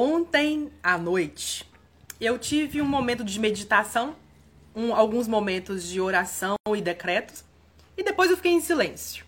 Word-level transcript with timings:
Ontem 0.00 0.70
à 0.80 0.96
noite 0.96 1.68
eu 2.20 2.38
tive 2.38 2.80
um 2.80 2.84
momento 2.84 3.24
de 3.24 3.40
meditação, 3.40 4.14
um, 4.72 4.94
alguns 4.94 5.26
momentos 5.26 5.88
de 5.88 6.00
oração 6.00 6.54
e 6.72 6.80
decretos, 6.80 7.42
e 7.96 8.04
depois 8.04 8.30
eu 8.30 8.36
fiquei 8.36 8.52
em 8.52 8.60
silêncio. 8.60 9.24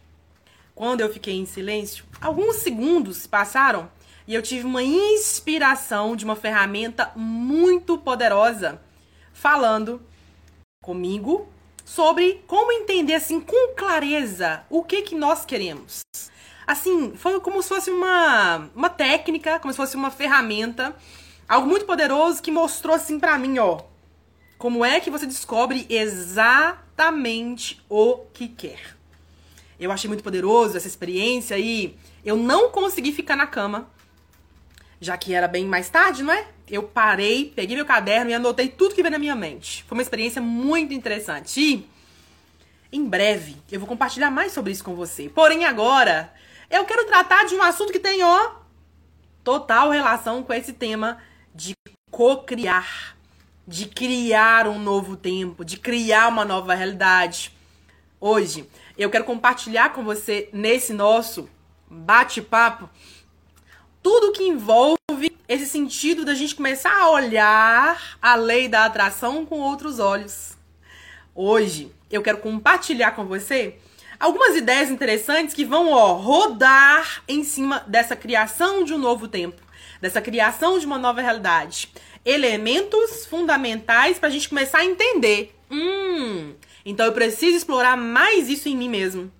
Quando 0.72 1.00
eu 1.00 1.12
fiquei 1.12 1.34
em 1.34 1.44
silêncio, 1.44 2.04
alguns 2.20 2.58
segundos 2.58 3.26
passaram 3.26 3.90
e 4.28 4.32
eu 4.32 4.40
tive 4.42 4.64
uma 4.64 4.80
inspiração 4.80 6.14
de 6.14 6.24
uma 6.24 6.36
ferramenta 6.36 7.10
muito 7.16 7.98
poderosa 7.98 8.80
falando 9.32 10.00
comigo 10.84 11.48
sobre 11.84 12.44
como 12.46 12.70
entender 12.70 13.14
assim 13.14 13.40
com 13.40 13.74
clareza 13.74 14.64
o 14.70 14.84
que 14.84 15.02
que 15.02 15.16
nós 15.16 15.44
queremos. 15.44 16.02
Assim, 16.70 17.14
foi 17.16 17.40
como 17.40 17.60
se 17.60 17.68
fosse 17.68 17.90
uma 17.90 18.70
uma 18.76 18.88
técnica, 18.88 19.58
como 19.58 19.72
se 19.72 19.76
fosse 19.76 19.96
uma 19.96 20.08
ferramenta, 20.08 20.94
algo 21.48 21.66
muito 21.66 21.84
poderoso 21.84 22.40
que 22.40 22.52
mostrou 22.52 22.94
assim 22.94 23.18
para 23.18 23.36
mim, 23.36 23.58
ó, 23.58 23.80
como 24.56 24.84
é 24.84 25.00
que 25.00 25.10
você 25.10 25.26
descobre 25.26 25.84
exatamente 25.90 27.84
o 27.88 28.18
que 28.32 28.46
quer. 28.46 28.96
Eu 29.80 29.90
achei 29.90 30.06
muito 30.06 30.22
poderoso 30.22 30.76
essa 30.76 30.86
experiência 30.86 31.58
e 31.58 31.98
eu 32.24 32.36
não 32.36 32.70
consegui 32.70 33.10
ficar 33.10 33.34
na 33.34 33.48
cama, 33.48 33.90
já 35.00 35.16
que 35.16 35.34
era 35.34 35.48
bem 35.48 35.64
mais 35.64 35.90
tarde, 35.90 36.22
não 36.22 36.32
é? 36.32 36.46
Eu 36.68 36.84
parei, 36.84 37.52
peguei 37.52 37.74
meu 37.74 37.84
caderno 37.84 38.30
e 38.30 38.34
anotei 38.34 38.68
tudo 38.68 38.94
que 38.94 39.02
veio 39.02 39.10
na 39.10 39.18
minha 39.18 39.34
mente. 39.34 39.82
Foi 39.88 39.98
uma 39.98 40.02
experiência 40.02 40.40
muito 40.40 40.94
interessante. 40.94 41.60
E 41.60 41.90
em 42.92 43.04
breve 43.04 43.56
eu 43.72 43.80
vou 43.80 43.88
compartilhar 43.88 44.30
mais 44.30 44.52
sobre 44.52 44.70
isso 44.70 44.84
com 44.84 44.94
você. 44.94 45.28
Porém, 45.28 45.64
agora 45.64 46.32
eu 46.70 46.84
quero 46.84 47.04
tratar 47.06 47.44
de 47.44 47.54
um 47.54 47.62
assunto 47.62 47.92
que 47.92 47.98
tem, 47.98 48.22
ó, 48.22 48.52
total 49.42 49.90
relação 49.90 50.42
com 50.42 50.52
esse 50.52 50.72
tema 50.72 51.18
de 51.52 51.74
co-criar, 52.10 53.16
de 53.66 53.86
criar 53.86 54.68
um 54.68 54.78
novo 54.78 55.16
tempo, 55.16 55.64
de 55.64 55.76
criar 55.76 56.28
uma 56.28 56.44
nova 56.44 56.74
realidade. 56.74 57.52
Hoje 58.20 58.68
eu 58.96 59.10
quero 59.10 59.24
compartilhar 59.24 59.92
com 59.92 60.04
você 60.04 60.48
nesse 60.52 60.92
nosso 60.92 61.48
bate-papo 61.90 62.88
tudo 64.02 64.32
que 64.32 64.44
envolve 64.44 64.96
esse 65.48 65.66
sentido 65.66 66.24
da 66.24 66.34
gente 66.34 66.54
começar 66.54 66.96
a 66.96 67.10
olhar 67.10 68.16
a 68.22 68.34
lei 68.36 68.68
da 68.68 68.84
atração 68.84 69.44
com 69.44 69.58
outros 69.58 69.98
olhos. 69.98 70.56
Hoje 71.34 71.92
eu 72.10 72.22
quero 72.22 72.38
compartilhar 72.38 73.12
com 73.12 73.26
você 73.26 73.78
algumas 74.20 74.54
ideias 74.54 74.90
interessantes 74.90 75.54
que 75.54 75.64
vão 75.64 75.90
ó, 75.90 76.12
rodar 76.12 77.22
em 77.26 77.42
cima 77.42 77.82
dessa 77.86 78.14
criação 78.14 78.84
de 78.84 78.92
um 78.92 78.98
novo 78.98 79.26
tempo, 79.26 79.62
dessa 80.00 80.20
criação 80.20 80.78
de 80.78 80.84
uma 80.84 80.98
nova 80.98 81.22
realidade. 81.22 81.90
Elementos 82.24 83.24
fundamentais 83.24 84.18
para 84.18 84.28
a 84.28 84.32
gente 84.32 84.50
começar 84.50 84.78
a 84.78 84.84
entender. 84.84 85.56
Hum, 85.70 86.52
então 86.84 87.06
eu 87.06 87.12
preciso 87.12 87.56
explorar 87.56 87.96
mais 87.96 88.50
isso 88.50 88.68
em 88.68 88.76
mim 88.76 88.90
mesmo. 88.90 89.32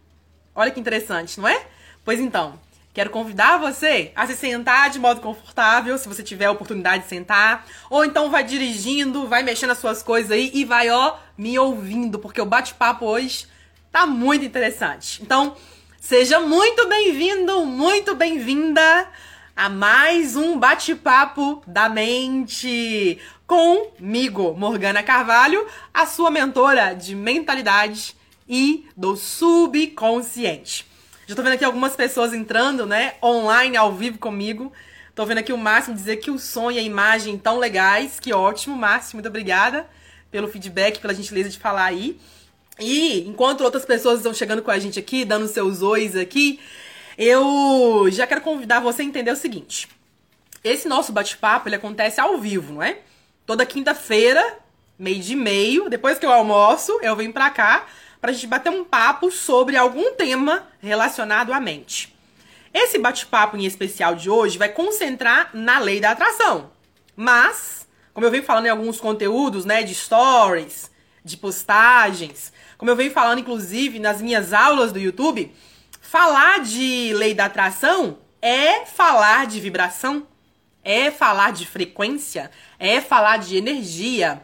Olha 0.55 0.71
que 0.71 0.81
interessante, 0.81 1.39
não 1.39 1.47
é? 1.47 1.67
Pois 2.03 2.19
então, 2.19 2.59
Quero 2.93 3.11
convidar 3.11 3.57
você 3.57 4.11
a 4.17 4.27
se 4.27 4.35
sentar 4.35 4.91
de 4.91 4.99
modo 4.99 5.21
confortável, 5.21 5.97
se 5.97 6.09
você 6.09 6.25
tiver 6.25 6.47
a 6.47 6.51
oportunidade 6.51 7.05
de 7.05 7.09
sentar. 7.09 7.65
Ou 7.89 8.05
então 8.05 8.29
vai 8.31 8.43
dirigindo, 8.43 9.29
vai 9.29 9.45
mexendo 9.45 9.71
as 9.71 9.79
suas 9.79 10.03
coisas 10.03 10.33
aí 10.33 10.51
e 10.53 10.65
vai, 10.65 10.91
ó, 10.91 11.17
me 11.39 11.57
ouvindo, 11.57 12.19
porque 12.19 12.41
o 12.41 12.45
bate-papo 12.45 13.05
hoje 13.05 13.47
tá 13.91 14.07
muito 14.07 14.45
interessante. 14.45 15.21
Então, 15.23 15.57
seja 16.01 16.39
muito 16.39 16.89
bem-vindo, 16.89 17.67
muito 17.67 18.15
bem-vinda 18.15 19.09
a 19.57 19.69
mais 19.69 20.37
um 20.37 20.59
bate-papo 20.59 21.63
da 21.67 21.89
mente 21.89 23.19
comigo, 23.47 24.55
Morgana 24.57 25.03
Carvalho, 25.03 25.67
a 25.93 26.07
sua 26.07 26.31
mentora 26.31 26.95
de 26.95 27.17
mentalidade 27.17 28.15
e 28.49 28.87
do 28.97 29.17
subconsciente. 29.17 30.87
Já 31.27 31.35
tô 31.35 31.43
vendo 31.43 31.55
aqui 31.55 31.65
algumas 31.65 31.97
pessoas 31.97 32.33
entrando, 32.33 32.87
né, 32.87 33.15
online, 33.23 33.77
ao 33.77 33.93
vivo 33.93 34.19
comigo. 34.19 34.73
Tô 35.17 35.27
vendo 35.27 35.39
aqui 35.39 35.53
o 35.53 35.59
Márcio 35.59 35.93
dizer 35.93 36.19
que 36.19 36.31
o 36.31 36.39
som 36.39 36.71
e 36.71 36.79
a 36.79 36.83
imagem 36.83 37.37
tão 37.37 37.59
legais. 37.59 38.21
Que 38.21 38.33
ótimo, 38.33 38.77
Márcio. 38.77 39.17
Muito 39.17 39.29
obrigada 39.29 39.89
pelo 40.31 40.49
feedback, 40.49 41.01
pela 41.01 41.13
gentileza 41.13 41.49
de 41.49 41.59
falar 41.59 41.85
aí. 41.85 42.21
E 42.81 43.29
enquanto 43.29 43.63
outras 43.63 43.85
pessoas 43.85 44.19
estão 44.19 44.33
chegando 44.33 44.63
com 44.63 44.71
a 44.71 44.79
gente 44.79 44.99
aqui, 44.99 45.25
dando 45.25 45.47
seus 45.47 45.83
ois 45.83 46.17
aqui, 46.17 46.59
eu 47.19 48.07
já 48.11 48.27
quero 48.27 48.41
convidar 48.41 48.81
você 48.81 49.03
a 49.03 49.05
entender 49.05 49.31
o 49.31 49.37
seguinte. 49.37 49.89
Esse 50.65 50.89
nosso 50.89 51.13
bate-papo, 51.13 51.69
ele 51.69 51.77
acontece 51.77 52.21
ao 52.21 52.39
vivo, 52.39 52.75
não 52.75 52.83
é? 52.83 52.99
Toda 53.47 53.67
quinta-feira, 53.67 54.59
meio 54.99 55.21
de 55.21 55.37
meio, 55.37 55.89
depois 55.89 56.19
que 56.19 56.25
eu 56.25 56.33
almoço, 56.33 56.99
eu 57.03 57.15
venho 57.15 57.33
pra 57.33 57.51
cá 57.51 57.87
para 58.21 58.31
a 58.31 58.35
gente 58.35 58.47
bater 58.47 58.71
um 58.71 58.85
papo 58.85 59.31
sobre 59.31 59.77
algum 59.77 60.13
tema 60.13 60.67
relacionado 60.81 61.53
à 61.53 61.61
mente. 61.61 62.15
Esse 62.73 62.99
bate-papo 62.99 63.57
em 63.57 63.65
especial 63.65 64.15
de 64.15 64.31
hoje 64.31 64.59
vai 64.59 64.69
concentrar 64.69 65.51
na 65.55 65.79
lei 65.79 66.01
da 66.01 66.11
atração. 66.11 66.71
Mas, 67.17 67.89
como 68.13 68.27
eu 68.27 68.31
venho 68.31 68.45
falando 68.45 68.67
em 68.67 68.71
alguns 68.71 69.01
conteúdos, 69.01 69.65
né, 69.65 69.83
de 69.83 69.95
stories, 69.95 70.91
de 71.25 71.37
postagens, 71.37 72.53
como 72.81 72.91
eu 72.91 72.97
venho 72.97 73.13
falando 73.13 73.41
inclusive 73.41 73.99
nas 73.99 74.23
minhas 74.23 74.55
aulas 74.55 74.91
do 74.91 74.99
YouTube, 74.99 75.55
falar 76.01 76.61
de 76.61 77.13
lei 77.13 77.35
da 77.35 77.45
atração 77.45 78.17
é 78.41 78.87
falar 78.87 79.47
de 79.47 79.61
vibração, 79.61 80.27
é 80.83 81.11
falar 81.11 81.53
de 81.53 81.67
frequência, 81.67 82.51
é 82.79 82.99
falar 83.03 83.37
de 83.37 83.55
energia. 83.55 84.41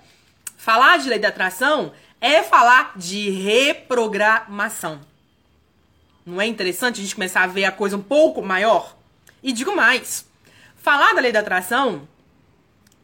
Falar 0.54 0.98
de 0.98 1.08
lei 1.08 1.18
da 1.18 1.28
atração 1.28 1.94
é 2.20 2.42
falar 2.42 2.92
de 2.94 3.30
reprogramação. 3.30 5.00
Não 6.26 6.38
é 6.38 6.46
interessante 6.46 7.00
a 7.00 7.04
gente 7.04 7.14
começar 7.14 7.42
a 7.42 7.46
ver 7.46 7.64
a 7.64 7.72
coisa 7.72 7.96
um 7.96 8.02
pouco 8.02 8.42
maior? 8.42 8.94
E 9.42 9.50
digo 9.50 9.74
mais: 9.74 10.26
falar 10.76 11.14
da 11.14 11.22
lei 11.22 11.32
da 11.32 11.40
atração 11.40 12.06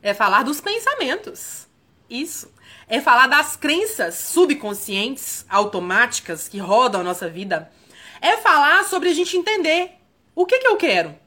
é 0.03 0.13
falar 0.13 0.43
dos 0.43 0.61
pensamentos. 0.61 1.67
Isso. 2.11 2.53
É 2.93 3.01
falar 3.01 3.27
das 3.27 3.57
crenças 3.57 4.17
subconscientes, 4.17 5.47
automáticas, 5.49 6.47
que 6.47 6.59
rodam 6.59 7.01
a 7.01 7.05
nossa 7.05 7.27
vida. 7.27 7.73
É 8.21 8.37
falar 8.37 8.85
sobre 8.85 9.09
a 9.09 9.15
gente 9.15 9.35
entender 9.35 9.93
o 10.35 10.45
que, 10.45 10.59
que 10.59 10.69
eu 10.69 10.77
quero. 10.77 11.19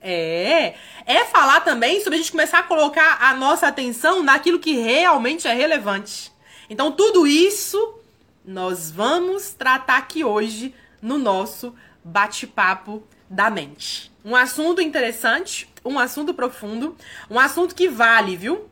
É. 0.00 0.72
É 1.04 1.26
falar 1.26 1.60
também 1.60 2.00
sobre 2.00 2.14
a 2.14 2.18
gente 2.22 2.30
começar 2.30 2.60
a 2.60 2.62
colocar 2.62 3.18
a 3.20 3.34
nossa 3.34 3.66
atenção 3.66 4.22
naquilo 4.22 4.58
que 4.58 4.78
realmente 4.78 5.46
é 5.46 5.52
relevante. 5.52 6.32
Então, 6.70 6.90
tudo 6.90 7.26
isso 7.26 8.00
nós 8.42 8.90
vamos 8.90 9.50
tratar 9.50 9.98
aqui 9.98 10.24
hoje 10.24 10.74
no 11.02 11.18
nosso 11.18 11.74
bate-papo 12.02 13.02
da 13.28 13.50
mente. 13.50 14.10
Um 14.24 14.34
assunto 14.34 14.80
interessante, 14.80 15.68
um 15.84 15.98
assunto 15.98 16.32
profundo, 16.32 16.96
um 17.28 17.38
assunto 17.38 17.74
que 17.74 17.90
vale, 17.90 18.36
viu? 18.36 18.69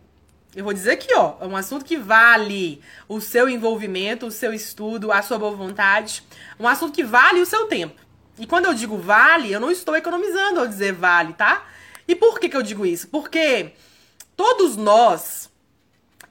Eu 0.57 0.65
vou 0.65 0.73
dizer 0.73 0.93
aqui, 0.93 1.13
ó, 1.15 1.35
é 1.41 1.47
um 1.47 1.57
assunto 1.57 1.85
que 1.85 1.97
vale 1.97 2.81
o 3.07 3.21
seu 3.21 3.49
envolvimento, 3.49 4.27
o 4.27 4.31
seu 4.31 4.53
estudo, 4.53 5.13
a 5.13 5.21
sua 5.21 5.39
boa 5.39 5.55
vontade, 5.55 6.23
um 6.59 6.67
assunto 6.67 6.95
que 6.95 7.05
vale 7.05 7.41
o 7.41 7.47
seu 7.47 7.67
tempo. 7.67 8.01
E 8.39 8.47
quando 8.47 8.65
eu 8.65 8.75
digo 8.75 8.97
vale, 8.97 9.53
eu 9.53 9.61
não 9.61 9.71
estou 9.71 9.95
economizando 9.95 10.61
ao 10.61 10.67
dizer 10.67 10.93
vale, 10.95 11.35
tá? 11.35 11.67
E 12.07 12.15
por 12.15 12.41
que, 12.41 12.49
que 12.49 12.57
eu 12.57 12.63
digo 12.63 12.87
isso? 12.87 13.09
Porque 13.09 13.73
todos 14.35 14.75
nós, 14.75 15.51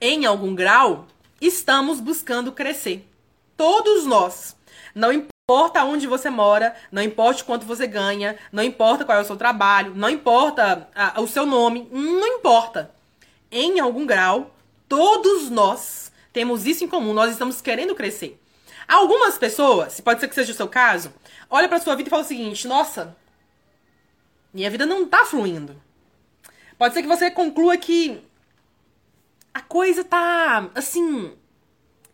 em 0.02 0.26
algum 0.26 0.56
grau, 0.56 1.08
estamos 1.40 2.00
buscando 2.00 2.52
crescer. 2.52 3.08
Todos 3.56 4.06
nós. 4.06 4.56
Não 4.96 5.14
importa 5.14 5.84
onde 5.84 6.08
você 6.08 6.30
mora, 6.30 6.76
não 6.92 7.04
importa 7.04 7.44
quanto 7.44 7.66
você 7.68 7.86
ganha, 7.86 8.36
não 8.52 8.64
importa 8.64 9.06
qual 9.06 9.20
é 9.20 9.22
o 9.22 9.26
seu 9.26 9.38
trabalho, 9.38 9.94
não 9.96 10.10
importa 10.10 10.90
a, 10.96 11.22
o 11.22 11.28
seu 11.28 11.46
nome, 11.46 11.88
não 11.92 12.26
importa. 12.26 12.97
Em 13.52 13.80
algum 13.80 14.06
grau, 14.06 14.56
todos 14.88 15.50
nós 15.50 16.12
temos 16.34 16.66
isso 16.66 16.84
em 16.84 16.88
comum, 16.88 17.14
nós 17.14 17.32
estamos 17.32 17.62
querendo 17.62 17.96
crescer. 17.96 18.40
Algumas 18.88 19.38
pessoas, 19.38 20.00
pode 20.00 20.20
ser 20.20 20.28
que 20.28 20.36
seja 20.36 20.52
o 20.52 20.56
seu 20.56 20.68
caso, 20.68 21.14
olha 21.50 21.68
para 21.68 21.80
sua 21.80 21.96
vida 21.96 22.10
e 22.10 22.12
fala 22.12 22.24
o 22.24 22.26
seguinte: 22.26 22.68
"Nossa, 22.68 23.16
minha 24.54 24.70
vida 24.70 24.86
não 24.86 25.06
tá 25.08 25.26
fluindo". 25.26 25.82
Pode 26.78 26.94
ser 26.94 27.02
que 27.02 27.08
você 27.08 27.32
conclua 27.32 27.76
que 27.76 28.22
a 29.54 29.62
coisa 29.62 30.04
tá, 30.04 30.70
assim, 30.76 31.34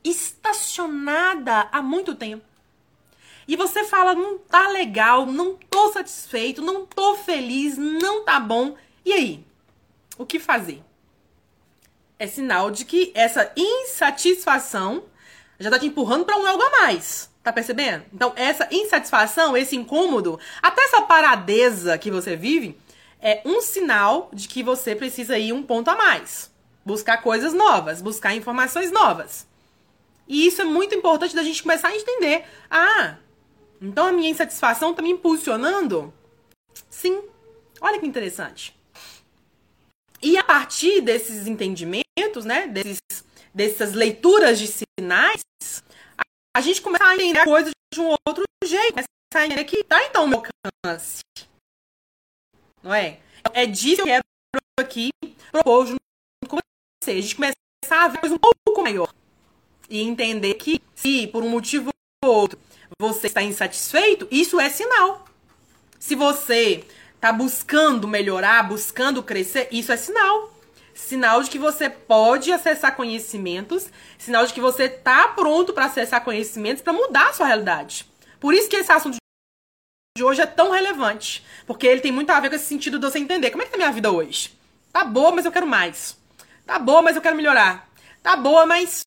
estacionada 0.04 1.68
há 1.72 1.82
muito 1.82 2.16
tempo. 2.16 2.46
E 3.46 3.58
você 3.58 3.84
fala, 3.84 4.16
não 4.16 4.38
tá 4.38 4.70
legal, 4.70 5.26
não 5.26 5.56
tô 5.70 5.92
satisfeito, 5.92 6.62
não 6.62 6.86
tô 6.86 7.16
feliz, 7.16 7.78
não 7.78 8.24
tá 8.24 8.40
bom. 8.40 8.78
E 9.04 9.12
aí? 9.12 9.46
O 10.18 10.26
que 10.26 10.40
fazer? 10.40 10.82
É 12.24 12.28
sinal 12.28 12.72
de 12.72 12.86
que 12.86 13.12
essa 13.14 13.52
insatisfação 13.54 15.04
já 15.60 15.70
tá 15.70 15.78
te 15.78 15.88
empurrando 15.88 16.24
para 16.24 16.38
um 16.38 16.48
algo 16.48 16.64
a 16.64 16.70
mais. 16.70 17.30
Tá 17.44 17.52
percebendo? 17.52 18.06
Então, 18.14 18.32
essa 18.38 18.66
insatisfação, 18.72 19.58
esse 19.58 19.76
incômodo, 19.76 20.40
até 20.62 20.86
essa 20.86 21.02
paradeza 21.02 21.98
que 21.98 22.10
você 22.10 22.38
vive, 22.38 22.80
é 23.20 23.42
um 23.44 23.60
sinal 23.60 24.30
de 24.32 24.48
que 24.48 24.64
você 24.64 24.96
precisa 24.96 25.38
ir 25.38 25.52
um 25.52 25.64
ponto 25.64 25.90
a 25.90 25.98
mais. 25.98 26.50
Buscar 26.86 27.18
coisas 27.18 27.54
novas, 27.54 28.02
buscar 28.02 28.34
informações 28.34 28.90
novas. 28.90 29.46
E 30.26 30.48
isso 30.48 30.62
é 30.62 30.64
muito 30.64 30.96
importante 30.96 31.36
da 31.36 31.44
gente 31.44 31.62
começar 31.62 31.90
a 31.90 31.98
entender. 31.98 32.46
Ah, 32.72 33.18
então 33.82 34.08
a 34.08 34.14
minha 34.14 34.30
insatisfação 34.30 34.92
está 34.92 35.02
me 35.02 35.12
impulsionando? 35.12 36.14
Sim. 36.90 37.22
Olha 37.82 38.00
que 38.00 38.08
interessante. 38.08 38.74
E 40.24 40.38
a 40.38 40.44
partir 40.44 41.02
desses 41.02 41.48
entendimentos, 41.48 42.46
né, 42.46 42.66
desses, 42.66 43.02
dessas 43.54 43.92
leituras 43.92 44.58
de 44.58 44.68
sinais, 44.68 45.42
a, 46.18 46.24
a 46.56 46.62
gente 46.62 46.82
começa 46.82 47.04
a 47.04 47.14
entender 47.14 47.40
a 47.40 47.44
coisa 47.44 47.72
de 47.94 48.00
um 48.00 48.16
outro 48.26 48.46
jeito. 48.64 48.94
Começa 48.94 49.08
a 49.36 49.46
entender 49.46 49.66
que 49.66 49.84
tá 49.84 50.02
então 50.06 50.26
meu 50.26 50.42
alcance. 50.86 51.20
Não 52.82 52.94
é? 52.94 53.20
É 53.52 53.66
disso 53.66 53.98
que 53.98 54.02
eu 54.04 54.06
quero 54.06 54.24
aqui 54.80 55.10
propor 55.52 55.88
junto 55.88 56.00
com 56.48 56.58
você. 57.04 57.12
A 57.12 57.22
gente 57.22 57.36
começar 57.36 57.56
a 57.92 58.08
ver 58.08 58.20
coisa 58.20 58.36
um 58.36 58.40
pouco 58.40 58.82
maior. 58.82 59.14
E 59.90 60.02
entender 60.02 60.54
que 60.54 60.82
se 60.96 61.28
por 61.28 61.44
um 61.44 61.50
motivo 61.50 61.90
ou 62.24 62.34
outro 62.34 62.58
você 62.98 63.28
está 63.28 63.44
insatisfeito, 63.44 64.26
isso 64.32 64.58
é 64.58 64.70
sinal. 64.70 65.26
Se 66.00 66.16
você 66.16 66.86
está 67.24 67.32
buscando 67.32 68.06
melhorar, 68.06 68.68
buscando 68.68 69.24
crescer, 69.24 69.70
isso 69.72 69.94
é 69.94 69.96
sinal. 69.96 70.52
Sinal 70.94 71.42
de 71.42 71.50
que 71.50 71.58
você 71.58 71.90
pode 71.90 72.52
acessar 72.52 72.98
conhecimentos, 72.98 73.90
sinal 74.18 74.46
de 74.46 74.54
que 74.54 74.60
você 74.60 74.84
está 74.84 75.30
pronto 75.30 75.72
para 75.72 75.86
acessar 75.86 76.22
conhecimentos 76.22 76.84
para 76.84 76.92
mudar 76.92 77.30
a 77.30 77.34
sua 77.34 77.48
realidade. 77.48 78.06
Por 78.42 78.54
isso 78.54 78.68
que 78.68 78.76
esse 78.76 78.92
assunto 78.92 79.16
de 80.18 80.24
hoje 80.24 80.42
é 80.42 80.46
tão 80.46 80.72
relevante, 80.72 81.46
porque 81.66 81.88
ele 81.88 82.02
tem 82.02 82.12
muito 82.12 82.30
a 82.30 82.42
ver 82.42 82.50
com 82.50 82.58
esse 82.58 82.66
sentido 82.66 83.00
de 83.00 83.10
você 83.10 83.20
entender 83.20 83.52
como 83.52 83.64
é 83.64 83.66
que 83.66 83.72
tá 83.72 83.78
minha 83.78 83.92
vida 83.92 84.12
hoje. 84.12 84.54
Tá 84.92 85.06
boa, 85.06 85.32
mas 85.32 85.46
eu 85.46 85.52
quero 85.52 85.66
mais. 85.66 86.18
Tá 86.66 86.78
boa, 86.78 87.02
mas 87.02 87.16
eu 87.16 87.22
quero 87.22 87.38
melhorar. 87.38 87.90
Tá 88.22 88.36
boa, 88.36 88.66
mas 88.66 89.00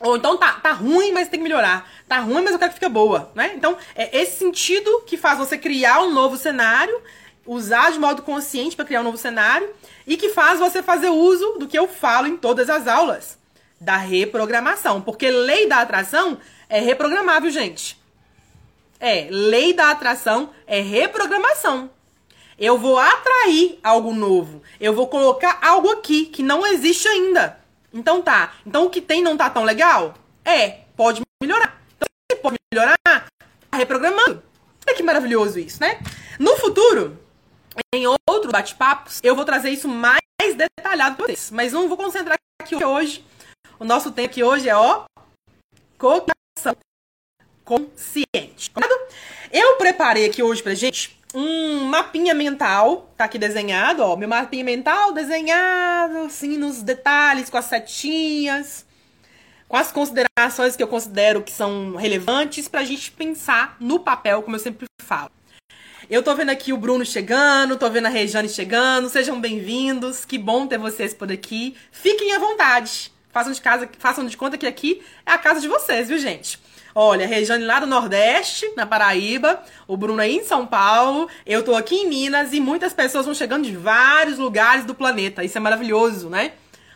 ou 0.00 0.16
então 0.16 0.38
tá, 0.38 0.54
tá 0.54 0.72
ruim, 0.72 1.12
mas 1.12 1.28
tem 1.28 1.38
que 1.38 1.44
melhorar. 1.44 1.88
Tá 2.08 2.18
ruim, 2.18 2.42
mas 2.42 2.52
eu 2.52 2.58
quero 2.58 2.70
que 2.70 2.78
fique 2.78 2.88
boa, 2.88 3.30
né? 3.34 3.52
Então, 3.54 3.76
é 3.94 4.18
esse 4.18 4.38
sentido 4.38 5.02
que 5.06 5.18
faz 5.18 5.38
você 5.38 5.58
criar 5.58 6.00
um 6.00 6.10
novo 6.10 6.38
cenário, 6.38 7.02
usar 7.46 7.92
de 7.92 7.98
modo 7.98 8.22
consciente 8.22 8.74
para 8.74 8.86
criar 8.86 9.02
um 9.02 9.04
novo 9.04 9.18
cenário 9.18 9.68
e 10.06 10.16
que 10.16 10.30
faz 10.30 10.58
você 10.58 10.82
fazer 10.82 11.10
uso 11.10 11.58
do 11.58 11.68
que 11.68 11.78
eu 11.78 11.86
falo 11.86 12.26
em 12.26 12.36
todas 12.36 12.70
as 12.70 12.88
aulas, 12.88 13.38
da 13.78 13.98
reprogramação, 13.98 15.02
porque 15.02 15.30
lei 15.30 15.68
da 15.68 15.80
atração 15.80 16.38
é 16.68 16.80
reprogramável, 16.80 17.50
gente. 17.50 18.00
É, 18.98 19.28
lei 19.30 19.74
da 19.74 19.90
atração 19.90 20.50
é 20.66 20.80
reprogramação. 20.80 21.90
Eu 22.58 22.78
vou 22.78 22.98
atrair 22.98 23.78
algo 23.82 24.12
novo. 24.12 24.62
Eu 24.78 24.94
vou 24.94 25.08
colocar 25.08 25.58
algo 25.62 25.90
aqui 25.90 26.26
que 26.26 26.42
não 26.42 26.66
existe 26.66 27.08
ainda. 27.08 27.59
Então 27.92 28.22
tá. 28.22 28.54
Então 28.66 28.86
o 28.86 28.90
que 28.90 29.00
tem 29.00 29.22
não 29.22 29.36
tá 29.36 29.50
tão 29.50 29.64
legal? 29.64 30.14
É, 30.44 30.82
pode 30.96 31.22
melhorar. 31.42 31.80
Então 31.96 32.08
se 32.30 32.38
pode 32.38 32.56
melhorar, 32.72 32.96
tá 33.04 33.76
reprogramando. 33.76 34.42
Olha 34.86 34.96
que 34.96 35.02
maravilhoso 35.02 35.58
isso, 35.58 35.80
né? 35.80 36.00
No 36.38 36.56
futuro, 36.56 37.18
em 37.94 38.06
outros 38.06 38.50
bate-papos, 38.50 39.20
eu 39.22 39.36
vou 39.36 39.44
trazer 39.44 39.70
isso 39.70 39.88
mais 39.88 40.20
detalhado 40.56 41.16
para 41.16 41.26
vocês. 41.26 41.50
Mas 41.50 41.72
não 41.72 41.88
vou 41.88 41.96
concentrar 41.96 42.38
aqui 42.60 42.82
hoje. 42.82 43.24
O 43.78 43.84
nosso 43.84 44.10
tempo 44.10 44.30
aqui 44.30 44.42
hoje 44.42 44.68
é, 44.68 44.76
ó, 44.76 45.04
cocriação 45.98 46.76
consciente. 47.64 48.70
Eu 49.52 49.76
preparei 49.76 50.26
aqui 50.26 50.42
hoje 50.42 50.62
pra 50.62 50.74
gente 50.74 51.19
um 51.34 51.84
mapinha 51.84 52.34
mental, 52.34 53.12
tá 53.16 53.24
aqui 53.24 53.38
desenhado, 53.38 54.02
ó, 54.02 54.16
meu 54.16 54.28
mapinha 54.28 54.64
mental 54.64 55.12
desenhado, 55.12 56.18
assim, 56.18 56.56
nos 56.56 56.82
detalhes, 56.82 57.48
com 57.48 57.56
as 57.56 57.66
setinhas, 57.66 58.84
com 59.68 59.76
as 59.76 59.92
considerações 59.92 60.76
que 60.76 60.82
eu 60.82 60.88
considero 60.88 61.42
que 61.42 61.52
são 61.52 61.94
relevantes 61.94 62.66
pra 62.66 62.84
gente 62.84 63.12
pensar 63.12 63.76
no 63.78 64.00
papel, 64.00 64.42
como 64.42 64.56
eu 64.56 64.60
sempre 64.60 64.86
falo. 65.02 65.30
Eu 66.08 66.24
tô 66.24 66.34
vendo 66.34 66.50
aqui 66.50 66.72
o 66.72 66.76
Bruno 66.76 67.04
chegando, 67.06 67.78
tô 67.78 67.88
vendo 67.88 68.06
a 68.06 68.08
Rejane 68.08 68.48
chegando, 68.48 69.08
sejam 69.08 69.40
bem-vindos, 69.40 70.24
que 70.24 70.36
bom 70.36 70.66
ter 70.66 70.78
vocês 70.78 71.14
por 71.14 71.30
aqui. 71.30 71.76
Fiquem 71.92 72.32
à 72.32 72.38
vontade, 72.40 73.12
façam 73.30 73.52
de, 73.52 73.60
casa, 73.60 73.88
façam 73.96 74.26
de 74.26 74.36
conta 74.36 74.58
que 74.58 74.66
aqui 74.66 75.02
é 75.24 75.30
a 75.30 75.38
casa 75.38 75.60
de 75.60 75.68
vocês, 75.68 76.08
viu, 76.08 76.18
gente? 76.18 76.58
Olha, 76.94 77.26
Regiane 77.26 77.64
lá 77.64 77.80
do 77.80 77.86
Nordeste, 77.86 78.72
na 78.76 78.84
Paraíba, 78.84 79.62
o 79.86 79.96
Bruno 79.96 80.20
aí 80.20 80.36
em 80.36 80.44
São 80.44 80.66
Paulo, 80.66 81.28
eu 81.46 81.62
tô 81.62 81.74
aqui 81.74 81.94
em 81.94 82.08
Minas 82.08 82.52
e 82.52 82.60
muitas 82.60 82.92
pessoas 82.92 83.26
vão 83.26 83.34
chegando 83.34 83.64
de 83.64 83.76
vários 83.76 84.38
lugares 84.38 84.84
do 84.84 84.94
planeta. 84.94 85.44
Isso 85.44 85.56
é 85.56 85.60
maravilhoso, 85.60 86.28
né? 86.28 86.52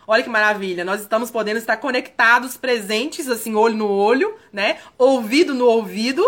Olha 0.06 0.22
que 0.22 0.28
maravilha, 0.28 0.84
nós 0.84 1.00
estamos 1.00 1.30
podendo 1.30 1.56
estar 1.56 1.76
conectados, 1.78 2.56
presentes, 2.56 3.28
assim, 3.28 3.54
olho 3.54 3.76
no 3.76 3.88
olho, 3.88 4.34
né? 4.52 4.78
Ouvido 4.98 5.54
no 5.54 5.66
ouvido, 5.66 6.22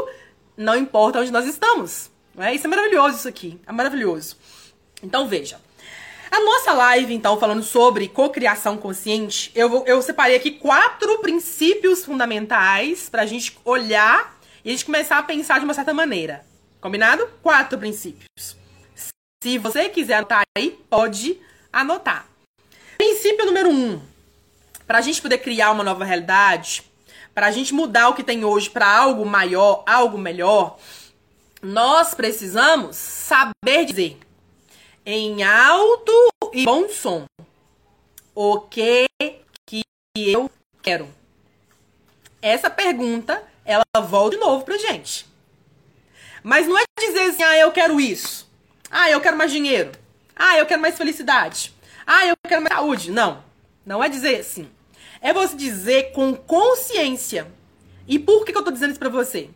não 0.56 0.76
importa 0.76 1.20
onde 1.20 1.30
nós 1.30 1.46
estamos. 1.46 2.10
Né? 2.34 2.54
Isso 2.54 2.66
é 2.66 2.70
maravilhoso, 2.70 3.16
isso 3.16 3.28
aqui. 3.28 3.60
É 3.66 3.72
maravilhoso. 3.72 4.36
Então 5.02 5.26
veja. 5.28 5.58
A 6.30 6.40
nossa 6.40 6.72
live, 6.72 7.14
então, 7.14 7.38
falando 7.38 7.62
sobre 7.62 8.08
cocriação 8.08 8.76
consciente, 8.76 9.50
eu, 9.54 9.84
eu 9.86 10.02
separei 10.02 10.36
aqui 10.36 10.50
quatro 10.50 11.18
princípios 11.18 12.04
fundamentais 12.04 13.08
pra 13.08 13.26
gente 13.26 13.56
olhar 13.64 14.36
e 14.64 14.68
a 14.68 14.72
gente 14.72 14.84
começar 14.84 15.18
a 15.18 15.22
pensar 15.22 15.58
de 15.58 15.64
uma 15.64 15.74
certa 15.74 15.94
maneira. 15.94 16.44
Combinado? 16.80 17.28
Quatro 17.42 17.78
princípios. 17.78 18.56
Se 19.42 19.58
você 19.58 19.88
quiser 19.88 20.14
anotar 20.14 20.42
aí, 20.58 20.78
pode 20.90 21.40
anotar. 21.72 22.26
Princípio 22.98 23.46
número 23.46 23.70
um. 23.70 24.00
Pra 24.86 25.00
gente 25.00 25.22
poder 25.22 25.38
criar 25.38 25.70
uma 25.70 25.84
nova 25.84 26.04
realidade, 26.04 26.82
pra 27.34 27.50
gente 27.50 27.72
mudar 27.72 28.08
o 28.08 28.14
que 28.14 28.24
tem 28.24 28.44
hoje 28.44 28.68
para 28.70 28.88
algo 28.88 29.24
maior, 29.24 29.84
algo 29.86 30.18
melhor, 30.18 30.78
nós 31.62 32.14
precisamos 32.14 32.96
saber 32.96 33.84
dizer 33.84 34.18
em 35.06 35.44
alto 35.44 36.12
e 36.52 36.64
bom 36.64 36.88
som. 36.88 37.26
O 38.34 38.60
que 38.62 39.06
que 39.64 39.82
eu 40.16 40.50
quero? 40.82 41.08
Essa 42.42 42.68
pergunta, 42.68 43.40
ela 43.64 43.84
volta 44.04 44.36
de 44.36 44.42
novo 44.42 44.64
pra 44.64 44.76
gente. 44.76 45.24
Mas 46.42 46.66
não 46.66 46.76
é 46.76 46.82
dizer 46.98 47.30
assim, 47.30 47.42
ah, 47.44 47.56
eu 47.56 47.70
quero 47.70 48.00
isso. 48.00 48.50
Ah, 48.90 49.08
eu 49.08 49.20
quero 49.20 49.36
mais 49.36 49.52
dinheiro. 49.52 49.92
Ah, 50.34 50.58
eu 50.58 50.66
quero 50.66 50.82
mais 50.82 50.98
felicidade. 50.98 51.72
Ah, 52.04 52.26
eu 52.26 52.34
quero 52.46 52.62
mais 52.62 52.74
saúde. 52.74 53.10
Não. 53.12 53.44
Não 53.84 54.02
é 54.02 54.08
dizer 54.08 54.40
assim. 54.40 54.68
É 55.20 55.32
você 55.32 55.54
dizer 55.56 56.12
com 56.12 56.34
consciência. 56.34 57.46
E 58.08 58.18
por 58.18 58.44
que, 58.44 58.52
que 58.52 58.58
eu 58.58 58.64
tô 58.64 58.70
dizendo 58.70 58.90
isso 58.90 58.98
pra 58.98 59.08
você? 59.08 59.50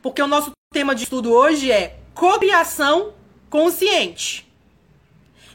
Porque 0.00 0.22
o 0.22 0.26
nosso 0.26 0.52
tema 0.72 0.94
de 0.94 1.04
estudo 1.04 1.32
hoje 1.32 1.70
é 1.70 1.98
cocriação 2.14 3.14
consciente. 3.50 4.45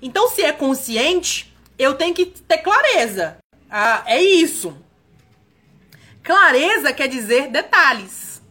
Então, 0.02 0.30
se 0.30 0.42
é 0.42 0.52
consciente, 0.52 1.54
eu 1.78 1.94
tenho 1.94 2.14
que 2.14 2.26
ter 2.26 2.58
clareza. 2.60 3.38
Ah, 3.70 4.04
é 4.06 4.22
isso. 4.22 4.76
Clareza 6.24 6.94
quer 6.94 7.08
dizer 7.08 7.50
detalhes. 7.50 8.42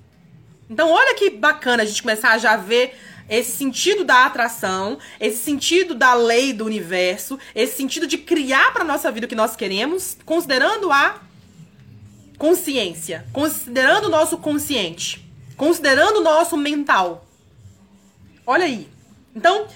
Então, 0.68 0.90
olha 0.90 1.14
que 1.14 1.30
bacana 1.30 1.82
a 1.82 1.86
gente 1.86 2.02
começar 2.02 2.30
a 2.30 2.38
já 2.38 2.56
ver 2.56 2.96
esse 3.28 3.52
sentido 3.52 4.04
da 4.04 4.26
atração, 4.26 4.98
esse 5.20 5.38
sentido 5.38 5.94
da 5.94 6.14
lei 6.14 6.52
do 6.52 6.64
universo, 6.64 7.38
esse 7.54 7.76
sentido 7.76 8.06
de 8.06 8.18
criar 8.18 8.72
para 8.72 8.82
nossa 8.82 9.10
vida 9.12 9.26
o 9.26 9.28
que 9.28 9.36
nós 9.36 9.54
queremos, 9.54 10.16
considerando 10.24 10.90
a 10.90 11.20
consciência, 12.36 13.24
considerando 13.32 14.06
o 14.06 14.10
nosso 14.10 14.38
consciente, 14.38 15.24
considerando 15.56 16.18
o 16.18 16.22
nosso 16.22 16.56
mental. 16.56 17.26
Olha 18.46 18.64
aí. 18.64 18.88
Então, 19.34 19.68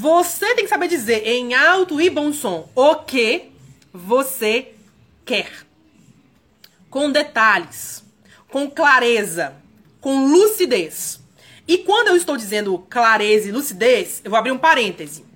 você 0.00 0.54
tem 0.54 0.62
que 0.62 0.70
saber 0.70 0.86
dizer 0.86 1.26
em 1.26 1.54
alto 1.54 2.00
e 2.00 2.08
bom 2.08 2.32
som 2.32 2.68
o 2.72 2.94
que 2.94 3.50
você 3.92 4.68
quer. 5.24 5.50
Com 6.88 7.10
detalhes, 7.10 8.04
com 8.48 8.70
clareza, 8.70 9.56
com 10.00 10.26
lucidez. 10.26 11.18
E 11.66 11.78
quando 11.78 12.08
eu 12.08 12.16
estou 12.16 12.36
dizendo 12.36 12.78
clareza 12.88 13.48
e 13.48 13.50
lucidez, 13.50 14.20
eu 14.22 14.30
vou 14.30 14.38
abrir 14.38 14.52
um 14.52 14.56
parêntese. 14.56 15.26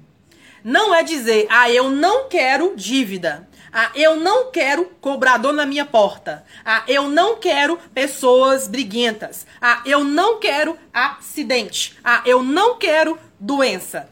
Não 0.62 0.94
é 0.94 1.02
dizer, 1.02 1.48
ah, 1.50 1.68
eu 1.68 1.90
não 1.90 2.28
quero 2.28 2.74
dívida. 2.76 3.48
Ah, 3.72 3.90
eu 3.96 4.14
não 4.14 4.52
quero 4.52 4.84
cobrador 5.00 5.52
na 5.52 5.66
minha 5.66 5.84
porta. 5.84 6.44
Ah, 6.64 6.84
eu 6.86 7.08
não 7.08 7.36
quero 7.36 7.76
pessoas 7.92 8.68
briguentas. 8.68 9.44
Ah, 9.60 9.82
eu 9.84 10.04
não 10.04 10.38
quero 10.38 10.78
acidente. 10.94 11.98
Ah, 12.04 12.22
eu 12.24 12.44
não 12.44 12.78
quero 12.78 13.18
doença. 13.40 14.11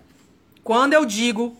Quando 0.71 0.93
eu 0.93 1.05
digo 1.05 1.57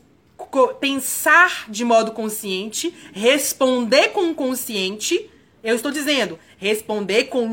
pensar 0.79 1.69
de 1.69 1.85
modo 1.85 2.13
consciente, 2.13 2.95
responder 3.13 4.11
com 4.11 4.33
consciente, 4.33 5.29
eu 5.65 5.75
estou 5.75 5.91
dizendo 5.91 6.39
responder 6.59 7.25
com 7.25 7.49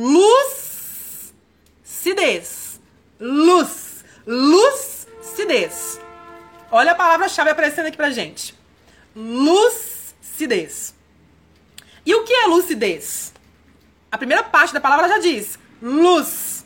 lucidez. 1.96 2.80
Luz. 3.20 4.06
Lucidez. 4.28 6.00
Olha 6.70 6.92
a 6.92 6.96
palavra-chave 6.96 7.50
aparecendo 7.50 7.88
aqui 7.88 7.98
pra 7.98 8.12
gente. 8.12 8.54
Lucidez. 9.16 10.94
E 12.06 12.14
o 12.14 12.24
que 12.24 12.34
é 12.34 12.46
lucidez? 12.46 13.34
A 14.12 14.18
primeira 14.20 14.44
parte 14.44 14.76
da 14.76 14.80
palavra 14.80 15.08
já 15.08 15.18
diz: 15.18 15.58
luz. 15.82 16.64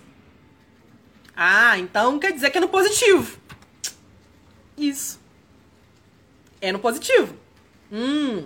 Ah, 1.33 1.79
então 1.79 2.19
quer 2.19 2.33
dizer 2.33 2.49
que 2.49 2.57
é 2.57 2.61
no 2.61 2.67
positivo. 2.67 3.39
Isso. 4.77 5.19
É 6.59 6.71
no 6.71 6.79
positivo. 6.79 7.35
Hum. 7.91 8.45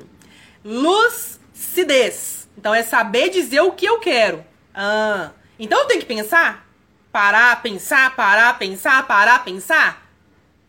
Lucidez. 0.63 2.48
Então 2.58 2.74
é 2.74 2.84
saber 2.84 3.29
dizer 3.29 3.62
o 3.62 3.74
que 3.74 3.86
eu 3.86 4.00
quero. 4.00 4.46
Ah. 4.74 5.32
Então 5.60 5.79
eu 5.79 5.86
tenho 5.86 6.01
que 6.01 6.08
pensar? 6.08 6.67
Parar, 7.12 7.62
pensar, 7.62 8.15
parar, 8.15 8.58
pensar, 8.58 9.05
parar, 9.08 9.44
pensar? 9.44 10.10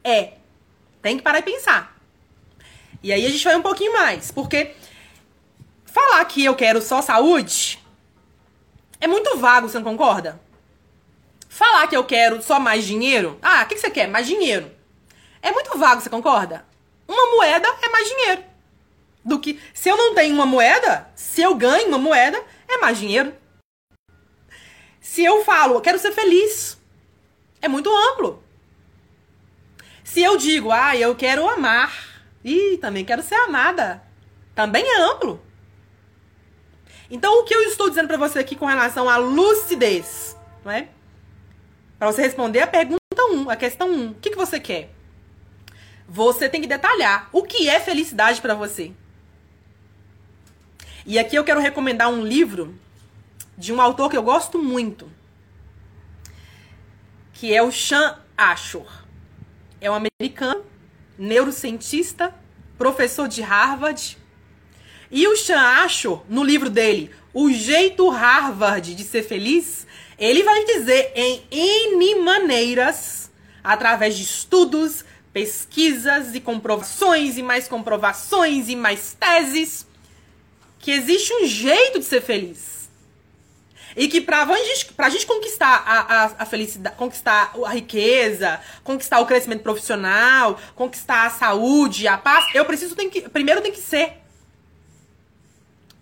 É. 0.02 0.34
Tem 1.02 1.16
que 1.16 1.22
parar 1.22 1.38
e 1.38 1.42
pensar. 1.42 1.96
E 3.02 3.12
aí 3.12 3.24
a 3.24 3.30
gente 3.30 3.44
vai 3.44 3.56
um 3.56 3.62
pouquinho 3.62 3.92
mais. 3.92 4.30
Porque 4.30 4.74
falar 5.84 6.24
que 6.24 6.44
eu 6.44 6.54
quero 6.54 6.82
só 6.82 7.00
saúde 7.00 7.78
é 9.00 9.06
muito 9.06 9.36
vago, 9.38 9.68
você 9.68 9.78
não 9.78 9.84
concorda? 9.84 10.40
Falar 11.48 11.86
que 11.86 11.96
eu 11.96 12.04
quero 12.04 12.42
só 12.42 12.58
mais 12.58 12.84
dinheiro. 12.84 13.38
Ah, 13.42 13.62
o 13.62 13.66
que, 13.66 13.74
que 13.74 13.80
você 13.80 13.90
quer? 13.90 14.08
Mais 14.08 14.26
dinheiro. 14.26 14.70
É 15.46 15.52
muito 15.52 15.78
vago, 15.78 16.00
você 16.00 16.10
concorda? 16.10 16.66
Uma 17.06 17.36
moeda 17.36 17.68
é 17.80 17.88
mais 17.88 18.08
dinheiro. 18.08 18.42
Do 19.24 19.38
que. 19.38 19.62
Se 19.72 19.88
eu 19.88 19.96
não 19.96 20.12
tenho 20.12 20.34
uma 20.34 20.44
moeda, 20.44 21.08
se 21.14 21.40
eu 21.40 21.54
ganho 21.54 21.86
uma 21.86 21.98
moeda, 21.98 22.42
é 22.66 22.78
mais 22.78 22.98
dinheiro. 22.98 23.32
Se 25.00 25.24
eu 25.24 25.44
falo, 25.44 25.80
quero 25.80 26.00
ser 26.00 26.10
feliz, 26.10 26.76
é 27.62 27.68
muito 27.68 27.88
amplo. 27.96 28.42
Se 30.02 30.20
eu 30.20 30.36
digo, 30.36 30.72
ah, 30.72 30.96
eu 30.96 31.14
quero 31.14 31.48
amar, 31.48 31.92
e 32.44 32.76
também 32.78 33.04
quero 33.04 33.22
ser 33.22 33.36
amada, 33.36 34.02
também 34.52 34.84
é 34.84 35.00
amplo. 35.00 35.40
Então, 37.08 37.38
o 37.38 37.44
que 37.44 37.54
eu 37.54 37.62
estou 37.68 37.88
dizendo 37.88 38.08
para 38.08 38.16
você 38.16 38.40
aqui 38.40 38.56
com 38.56 38.66
relação 38.66 39.08
à 39.08 39.16
lucidez, 39.16 40.36
não 40.64 40.72
é? 40.72 40.88
Para 42.00 42.10
você 42.10 42.22
responder 42.22 42.62
a 42.62 42.66
pergunta 42.66 43.00
1, 43.16 43.48
a 43.48 43.54
questão 43.54 43.88
1, 43.88 44.10
o 44.10 44.14
que, 44.16 44.30
que 44.30 44.36
você 44.36 44.58
quer? 44.58 44.95
Você 46.08 46.48
tem 46.48 46.60
que 46.60 46.66
detalhar 46.66 47.28
o 47.32 47.42
que 47.42 47.68
é 47.68 47.80
felicidade 47.80 48.40
para 48.40 48.54
você. 48.54 48.92
E 51.04 51.18
aqui 51.18 51.36
eu 51.36 51.44
quero 51.44 51.60
recomendar 51.60 52.08
um 52.08 52.24
livro 52.24 52.78
de 53.56 53.72
um 53.72 53.80
autor 53.80 54.10
que 54.10 54.16
eu 54.16 54.22
gosto 54.22 54.58
muito, 54.62 55.10
que 57.32 57.54
é 57.54 57.62
o 57.62 57.70
Sean 57.70 58.18
Ashur. 58.36 58.86
É 59.80 59.90
um 59.90 59.94
americano, 59.94 60.64
neurocientista, 61.18 62.34
professor 62.76 63.28
de 63.28 63.40
Harvard. 63.40 64.18
E 65.10 65.26
o 65.28 65.36
Sean 65.36 65.84
Ashur, 65.84 66.24
no 66.28 66.42
livro 66.42 66.68
dele, 66.68 67.10
O 67.32 67.50
Jeito 67.52 68.08
Harvard 68.08 68.94
de 68.94 69.04
Ser 69.04 69.22
Feliz, 69.22 69.86
ele 70.18 70.42
vai 70.42 70.64
dizer 70.64 71.12
em 71.14 71.44
N 71.50 72.16
maneiras, 72.16 73.30
através 73.62 74.16
de 74.16 74.24
estudos, 74.24 75.04
pesquisas 75.36 76.34
e 76.34 76.40
comprovações 76.40 77.36
e 77.36 77.42
mais 77.42 77.68
comprovações 77.68 78.70
e 78.70 78.74
mais 78.74 79.14
teses, 79.20 79.86
que 80.78 80.90
existe 80.90 81.30
um 81.34 81.46
jeito 81.46 81.98
de 81.98 82.06
ser 82.06 82.22
feliz. 82.22 82.88
E 83.94 84.08
que 84.08 84.18
gente, 84.64 84.94
pra 84.94 85.10
gente 85.10 85.26
conquistar 85.26 85.84
a, 85.86 86.00
a, 86.00 86.24
a, 86.38 86.46
felicidade, 86.46 86.96
conquistar 86.96 87.52
a 87.66 87.68
riqueza, 87.68 88.58
conquistar 88.82 89.20
o 89.20 89.26
crescimento 89.26 89.62
profissional, 89.62 90.58
conquistar 90.74 91.26
a 91.26 91.30
saúde, 91.30 92.08
a 92.08 92.16
paz, 92.16 92.46
eu 92.54 92.64
preciso, 92.64 92.96
que, 92.96 93.28
primeiro 93.28 93.60
tem 93.60 93.72
que 93.72 93.80
ser. 93.80 94.14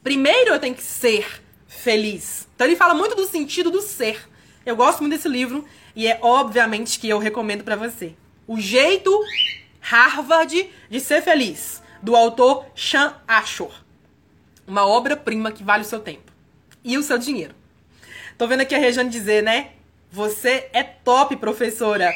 Primeiro 0.01 0.51
eu 0.51 0.61
tenho 0.61 0.77
que 0.77 0.83
ser 0.83 1.43
feliz. 1.67 2.47
Então 2.55 2.69
ele 2.69 2.77
fala 2.77 2.95
muito 2.95 3.17
do 3.17 3.27
sentido 3.27 3.69
do 3.69 3.83
ser. 3.83 4.29
Eu 4.65 4.77
gosto 4.77 5.01
muito 5.01 5.17
desse 5.17 5.29
livro 5.29 5.65
e 5.97 6.07
é 6.07 6.21
obviamente 6.23 7.01
que 7.01 7.09
eu 7.09 7.19
recomendo 7.19 7.65
para 7.65 7.75
você. 7.75 8.15
O 8.47 8.61
jeito 8.61 9.11
Harvard 9.81 10.71
de 10.91 11.01
ser 11.01 11.23
feliz, 11.23 11.83
do 12.03 12.15
autor 12.15 12.67
Sean 12.77 13.15
Ashur. 13.27 13.73
Uma 14.67 14.87
obra-prima 14.87 15.51
que 15.51 15.65
vale 15.65 15.83
o 15.83 15.87
seu 15.87 16.01
tempo 16.01 16.31
e 16.85 16.99
o 16.99 17.03
seu 17.03 17.17
dinheiro. 17.17 17.55
Tô 18.37 18.47
vendo 18.47 18.61
aqui 18.61 18.75
a 18.75 18.79
Rejane 18.79 19.09
dizer, 19.09 19.43
né? 19.43 19.71
Você 20.11 20.69
é 20.75 20.83
top, 20.83 21.37
professora. 21.37 22.11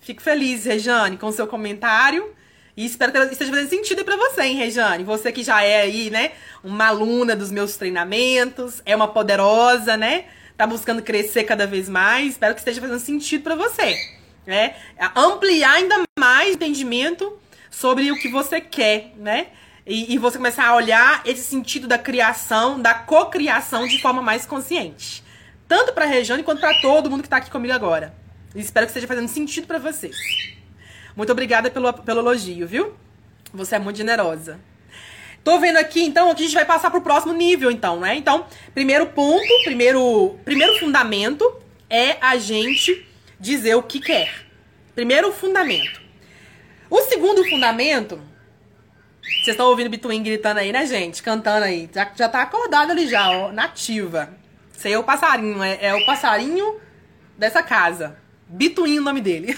Fico 0.00 0.22
feliz, 0.22 0.64
Rejane, 0.64 1.18
com 1.18 1.26
o 1.26 1.32
seu 1.32 1.46
comentário. 1.46 2.34
E 2.74 2.86
espero 2.86 3.12
que 3.12 3.18
esteja 3.18 3.50
fazendo 3.50 3.68
sentido 3.68 4.04
para 4.04 4.16
você, 4.16 4.42
hein, 4.42 4.56
Rejane? 4.56 5.04
Você 5.04 5.30
que 5.30 5.42
já 5.42 5.62
é 5.62 5.82
aí, 5.82 6.10
né, 6.10 6.32
uma 6.62 6.86
aluna 6.86 7.36
dos 7.36 7.50
meus 7.50 7.76
treinamentos, 7.76 8.82
é 8.86 8.96
uma 8.96 9.08
poderosa, 9.08 9.96
né? 9.96 10.24
Tá 10.56 10.66
buscando 10.66 11.02
crescer 11.02 11.44
cada 11.44 11.66
vez 11.66 11.88
mais. 11.88 12.30
Espero 12.30 12.54
que 12.54 12.60
esteja 12.60 12.80
fazendo 12.80 13.00
sentido 13.00 13.42
para 13.42 13.54
você, 13.54 13.94
né? 14.46 14.74
Ampliar 15.14 15.74
ainda 15.74 16.02
mais 16.18 16.50
o 16.50 16.54
entendimento 16.54 17.38
sobre 17.70 18.10
o 18.10 18.16
que 18.16 18.28
você 18.28 18.60
quer, 18.60 19.12
né? 19.16 19.48
E, 19.86 20.14
e 20.14 20.18
você 20.18 20.38
começar 20.38 20.66
a 20.66 20.74
olhar 20.74 21.22
esse 21.26 21.42
sentido 21.42 21.86
da 21.86 21.98
criação, 21.98 22.80
da 22.80 22.94
cocriação 22.94 23.86
de 23.86 24.00
forma 24.00 24.22
mais 24.22 24.46
consciente 24.46 25.24
tanto 25.68 25.92
para 25.92 26.04
a 26.04 26.08
Regiane 26.08 26.42
quanto 26.42 26.60
para 26.60 26.80
todo 26.80 27.10
mundo 27.10 27.22
que 27.22 27.26
está 27.26 27.38
aqui 27.38 27.50
comigo 27.50 27.72
agora. 27.72 28.14
E 28.54 28.60
espero 28.60 28.86
que 28.86 28.90
esteja 28.90 29.06
fazendo 29.06 29.28
sentido 29.28 29.66
para 29.66 29.78
vocês. 29.78 30.16
Muito 31.16 31.32
obrigada 31.32 31.70
pelo, 31.70 31.92
pelo 31.92 32.20
elogio, 32.20 32.66
viu? 32.66 32.94
Você 33.52 33.76
é 33.76 33.78
muito 33.78 33.96
generosa. 33.96 34.60
Tô 35.42 35.58
vendo 35.58 35.76
aqui, 35.76 36.02
então, 36.02 36.30
aqui 36.30 36.42
a 36.42 36.46
gente 36.46 36.54
vai 36.54 36.64
passar 36.64 36.90
pro 36.90 37.02
próximo 37.02 37.32
nível, 37.32 37.70
então, 37.70 38.00
né? 38.00 38.14
Então, 38.14 38.46
primeiro 38.72 39.06
ponto, 39.06 39.46
primeiro, 39.64 40.38
primeiro 40.44 40.78
fundamento 40.78 41.60
é 41.90 42.16
a 42.20 42.36
gente 42.36 43.06
dizer 43.44 43.74
o 43.74 43.82
que 43.82 44.00
quer. 44.00 44.46
Primeiro 44.94 45.30
fundamento. 45.32 46.00
O 46.88 47.00
segundo 47.02 47.44
fundamento, 47.44 48.20
vocês 49.20 49.48
estão 49.48 49.66
ouvindo 49.66 49.88
o 49.88 49.90
Bituin 49.90 50.22
gritando 50.22 50.58
aí, 50.58 50.72
né, 50.72 50.86
gente? 50.86 51.22
Cantando 51.22 51.64
aí. 51.64 51.88
Já, 51.92 52.10
já 52.16 52.28
tá 52.28 52.42
acordado 52.42 52.92
ali 52.92 53.06
já, 53.06 53.30
ó, 53.30 53.52
nativa. 53.52 54.30
Esse 54.76 54.88
aí 54.88 54.94
é 54.94 54.98
o 54.98 55.04
passarinho, 55.04 55.62
é, 55.62 55.78
é 55.80 55.94
o 55.94 56.06
passarinho 56.06 56.80
dessa 57.36 57.62
casa. 57.62 58.16
Bituin 58.48 58.98
o 58.98 59.02
nome 59.02 59.20
dele. 59.20 59.56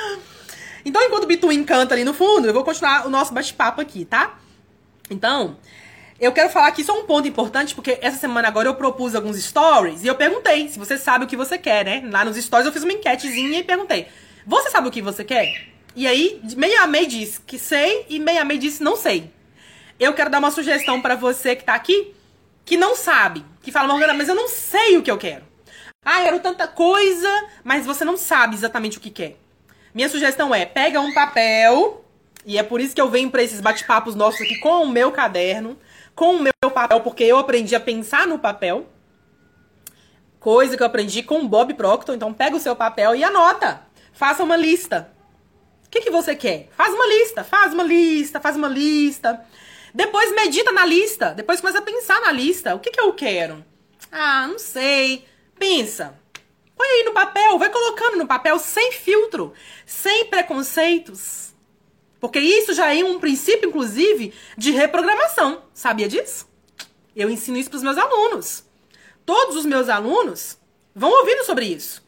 então, 0.84 1.02
enquanto 1.02 1.24
o 1.24 1.28
Bituin 1.28 1.64
canta 1.64 1.94
ali 1.94 2.04
no 2.04 2.12
fundo, 2.12 2.46
eu 2.46 2.52
vou 2.52 2.64
continuar 2.64 3.06
o 3.06 3.10
nosso 3.10 3.32
bate-papo 3.32 3.80
aqui, 3.80 4.04
tá? 4.04 4.38
Então, 5.10 5.56
eu 6.20 6.32
quero 6.32 6.50
falar 6.50 6.68
aqui 6.68 6.82
só 6.82 6.98
um 6.98 7.04
ponto 7.04 7.28
importante, 7.28 7.74
porque 7.74 7.98
essa 8.00 8.18
semana 8.18 8.48
agora 8.48 8.68
eu 8.68 8.74
propus 8.74 9.14
alguns 9.14 9.36
stories 9.42 10.02
e 10.02 10.06
eu 10.08 10.14
perguntei 10.14 10.68
se 10.68 10.78
você 10.78 10.98
sabe 10.98 11.24
o 11.24 11.28
que 11.28 11.36
você 11.36 11.56
quer, 11.56 11.84
né? 11.84 12.02
Lá 12.10 12.24
nos 12.24 12.36
stories 12.36 12.66
eu 12.66 12.72
fiz 12.72 12.82
uma 12.82 12.92
enquetezinha 12.92 13.58
e 13.58 13.64
perguntei: 13.64 14.08
Você 14.46 14.70
sabe 14.70 14.88
o 14.88 14.90
que 14.90 15.00
você 15.00 15.22
quer? 15.22 15.68
E 15.94 16.06
aí, 16.06 16.40
meia 16.56 16.86
meia 16.86 17.06
disse 17.06 17.40
que 17.40 17.58
sei 17.58 18.06
e 18.08 18.18
meia 18.18 18.44
meia 18.44 18.58
disse 18.58 18.82
não 18.82 18.96
sei. 18.96 19.32
Eu 19.98 20.12
quero 20.12 20.30
dar 20.30 20.38
uma 20.38 20.50
sugestão 20.50 21.00
para 21.00 21.14
você 21.14 21.56
que 21.56 21.64
tá 21.64 21.74
aqui 21.74 22.14
que 22.64 22.76
não 22.76 22.94
sabe, 22.94 23.44
que 23.62 23.72
fala, 23.72 23.88
Morgana, 23.88 24.12
mas 24.12 24.28
eu 24.28 24.34
não 24.34 24.46
sei 24.46 24.98
o 24.98 25.02
que 25.02 25.10
eu 25.10 25.16
quero. 25.16 25.42
Ah, 26.04 26.20
eu 26.20 26.24
quero 26.24 26.40
tanta 26.40 26.68
coisa, 26.68 27.28
mas 27.64 27.86
você 27.86 28.04
não 28.04 28.16
sabe 28.16 28.54
exatamente 28.54 28.98
o 28.98 29.00
que 29.00 29.08
quer. 29.08 29.36
Minha 29.94 30.08
sugestão 30.08 30.54
é, 30.54 30.66
pega 30.66 31.00
um 31.00 31.14
papel, 31.14 32.04
e 32.44 32.58
é 32.58 32.62
por 32.62 32.78
isso 32.78 32.94
que 32.94 33.00
eu 33.00 33.08
venho 33.08 33.30
para 33.30 33.42
esses 33.42 33.60
bate-papos 33.62 34.14
nossos 34.14 34.42
aqui 34.42 34.58
com 34.60 34.82
o 34.82 34.88
meu 34.88 35.10
caderno, 35.10 35.78
com 36.18 36.34
o 36.34 36.42
meu 36.42 36.70
papel, 36.74 37.00
porque 37.00 37.22
eu 37.22 37.38
aprendi 37.38 37.76
a 37.76 37.80
pensar 37.80 38.26
no 38.26 38.40
papel. 38.40 38.88
Coisa 40.40 40.76
que 40.76 40.82
eu 40.82 40.86
aprendi 40.88 41.22
com 41.22 41.42
o 41.42 41.48
Bob 41.48 41.72
Proctor. 41.74 42.12
Então, 42.12 42.34
pega 42.34 42.56
o 42.56 42.60
seu 42.60 42.74
papel 42.74 43.14
e 43.14 43.22
anota. 43.22 43.82
Faça 44.12 44.42
uma 44.42 44.56
lista. 44.56 45.12
O 45.86 45.88
que, 45.88 46.00
que 46.00 46.10
você 46.10 46.34
quer? 46.34 46.70
Faz 46.76 46.92
uma 46.92 47.06
lista, 47.06 47.44
faz 47.44 47.72
uma 47.72 47.84
lista, 47.84 48.40
faz 48.40 48.56
uma 48.56 48.66
lista. 48.66 49.46
Depois 49.94 50.34
medita 50.34 50.72
na 50.72 50.84
lista. 50.84 51.32
Depois 51.34 51.60
começa 51.60 51.78
a 51.78 51.82
pensar 51.82 52.20
na 52.20 52.32
lista. 52.32 52.74
O 52.74 52.80
que, 52.80 52.90
que 52.90 53.00
eu 53.00 53.12
quero? 53.12 53.64
Ah, 54.10 54.48
não 54.48 54.58
sei. 54.58 55.24
Pensa. 55.56 56.18
Põe 56.76 56.88
aí 56.88 57.04
no 57.04 57.12
papel, 57.12 57.56
vai 57.60 57.70
colocando 57.70 58.16
no 58.16 58.26
papel 58.26 58.58
sem 58.58 58.90
filtro, 58.90 59.52
sem 59.86 60.24
preconceitos. 60.24 61.47
Porque 62.20 62.38
isso 62.38 62.74
já 62.74 62.94
é 62.94 63.04
um 63.04 63.20
princípio, 63.20 63.68
inclusive, 63.68 64.32
de 64.56 64.70
reprogramação. 64.70 65.62
Sabia 65.72 66.08
disso? 66.08 66.48
Eu 67.14 67.30
ensino 67.30 67.56
isso 67.56 67.70
para 67.70 67.76
os 67.76 67.82
meus 67.82 67.98
alunos. 67.98 68.64
Todos 69.24 69.56
os 69.56 69.66
meus 69.66 69.88
alunos 69.88 70.58
vão 70.94 71.10
ouvindo 71.10 71.44
sobre 71.44 71.66
isso. 71.66 72.02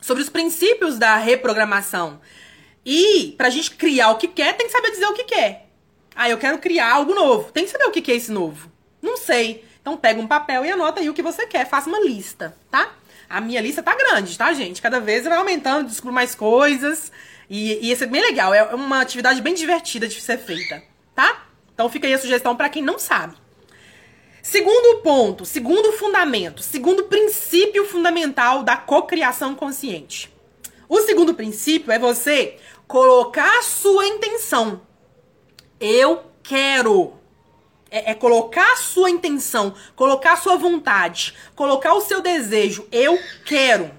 Sobre 0.00 0.22
os 0.22 0.28
princípios 0.28 0.98
da 0.98 1.16
reprogramação. 1.16 2.20
E 2.84 3.34
para 3.36 3.48
a 3.48 3.50
gente 3.50 3.72
criar 3.72 4.10
o 4.10 4.16
que 4.16 4.28
quer, 4.28 4.56
tem 4.56 4.66
que 4.66 4.72
saber 4.72 4.90
dizer 4.90 5.06
o 5.06 5.14
que 5.14 5.24
quer. 5.24 5.68
Ah, 6.14 6.28
eu 6.28 6.38
quero 6.38 6.58
criar 6.58 6.92
algo 6.92 7.14
novo. 7.14 7.52
Tem 7.52 7.64
que 7.64 7.70
saber 7.70 7.84
o 7.84 7.90
que 7.90 8.10
é 8.10 8.16
esse 8.16 8.30
novo. 8.30 8.70
Não 9.00 9.16
sei. 9.16 9.64
Então 9.80 9.96
pega 9.96 10.20
um 10.20 10.26
papel 10.26 10.64
e 10.64 10.70
anota 10.70 11.00
aí 11.00 11.08
o 11.08 11.14
que 11.14 11.22
você 11.22 11.46
quer. 11.46 11.68
Faça 11.68 11.88
uma 11.88 12.00
lista, 12.00 12.56
tá? 12.70 12.92
A 13.28 13.40
minha 13.40 13.60
lista 13.60 13.82
tá 13.82 13.94
grande, 13.94 14.36
tá, 14.36 14.52
gente? 14.52 14.80
Cada 14.80 15.00
vez 15.00 15.24
vai 15.24 15.36
aumentando, 15.36 15.88
descubro 15.88 16.12
mais 16.12 16.34
coisas. 16.34 17.12
E, 17.48 17.86
e 17.86 17.90
isso 17.90 18.04
é 18.04 18.06
bem 18.06 18.20
legal, 18.20 18.52
é 18.52 18.74
uma 18.74 19.00
atividade 19.00 19.40
bem 19.40 19.54
divertida 19.54 20.06
de 20.06 20.20
ser 20.20 20.38
feita, 20.38 20.82
tá? 21.14 21.46
Então 21.72 21.88
fica 21.88 22.06
aí 22.06 22.12
a 22.12 22.18
sugestão 22.18 22.56
para 22.56 22.68
quem 22.68 22.82
não 22.82 22.98
sabe. 22.98 23.36
Segundo 24.42 25.02
ponto, 25.02 25.44
segundo 25.44 25.92
fundamento, 25.92 26.62
segundo 26.62 27.04
princípio 27.04 27.86
fundamental 27.86 28.62
da 28.62 28.76
cocriação 28.76 29.54
consciente. 29.54 30.32
O 30.88 31.00
segundo 31.02 31.34
princípio 31.34 31.92
é 31.92 31.98
você 31.98 32.56
colocar 32.86 33.58
a 33.58 33.62
sua 33.62 34.06
intenção. 34.06 34.80
Eu 35.78 36.24
quero. 36.42 37.12
É, 37.90 38.10
é, 38.10 38.14
colocar 38.14 38.72
a 38.72 38.76
sua 38.76 39.10
intenção, 39.10 39.74
colocar 39.96 40.34
a 40.34 40.36
sua 40.36 40.56
vontade, 40.56 41.34
colocar 41.54 41.94
o 41.94 42.00
seu 42.00 42.20
desejo. 42.20 42.86
Eu 42.90 43.18
quero. 43.44 43.90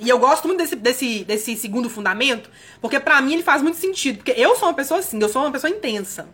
E 0.00 0.08
eu 0.08 0.18
gosto 0.18 0.46
muito 0.48 0.58
desse, 0.58 0.74
desse, 0.74 1.24
desse 1.24 1.56
segundo 1.56 1.90
fundamento, 1.90 2.50
porque 2.80 2.98
para 2.98 3.20
mim 3.20 3.34
ele 3.34 3.42
faz 3.42 3.60
muito 3.60 3.76
sentido. 3.76 4.16
Porque 4.16 4.32
eu 4.32 4.56
sou 4.56 4.68
uma 4.68 4.74
pessoa 4.74 5.00
assim, 5.00 5.20
eu 5.20 5.28
sou 5.28 5.42
uma 5.42 5.52
pessoa 5.52 5.70
intensa. 5.70 6.26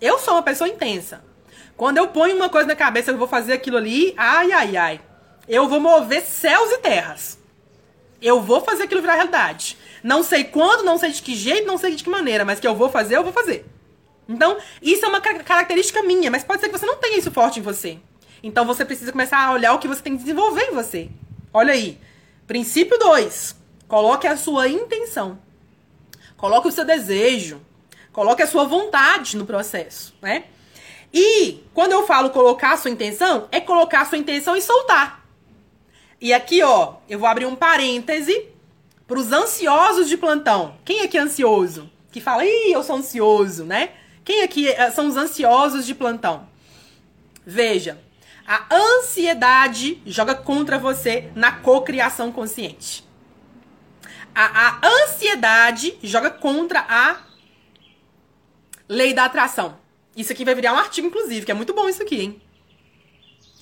Eu 0.00 0.18
sou 0.18 0.34
uma 0.34 0.42
pessoa 0.42 0.68
intensa. 0.68 1.24
Quando 1.76 1.98
eu 1.98 2.08
ponho 2.08 2.36
uma 2.36 2.48
coisa 2.48 2.68
na 2.68 2.76
cabeça, 2.76 3.10
eu 3.10 3.18
vou 3.18 3.26
fazer 3.26 3.52
aquilo 3.52 3.76
ali, 3.76 4.14
ai, 4.16 4.52
ai, 4.52 4.76
ai. 4.76 5.00
Eu 5.48 5.68
vou 5.68 5.80
mover 5.80 6.22
céus 6.22 6.70
e 6.70 6.78
terras. 6.78 7.38
Eu 8.22 8.40
vou 8.40 8.60
fazer 8.60 8.84
aquilo 8.84 9.00
virar 9.00 9.14
realidade. 9.14 9.76
Não 10.02 10.22
sei 10.22 10.44
quando, 10.44 10.84
não 10.84 10.98
sei 10.98 11.10
de 11.10 11.22
que 11.22 11.34
jeito, 11.34 11.66
não 11.66 11.76
sei 11.76 11.94
de 11.96 12.04
que 12.04 12.10
maneira, 12.10 12.44
mas 12.44 12.60
que 12.60 12.66
eu 12.66 12.74
vou 12.74 12.88
fazer, 12.88 13.16
eu 13.16 13.24
vou 13.24 13.32
fazer. 13.32 13.66
Então, 14.28 14.56
isso 14.80 15.04
é 15.04 15.08
uma 15.08 15.20
característica 15.20 16.02
minha, 16.02 16.30
mas 16.30 16.44
pode 16.44 16.60
ser 16.60 16.68
que 16.68 16.78
você 16.78 16.86
não 16.86 16.96
tenha 16.96 17.18
isso 17.18 17.30
forte 17.30 17.60
em 17.60 17.62
você. 17.62 17.98
Então, 18.42 18.64
você 18.64 18.84
precisa 18.84 19.12
começar 19.12 19.38
a 19.38 19.52
olhar 19.52 19.72
o 19.74 19.78
que 19.78 19.88
você 19.88 20.02
tem 20.02 20.14
que 20.14 20.22
desenvolver 20.22 20.64
em 20.64 20.74
você. 20.74 21.08
Olha 21.52 21.72
aí. 21.72 21.98
Princípio 22.46 22.98
2. 22.98 23.56
Coloque 23.88 24.26
a 24.26 24.36
sua 24.36 24.68
intenção. 24.68 25.38
Coloque 26.36 26.68
o 26.68 26.72
seu 26.72 26.84
desejo. 26.84 27.60
Coloque 28.12 28.42
a 28.42 28.46
sua 28.46 28.64
vontade 28.64 29.36
no 29.36 29.44
processo, 29.44 30.14
né? 30.22 30.44
E 31.12 31.64
quando 31.74 31.92
eu 31.92 32.06
falo 32.06 32.30
colocar 32.30 32.72
a 32.72 32.76
sua 32.76 32.90
intenção, 32.90 33.48
é 33.50 33.60
colocar 33.60 34.02
a 34.02 34.04
sua 34.04 34.18
intenção 34.18 34.56
e 34.56 34.62
soltar. 34.62 35.24
E 36.20 36.32
aqui, 36.32 36.62
ó, 36.62 36.94
eu 37.08 37.18
vou 37.18 37.28
abrir 37.28 37.46
um 37.46 37.54
parêntese 37.54 38.48
para 39.06 39.18
os 39.18 39.32
ansiosos 39.32 40.08
de 40.08 40.16
plantão. 40.16 40.76
Quem 40.84 41.02
aqui 41.02 41.18
é 41.18 41.20
ansioso? 41.20 41.90
Que 42.10 42.20
fala, 42.20 42.44
ih, 42.44 42.72
eu 42.72 42.82
sou 42.82 42.96
ansioso, 42.96 43.64
né? 43.64 43.90
Quem 44.24 44.42
aqui 44.42 44.68
eh, 44.68 44.90
são 44.90 45.06
os 45.06 45.16
ansiosos 45.16 45.86
de 45.86 45.94
plantão? 45.94 46.48
Veja, 47.44 48.00
a 48.46 48.66
ansiedade 48.72 50.00
joga 50.06 50.34
contra 50.34 50.78
você 50.78 51.30
na 51.34 51.52
cocriação 51.52 52.30
consciente. 52.30 53.04
A, 54.34 54.78
a 54.78 54.80
ansiedade 54.86 55.98
joga 56.02 56.30
contra 56.30 56.84
a 56.88 57.18
lei 58.88 59.12
da 59.12 59.24
atração. 59.24 59.78
Isso 60.16 60.32
aqui 60.32 60.44
vai 60.44 60.54
virar 60.54 60.72
um 60.72 60.78
artigo, 60.78 61.08
inclusive, 61.08 61.44
que 61.44 61.50
é 61.50 61.54
muito 61.54 61.74
bom 61.74 61.88
isso 61.88 62.02
aqui, 62.02 62.20
hein? 62.20 62.42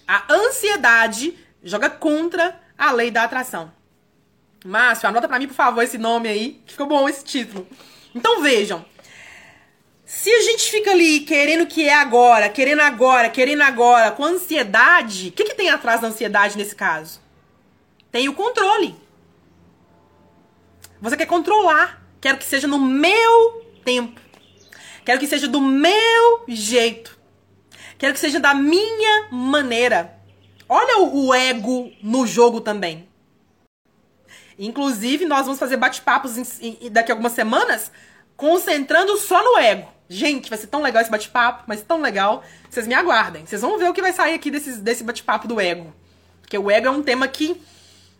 A 0.06 0.32
ansiedade 0.32 1.36
joga 1.62 1.88
contra 1.88 2.60
a 2.76 2.92
lei 2.92 3.10
da 3.10 3.22
atração. 3.22 3.72
Márcio, 4.64 5.08
anota 5.08 5.28
para 5.28 5.38
mim, 5.38 5.46
por 5.46 5.54
favor, 5.54 5.82
esse 5.82 5.98
nome 5.98 6.28
aí, 6.28 6.62
que 6.66 6.72
ficou 6.72 6.86
bom 6.86 7.08
esse 7.08 7.24
título. 7.24 7.66
Então 8.14 8.42
vejam. 8.42 8.84
Se 10.14 10.30
a 10.30 10.42
gente 10.42 10.70
fica 10.70 10.92
ali 10.92 11.20
querendo 11.20 11.66
que 11.66 11.88
é 11.88 11.92
agora, 11.92 12.48
querendo 12.48 12.80
agora, 12.80 13.28
querendo 13.28 13.62
agora, 13.62 14.12
com 14.12 14.24
ansiedade, 14.24 15.28
o 15.28 15.32
que, 15.32 15.42
que 15.42 15.56
tem 15.56 15.68
atrás 15.68 16.00
da 16.00 16.06
ansiedade 16.06 16.56
nesse 16.56 16.74
caso? 16.74 17.20
Tem 18.12 18.28
o 18.28 18.32
controle. 18.32 18.94
Você 21.00 21.16
quer 21.16 21.26
controlar. 21.26 22.00
Quero 22.20 22.38
que 22.38 22.44
seja 22.44 22.68
no 22.68 22.78
meu 22.78 23.66
tempo. 23.84 24.20
Quero 25.04 25.18
que 25.18 25.26
seja 25.26 25.48
do 25.48 25.60
meu 25.60 26.44
jeito. 26.46 27.18
Quero 27.98 28.14
que 28.14 28.20
seja 28.20 28.38
da 28.38 28.54
minha 28.54 29.26
maneira. 29.32 30.16
Olha 30.68 31.00
o, 31.00 31.26
o 31.26 31.34
ego 31.34 31.92
no 32.00 32.24
jogo 32.24 32.60
também. 32.60 33.08
Inclusive, 34.56 35.24
nós 35.24 35.44
vamos 35.44 35.58
fazer 35.58 35.76
bate-papos 35.76 36.36
daqui 36.92 37.10
a 37.10 37.14
algumas 37.14 37.32
semanas 37.32 37.90
concentrando 38.36 39.16
só 39.16 39.42
no 39.42 39.58
ego. 39.58 39.93
Gente, 40.14 40.48
vai 40.48 40.56
ser 40.56 40.68
tão 40.68 40.80
legal 40.80 41.02
esse 41.02 41.10
bate-papo, 41.10 41.64
mas 41.66 41.82
tão 41.82 42.00
legal. 42.00 42.44
Vocês 42.70 42.86
me 42.86 42.94
aguardem. 42.94 43.44
Vocês 43.44 43.60
vão 43.60 43.76
ver 43.78 43.90
o 43.90 43.92
que 43.92 44.00
vai 44.00 44.12
sair 44.12 44.34
aqui 44.34 44.48
desse, 44.48 44.78
desse 44.78 45.02
bate-papo 45.02 45.48
do 45.48 45.60
ego. 45.60 45.92
Porque 46.40 46.56
o 46.56 46.70
ego 46.70 46.86
é 46.86 46.90
um 46.90 47.02
tema 47.02 47.26
que 47.26 47.60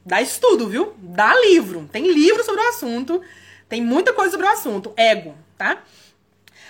dá 0.05 0.21
estudo, 0.21 0.69
viu? 0.69 0.93
Dá 0.99 1.33
livro. 1.43 1.89
Tem 1.93 2.13
livro 2.13 2.43
sobre 2.43 2.61
o 2.61 2.69
assunto. 2.69 3.23
Tem 3.69 3.81
muita 3.81 4.13
coisa 4.13 4.33
sobre 4.33 4.45
o 4.45 4.51
assunto. 4.51 4.93
Ego, 4.97 5.37
tá? 5.57 5.79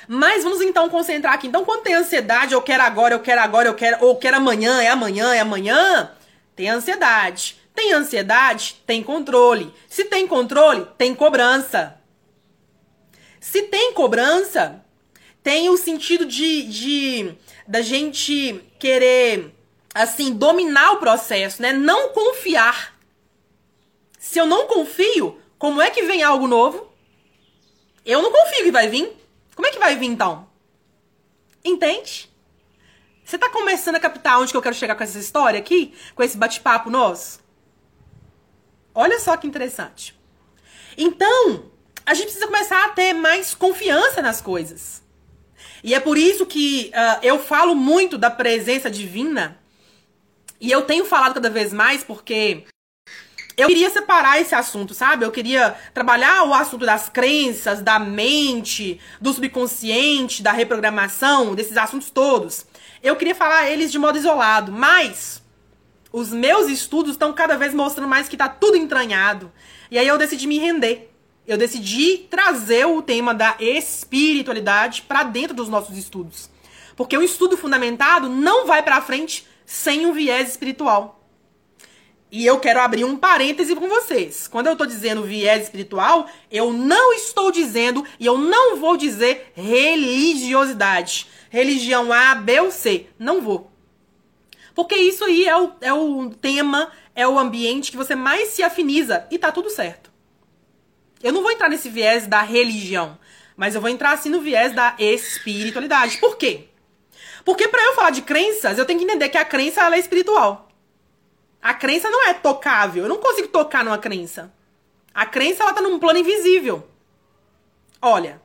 Mas 0.06 0.44
vamos 0.44 0.60
então 0.60 0.90
concentrar 0.90 1.32
aqui. 1.32 1.46
Então, 1.46 1.64
quando 1.64 1.82
tem 1.82 1.94
ansiedade, 1.94 2.52
eu 2.52 2.60
quero 2.60 2.82
agora, 2.82 3.14
eu 3.14 3.20
quero 3.20 3.40
agora, 3.40 3.66
eu 3.66 3.74
quero, 3.74 4.04
ou 4.04 4.16
quero 4.16 4.37
amanhã, 4.37 4.82
é 4.82 4.88
amanhã, 4.88 5.34
é 5.34 5.40
amanhã, 5.40 6.12
tem 6.54 6.68
ansiedade. 6.68 7.58
Tem 7.74 7.94
ansiedade, 7.94 8.76
tem 8.87 9.02
controle. 9.02 9.72
Se 9.88 10.04
tem 10.04 10.28
controle, 10.28 10.87
tem 10.98 11.14
cobrança. 11.14 11.98
Se 13.40 13.62
tem 13.62 13.94
cobrança, 13.94 14.83
tem 15.44 15.68
o 15.68 15.76
sentido 15.76 16.24
de, 16.24 16.62
de 16.62 17.35
da 17.68 17.83
gente 17.83 18.64
querer 18.78 19.54
assim 19.94 20.33
dominar 20.33 20.92
o 20.92 20.96
processo, 20.96 21.61
né? 21.61 21.70
Não 21.70 22.09
confiar. 22.09 22.98
Se 24.18 24.38
eu 24.38 24.46
não 24.46 24.66
confio, 24.66 25.38
como 25.59 25.83
é 25.83 25.90
que 25.90 26.02
vem 26.02 26.22
algo 26.22 26.48
novo? 26.48 26.90
Eu 28.07 28.22
não 28.22 28.33
confio 28.33 28.64
que 28.64 28.72
vai 28.72 28.88
vir. 28.88 29.12
Como 29.54 29.68
é 29.68 29.70
que 29.70 29.78
vai 29.78 29.94
vir 29.96 30.07
então? 30.07 30.48
Entende? 31.62 32.30
Você 33.22 33.37
tá 33.37 33.50
começando 33.50 33.96
a 33.96 34.00
captar 34.00 34.40
onde 34.40 34.50
que 34.50 34.57
eu 34.57 34.62
quero 34.62 34.74
chegar 34.74 34.94
com 34.94 35.04
essa 35.04 35.18
história 35.18 35.61
aqui? 35.61 35.94
Com 36.14 36.22
esse 36.22 36.38
bate-papo 36.38 36.88
nosso? 36.88 37.38
Olha 38.94 39.20
só 39.20 39.37
que 39.37 39.46
interessante. 39.46 40.18
Então, 40.96 41.70
a 42.07 42.14
gente 42.14 42.24
precisa 42.26 42.46
começar 42.46 42.83
a 42.87 42.90
ter 42.90 43.12
mais 43.12 43.54
confiança 43.54 44.22
nas 44.22 44.40
coisas. 44.40 45.03
E 45.83 45.94
é 45.94 46.00
por 46.00 46.16
isso 46.16 46.46
que 46.46 46.90
uh, 46.94 47.18
eu 47.22 47.38
falo 47.38 47.74
muito 47.74 48.16
da 48.16 48.31
presença 48.31 48.90
divina. 48.90 49.59
E 50.61 50.70
eu 50.70 50.83
tenho 50.83 51.05
falado 51.05 51.35
cada 51.35 51.50
vez 51.50 51.72
mais 51.72 52.03
porque 52.03 52.64
eu 53.57 53.68
queria 53.68 53.90
separar 53.90 54.40
esse 54.40 54.55
assunto, 54.55 54.94
sabe? 54.94 55.24
Eu 55.24 55.31
queria 55.31 55.77
trabalhar 55.92 56.42
o 56.44 56.55
assunto 56.55 56.85
das 56.85 57.09
crenças, 57.09 57.81
da 57.81 57.98
mente, 57.98 59.00
do 59.20 59.33
subconsciente, 59.33 60.42
da 60.42 60.50
reprogramação, 60.50 61.55
desses 61.55 61.77
assuntos 61.77 62.11
todos. 62.11 62.66
Eu 63.03 63.14
queria 63.14 63.35
falar 63.35 63.70
eles 63.70 63.92
de 63.92 63.98
modo 63.98 64.18
isolado, 64.18 64.72
mas 64.72 65.42
os 66.12 66.31
meus 66.31 66.68
estudos 66.68 67.12
estão 67.12 67.33
cada 67.33 67.57
vez 67.57 67.72
mostrando 67.74 68.09
mais 68.09 68.29
que 68.29 68.37
tá 68.37 68.48
tudo 68.48 68.77
entranhado. 68.77 69.53
E 69.90 69.98
aí 69.98 70.07
eu 70.07 70.18
decidi 70.18 70.46
me 70.46 70.59
render. 70.59 71.13
Eu 71.46 71.59
decidi 71.59 72.26
trazer 72.30 72.87
o 72.87 73.02
tema 73.02 73.35
da 73.35 73.57
espiritualidade 73.61 75.02
para 75.02 75.24
dentro 75.24 75.54
dos 75.54 75.68
nossos 75.68 75.96
estudos. 75.96 76.48
Porque 76.96 77.18
um 77.18 77.22
estudo 77.22 77.57
fundamentado 77.57 78.28
não 78.28 78.66
vai 78.66 78.83
para 78.83 79.02
frente 79.02 79.46
sem 79.66 80.07
um 80.07 80.12
viés 80.12 80.48
espiritual. 80.48 81.20
E 82.30 82.44
eu 82.46 82.59
quero 82.59 82.80
abrir 82.80 83.04
um 83.04 83.16
parêntese 83.16 83.76
com 83.76 83.88
vocês. 83.88 84.48
Quando 84.48 84.66
eu 84.66 84.72
estou 84.72 84.87
dizendo 84.87 85.22
viés 85.22 85.64
espiritual, 85.64 86.26
eu 86.50 86.72
não 86.72 87.12
estou 87.12 87.52
dizendo 87.52 88.04
e 88.18 88.26
eu 88.26 88.38
não 88.38 88.76
vou 88.76 88.96
dizer 88.96 89.52
religiosidade. 89.54 91.28
Religião 91.50 92.12
A, 92.12 92.35
B 92.35 92.61
ou 92.61 92.70
C. 92.70 93.07
Não 93.18 93.40
vou. 93.40 93.70
Porque 94.74 94.96
isso 94.96 95.24
aí 95.24 95.46
é 95.46 95.57
o, 95.57 95.72
é 95.80 95.92
o 95.92 96.30
tema, 96.30 96.90
é 97.14 97.28
o 97.28 97.38
ambiente 97.38 97.90
que 97.90 97.96
você 97.96 98.16
mais 98.16 98.48
se 98.48 98.62
afiniza 98.62 99.26
e 99.30 99.38
tá 99.38 99.52
tudo 99.52 99.70
certo. 99.70 100.13
Eu 101.24 101.32
não 101.32 101.42
vou 101.42 101.50
entrar 101.50 101.70
nesse 101.70 101.88
viés 101.88 102.26
da 102.26 102.42
religião, 102.42 103.18
mas 103.56 103.74
eu 103.74 103.80
vou 103.80 103.88
entrar 103.88 104.12
assim 104.12 104.28
no 104.28 104.42
viés 104.42 104.74
da 104.74 104.94
espiritualidade. 104.98 106.18
Por 106.18 106.37
quê? 106.37 106.68
Porque 107.46 107.66
para 107.66 107.82
eu 107.82 107.94
falar 107.94 108.10
de 108.10 108.20
crenças, 108.20 108.76
eu 108.76 108.84
tenho 108.84 108.98
que 108.98 109.06
entender 109.06 109.30
que 109.30 109.38
a 109.38 109.44
crença 109.44 109.80
ela 109.80 109.96
é 109.96 109.98
espiritual. 109.98 110.68
A 111.62 111.72
crença 111.72 112.10
não 112.10 112.28
é 112.28 112.34
tocável. 112.34 113.04
Eu 113.04 113.08
não 113.08 113.16
consigo 113.16 113.48
tocar 113.48 113.82
numa 113.82 113.96
crença. 113.96 114.52
A 115.14 115.24
crença 115.24 115.62
ela 115.62 115.72
tá 115.72 115.80
num 115.80 115.98
plano 115.98 116.18
invisível. 116.18 116.87
Olha, 118.02 118.38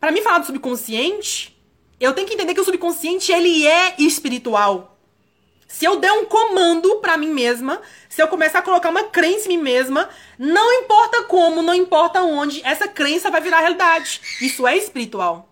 para 0.00 0.10
mim 0.10 0.20
falar 0.20 0.38
do 0.38 0.46
subconsciente, 0.46 1.56
eu 2.00 2.12
tenho 2.12 2.26
que 2.26 2.34
entender 2.34 2.54
que 2.54 2.60
o 2.60 2.64
subconsciente 2.64 3.30
ele 3.30 3.64
é 3.64 3.94
espiritual. 4.00 4.91
Se 5.72 5.86
eu 5.86 5.96
der 5.96 6.12
um 6.12 6.26
comando 6.26 6.96
para 6.96 7.16
mim 7.16 7.30
mesma, 7.30 7.80
se 8.06 8.22
eu 8.22 8.28
começar 8.28 8.58
a 8.58 8.62
colocar 8.62 8.90
uma 8.90 9.04
crença 9.04 9.50
em 9.50 9.56
mim 9.56 9.62
mesma, 9.62 10.06
não 10.38 10.70
importa 10.70 11.22
como, 11.22 11.62
não 11.62 11.72
importa 11.72 12.20
onde, 12.20 12.60
essa 12.62 12.86
crença 12.86 13.30
vai 13.30 13.40
virar 13.40 13.60
realidade. 13.60 14.20
Isso 14.42 14.66
é 14.66 14.76
espiritual. 14.76 15.48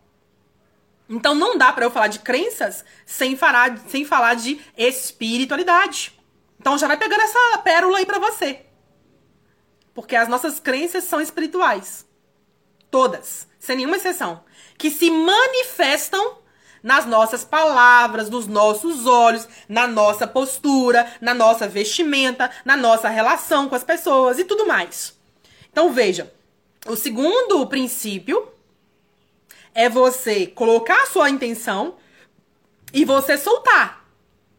Então 1.08 1.34
não 1.34 1.56
dá 1.56 1.72
para 1.72 1.86
eu 1.86 1.90
falar 1.90 2.08
de 2.08 2.18
crenças 2.18 2.84
sem 3.06 3.34
falar, 3.34 3.78
sem 3.88 4.04
falar 4.04 4.34
de 4.34 4.60
espiritualidade. 4.76 6.12
Então 6.60 6.76
já 6.76 6.86
vai 6.86 6.98
pegando 6.98 7.22
essa 7.22 7.58
pérola 7.64 7.96
aí 7.96 8.04
pra 8.04 8.18
você. 8.18 8.66
Porque 9.94 10.14
as 10.14 10.28
nossas 10.28 10.60
crenças 10.60 11.04
são 11.04 11.18
espirituais. 11.18 12.06
Todas, 12.90 13.48
sem 13.58 13.76
nenhuma 13.76 13.96
exceção. 13.96 14.44
Que 14.76 14.90
se 14.90 15.10
manifestam 15.10 16.39
nas 16.82 17.06
nossas 17.06 17.44
palavras, 17.44 18.30
nos 18.30 18.46
nossos 18.46 19.06
olhos, 19.06 19.46
na 19.68 19.86
nossa 19.86 20.26
postura, 20.26 21.10
na 21.20 21.34
nossa 21.34 21.68
vestimenta, 21.68 22.50
na 22.64 22.76
nossa 22.76 23.08
relação 23.08 23.68
com 23.68 23.74
as 23.74 23.84
pessoas 23.84 24.38
e 24.38 24.44
tudo 24.44 24.66
mais. 24.66 25.18
Então 25.70 25.92
veja, 25.92 26.32
o 26.86 26.96
segundo 26.96 27.66
princípio 27.66 28.48
é 29.74 29.88
você 29.88 30.46
colocar 30.46 31.02
a 31.02 31.06
sua 31.06 31.30
intenção 31.30 31.96
e 32.92 33.04
você 33.04 33.38
soltar. 33.38 34.04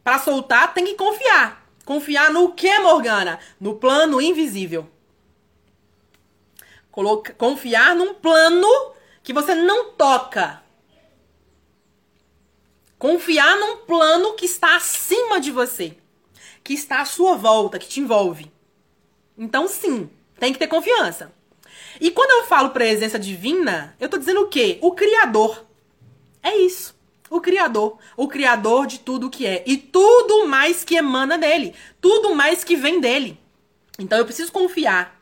Para 0.04 0.20
soltar 0.20 0.74
tem 0.74 0.86
que 0.86 0.96
confiar. 0.96 1.66
Confiar 1.86 2.32
no 2.32 2.54
que, 2.54 2.80
Morgana? 2.80 3.40
No 3.60 3.76
plano 3.76 4.22
invisível. 4.22 4.90
Coloca, 6.92 7.34
confiar 7.34 7.96
num 7.96 8.14
plano 8.14 8.68
que 9.24 9.34
você 9.34 9.56
não 9.56 9.92
toca. 9.92 10.61
Confiar 13.02 13.58
num 13.58 13.78
plano 13.78 14.36
que 14.36 14.46
está 14.46 14.76
acima 14.76 15.42
de 15.42 15.50
você, 15.52 15.98
que 16.64 16.72
está 16.72 17.02
à 17.02 17.06
sua 17.06 17.36
volta, 17.36 17.80
que 17.80 17.88
te 17.88 18.00
envolve. 18.00 18.52
Então, 19.36 19.68
sim, 19.68 20.08
tem 20.40 20.54
que 20.54 20.60
ter 20.60 20.68
confiança. 20.68 21.34
E 22.00 22.12
quando 22.12 22.30
eu 22.30 22.48
falo 22.48 22.70
presença 22.70 23.18
divina, 23.18 23.96
eu 24.00 24.08
tô 24.08 24.20
dizendo 24.20 24.42
o 24.42 24.50
quê? 24.50 24.78
O 24.84 24.92
Criador. 24.92 25.66
É 26.44 26.56
isso. 26.56 26.96
O 27.28 27.42
Criador. 27.42 27.98
O 28.16 28.28
Criador 28.28 28.86
de 28.86 29.00
tudo 29.00 29.32
que 29.32 29.48
é. 29.48 29.64
E 29.66 29.78
tudo 29.78 30.46
mais 30.46 30.84
que 30.84 30.94
emana 30.94 31.40
dele. 31.40 31.74
Tudo 32.00 32.36
mais 32.36 32.64
que 32.64 32.76
vem 32.76 33.02
dele. 33.02 33.40
Então 33.98 34.20
eu 34.20 34.26
preciso 34.26 34.52
confiar. 34.52 35.20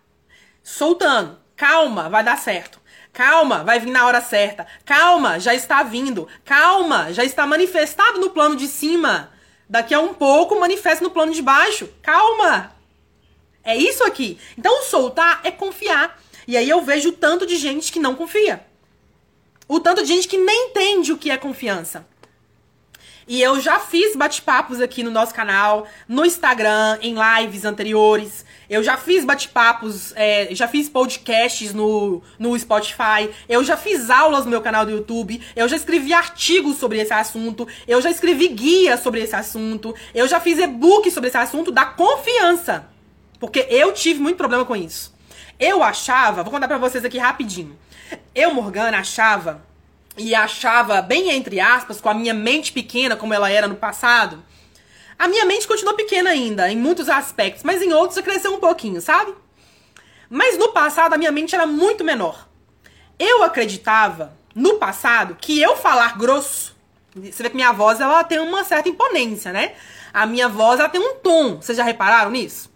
Soltando. 0.61 1.39
Calma, 1.55 2.09
vai 2.09 2.25
dar 2.25 2.37
certo. 2.37 2.78
Calma, 3.13 3.63
vai 3.63 3.79
vir 3.79 3.91
na 3.91 4.05
hora 4.05 4.21
certa. 4.21 4.65
Calma, 4.85 5.39
já 5.39 5.53
está 5.53 5.83
vindo. 5.83 6.27
Calma, 6.45 7.11
já 7.11 7.23
está 7.23 7.45
manifestado 7.45 8.19
no 8.19 8.29
plano 8.29 8.55
de 8.55 8.67
cima. 8.67 9.31
Daqui 9.67 9.93
a 9.93 9.99
um 9.99 10.13
pouco 10.13 10.59
manifesta 10.59 11.03
no 11.03 11.11
plano 11.11 11.31
de 11.31 11.41
baixo. 11.41 11.89
Calma. 12.01 12.73
É 13.63 13.75
isso 13.75 14.03
aqui. 14.03 14.39
Então, 14.57 14.83
soltar 14.83 15.41
é 15.43 15.51
confiar. 15.51 16.19
E 16.47 16.57
aí 16.57 16.67
eu 16.67 16.81
vejo 16.81 17.09
o 17.09 17.13
tanto 17.13 17.45
de 17.45 17.55
gente 17.57 17.91
que 17.91 17.99
não 17.99 18.15
confia. 18.15 18.65
O 19.67 19.79
tanto 19.79 20.01
de 20.01 20.07
gente 20.07 20.27
que 20.27 20.37
nem 20.37 20.69
entende 20.69 21.11
o 21.11 21.17
que 21.17 21.29
é 21.29 21.37
confiança. 21.37 22.07
E 23.29 23.43
eu 23.43 23.61
já 23.61 23.77
fiz 23.77 24.15
bate-papos 24.15 24.81
aqui 24.81 25.03
no 25.03 25.11
nosso 25.11 25.35
canal, 25.35 25.87
no 26.07 26.25
Instagram, 26.25 26.97
em 26.99 27.13
lives 27.13 27.63
anteriores. 27.63 28.43
Eu 28.67 28.81
já 28.81 28.97
fiz 28.97 29.23
bate-papos, 29.23 30.11
é, 30.15 30.47
já 30.49 30.67
fiz 30.67 30.89
podcasts 30.89 31.71
no, 31.71 32.23
no 32.39 32.57
Spotify. 32.57 33.29
Eu 33.47 33.63
já 33.63 33.77
fiz 33.77 34.09
aulas 34.09 34.45
no 34.45 34.49
meu 34.49 34.61
canal 34.61 34.83
do 34.83 34.89
YouTube. 34.89 35.39
Eu 35.55 35.69
já 35.69 35.75
escrevi 35.75 36.11
artigos 36.11 36.77
sobre 36.77 36.97
esse 36.97 37.13
assunto. 37.13 37.67
Eu 37.87 38.01
já 38.01 38.09
escrevi 38.09 38.47
guia 38.47 38.97
sobre 38.97 39.21
esse 39.21 39.35
assunto. 39.35 39.93
Eu 40.11 40.27
já 40.27 40.39
fiz 40.39 40.57
e-book 40.57 41.11
sobre 41.11 41.27
esse 41.27 41.37
assunto 41.37 41.71
da 41.71 41.85
confiança. 41.85 42.87
Porque 43.39 43.67
eu 43.69 43.93
tive 43.93 44.19
muito 44.19 44.37
problema 44.37 44.65
com 44.65 44.75
isso. 44.75 45.13
Eu 45.59 45.83
achava, 45.83 46.41
vou 46.41 46.51
contar 46.51 46.67
pra 46.67 46.79
vocês 46.79 47.05
aqui 47.05 47.19
rapidinho. 47.19 47.77
Eu, 48.33 48.55
Morgana, 48.55 48.97
achava 48.97 49.68
e 50.19 50.35
achava, 50.35 51.01
bem 51.01 51.31
entre 51.31 51.59
aspas, 51.59 52.01
com 52.01 52.09
a 52.09 52.13
minha 52.13 52.33
mente 52.33 52.71
pequena, 52.71 53.15
como 53.15 53.33
ela 53.33 53.49
era 53.49 53.67
no 53.67 53.75
passado, 53.75 54.43
a 55.17 55.27
minha 55.27 55.45
mente 55.45 55.67
continuou 55.67 55.95
pequena 55.95 56.29
ainda, 56.29 56.69
em 56.69 56.77
muitos 56.77 57.09
aspectos, 57.09 57.63
mas 57.63 57.81
em 57.81 57.93
outros 57.93 58.19
cresceu 58.21 58.53
um 58.53 58.59
pouquinho, 58.59 59.01
sabe? 59.01 59.33
Mas 60.29 60.57
no 60.57 60.69
passado 60.69 61.13
a 61.13 61.17
minha 61.17 61.31
mente 61.31 61.55
era 61.55 61.65
muito 61.65 62.03
menor. 62.03 62.47
Eu 63.17 63.43
acreditava, 63.43 64.37
no 64.53 64.75
passado, 64.75 65.37
que 65.39 65.59
eu 65.59 65.75
falar 65.75 66.17
grosso, 66.17 66.75
você 67.15 67.43
vê 67.43 67.49
que 67.49 67.55
minha 67.55 67.71
voz 67.71 67.99
ela 67.99 68.23
tem 68.23 68.39
uma 68.39 68.63
certa 68.63 68.87
imponência, 68.87 69.51
né? 69.51 69.73
A 70.13 70.25
minha 70.25 70.47
voz 70.47 70.79
ela 70.79 70.89
tem 70.89 71.01
um 71.01 71.15
tom. 71.15 71.57
Vocês 71.57 71.77
já 71.77 71.83
repararam 71.83 72.31
nisso? 72.31 72.71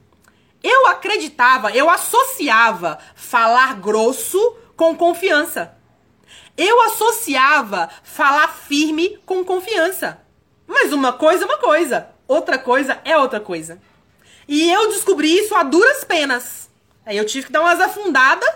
Eu 0.61 0.87
acreditava, 0.87 1.71
eu 1.71 1.89
associava 1.89 2.97
falar 3.15 3.75
grosso 3.79 4.57
com 4.75 4.95
confiança. 4.95 5.75
Eu 6.57 6.81
associava 6.83 7.89
falar 8.03 8.47
firme 8.47 9.17
com 9.25 9.43
confiança. 9.43 10.19
Mas 10.67 10.93
uma 10.93 11.13
coisa 11.13 11.43
é 11.43 11.47
uma 11.47 11.57
coisa, 11.57 12.09
outra 12.27 12.57
coisa 12.57 12.99
é 13.03 13.17
outra 13.17 13.39
coisa. 13.39 13.81
E 14.47 14.71
eu 14.71 14.89
descobri 14.89 15.35
isso 15.37 15.55
a 15.55 15.63
duras 15.63 16.03
penas. 16.03 16.69
Aí 17.05 17.17
eu 17.17 17.25
tive 17.25 17.47
que 17.47 17.51
dar 17.51 17.61
umas 17.61 17.81
afundadas, 17.81 18.49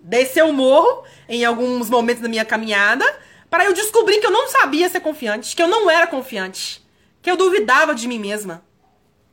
descer 0.00 0.44
o 0.44 0.52
morro 0.52 1.04
em 1.28 1.44
alguns 1.44 1.88
momentos 1.88 2.22
da 2.22 2.28
minha 2.28 2.44
caminhada, 2.44 3.04
para 3.48 3.64
eu 3.64 3.72
descobrir 3.72 4.18
que 4.18 4.26
eu 4.26 4.30
não 4.30 4.48
sabia 4.48 4.88
ser 4.88 5.00
confiante, 5.00 5.54
que 5.54 5.62
eu 5.62 5.68
não 5.68 5.90
era 5.90 6.06
confiante, 6.06 6.84
que 7.20 7.30
eu 7.30 7.36
duvidava 7.36 7.94
de 7.94 8.08
mim 8.08 8.18
mesma, 8.18 8.64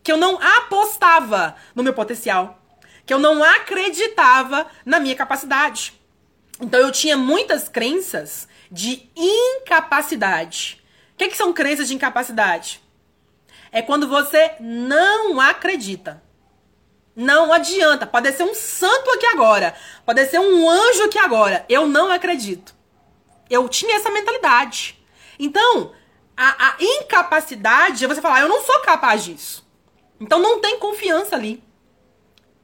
que 0.04 0.12
eu 0.12 0.18
não 0.18 0.40
apostava 0.42 1.56
no 1.74 1.84
meu 1.84 1.94
potencial, 1.94 2.62
que 3.06 3.14
eu 3.14 3.20
não 3.20 3.44
acreditava 3.44 4.68
na 4.86 5.00
minha 5.00 5.16
capacidade. 5.16 5.99
Então 6.60 6.80
eu 6.80 6.92
tinha 6.92 7.16
muitas 7.16 7.70
crenças 7.70 8.48
de 8.70 9.10
incapacidade. 9.16 10.84
O 11.14 11.18
que, 11.18 11.30
que 11.30 11.38
são 11.38 11.54
crenças 11.54 11.88
de 11.88 11.96
incapacidade? 11.96 12.82
É 13.72 13.82
quando 13.82 14.08
você 14.08 14.54
não 14.60 15.40
acredita. 15.40 16.22
Não 17.16 17.52
adianta. 17.52 18.06
Pode 18.06 18.32
ser 18.34 18.44
um 18.44 18.54
santo 18.54 19.12
aqui 19.12 19.26
agora. 19.28 19.76
Pode 20.06 20.26
ser 20.28 20.40
um 20.40 20.70
anjo 20.70 21.04
aqui 21.04 21.18
agora. 21.18 21.66
Eu 21.70 21.88
não 21.88 22.12
acredito. 22.12 22.76
Eu 23.50 23.68
tinha 23.68 23.96
essa 23.96 24.12
mentalidade. 24.12 24.98
Então, 25.38 25.94
a, 26.36 26.68
a 26.68 26.76
incapacidade 26.80 28.04
é 28.04 28.08
você 28.08 28.22
falar, 28.22 28.42
eu 28.42 28.50
não 28.50 28.62
sou 28.64 28.80
capaz 28.82 29.24
disso. 29.24 29.68
Então 30.20 30.40
não 30.40 30.60
tem 30.60 30.80
confiança 30.80 31.36
ali. 31.36 31.64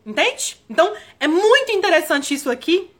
Entende? 0.05 0.63
Então, 0.69 0.93
é 1.19 1.27
muito 1.27 1.71
interessante 1.71 2.33
isso 2.33 2.49
aqui 2.49 2.94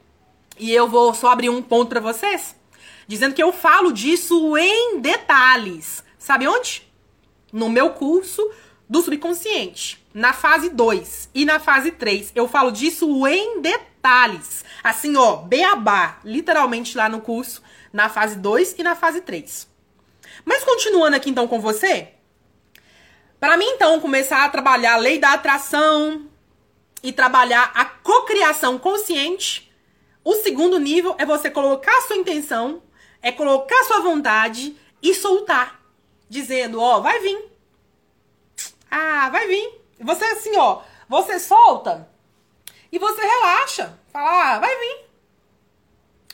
e 0.57 0.71
eu 0.71 0.87
vou 0.87 1.13
só 1.13 1.29
abrir 1.29 1.49
um 1.49 1.61
ponto 1.61 1.89
para 1.89 1.99
vocês, 1.99 2.55
dizendo 3.07 3.35
que 3.35 3.43
eu 3.43 3.51
falo 3.51 3.91
disso 3.91 4.57
em 4.57 4.99
detalhes. 4.99 6.03
Sabe 6.17 6.47
onde? 6.47 6.87
No 7.51 7.69
meu 7.69 7.91
curso 7.91 8.49
do 8.87 9.01
subconsciente, 9.01 10.03
na 10.13 10.33
fase 10.33 10.69
2 10.69 11.29
e 11.33 11.45
na 11.45 11.59
fase 11.59 11.91
3. 11.91 12.31
Eu 12.35 12.47
falo 12.47 12.71
disso 12.71 13.27
em 13.27 13.61
detalhes. 13.61 14.63
Assim, 14.83 15.15
ó, 15.15 15.37
beabá, 15.37 16.19
literalmente 16.23 16.95
lá 16.95 17.09
no 17.09 17.21
curso, 17.21 17.61
na 17.91 18.09
fase 18.09 18.35
2 18.37 18.75
e 18.77 18.83
na 18.83 18.95
fase 18.95 19.21
3. 19.21 19.67
Mas 20.43 20.63
continuando 20.63 21.15
aqui 21.15 21.29
então 21.29 21.47
com 21.47 21.59
você, 21.59 22.09
para 23.39 23.57
mim 23.57 23.65
então 23.65 23.99
começar 23.99 24.45
a 24.45 24.49
trabalhar 24.49 24.93
a 24.93 24.97
lei 24.97 25.17
da 25.17 25.33
atração 25.33 26.27
e 27.01 27.11
trabalhar 27.11 27.71
a 27.73 27.85
cocriação 27.85 28.77
consciente, 28.77 29.64
o 30.25 30.33
segundo 30.33 30.79
nível 30.79 31.15
é 31.19 31.25
você 31.25 31.51
colocar 31.51 32.01
sua 32.01 32.15
intenção, 32.15 32.81
é 33.21 33.31
colocar 33.31 33.83
sua 33.83 33.99
vontade 33.99 34.75
e 34.99 35.13
soltar. 35.13 35.79
Dizendo, 36.27 36.81
ó, 36.81 36.99
vai 36.99 37.19
vir. 37.19 37.51
Ah, 38.89 39.29
vai 39.29 39.47
vir. 39.47 39.81
Você 39.99 40.25
assim, 40.25 40.57
ó, 40.57 40.81
você 41.07 41.39
solta 41.39 42.09
e 42.91 42.97
você 42.97 43.21
relaxa. 43.21 43.99
Fala, 44.11 44.55
ah, 44.55 44.59
vai 44.59 44.75
vir. 44.75 45.05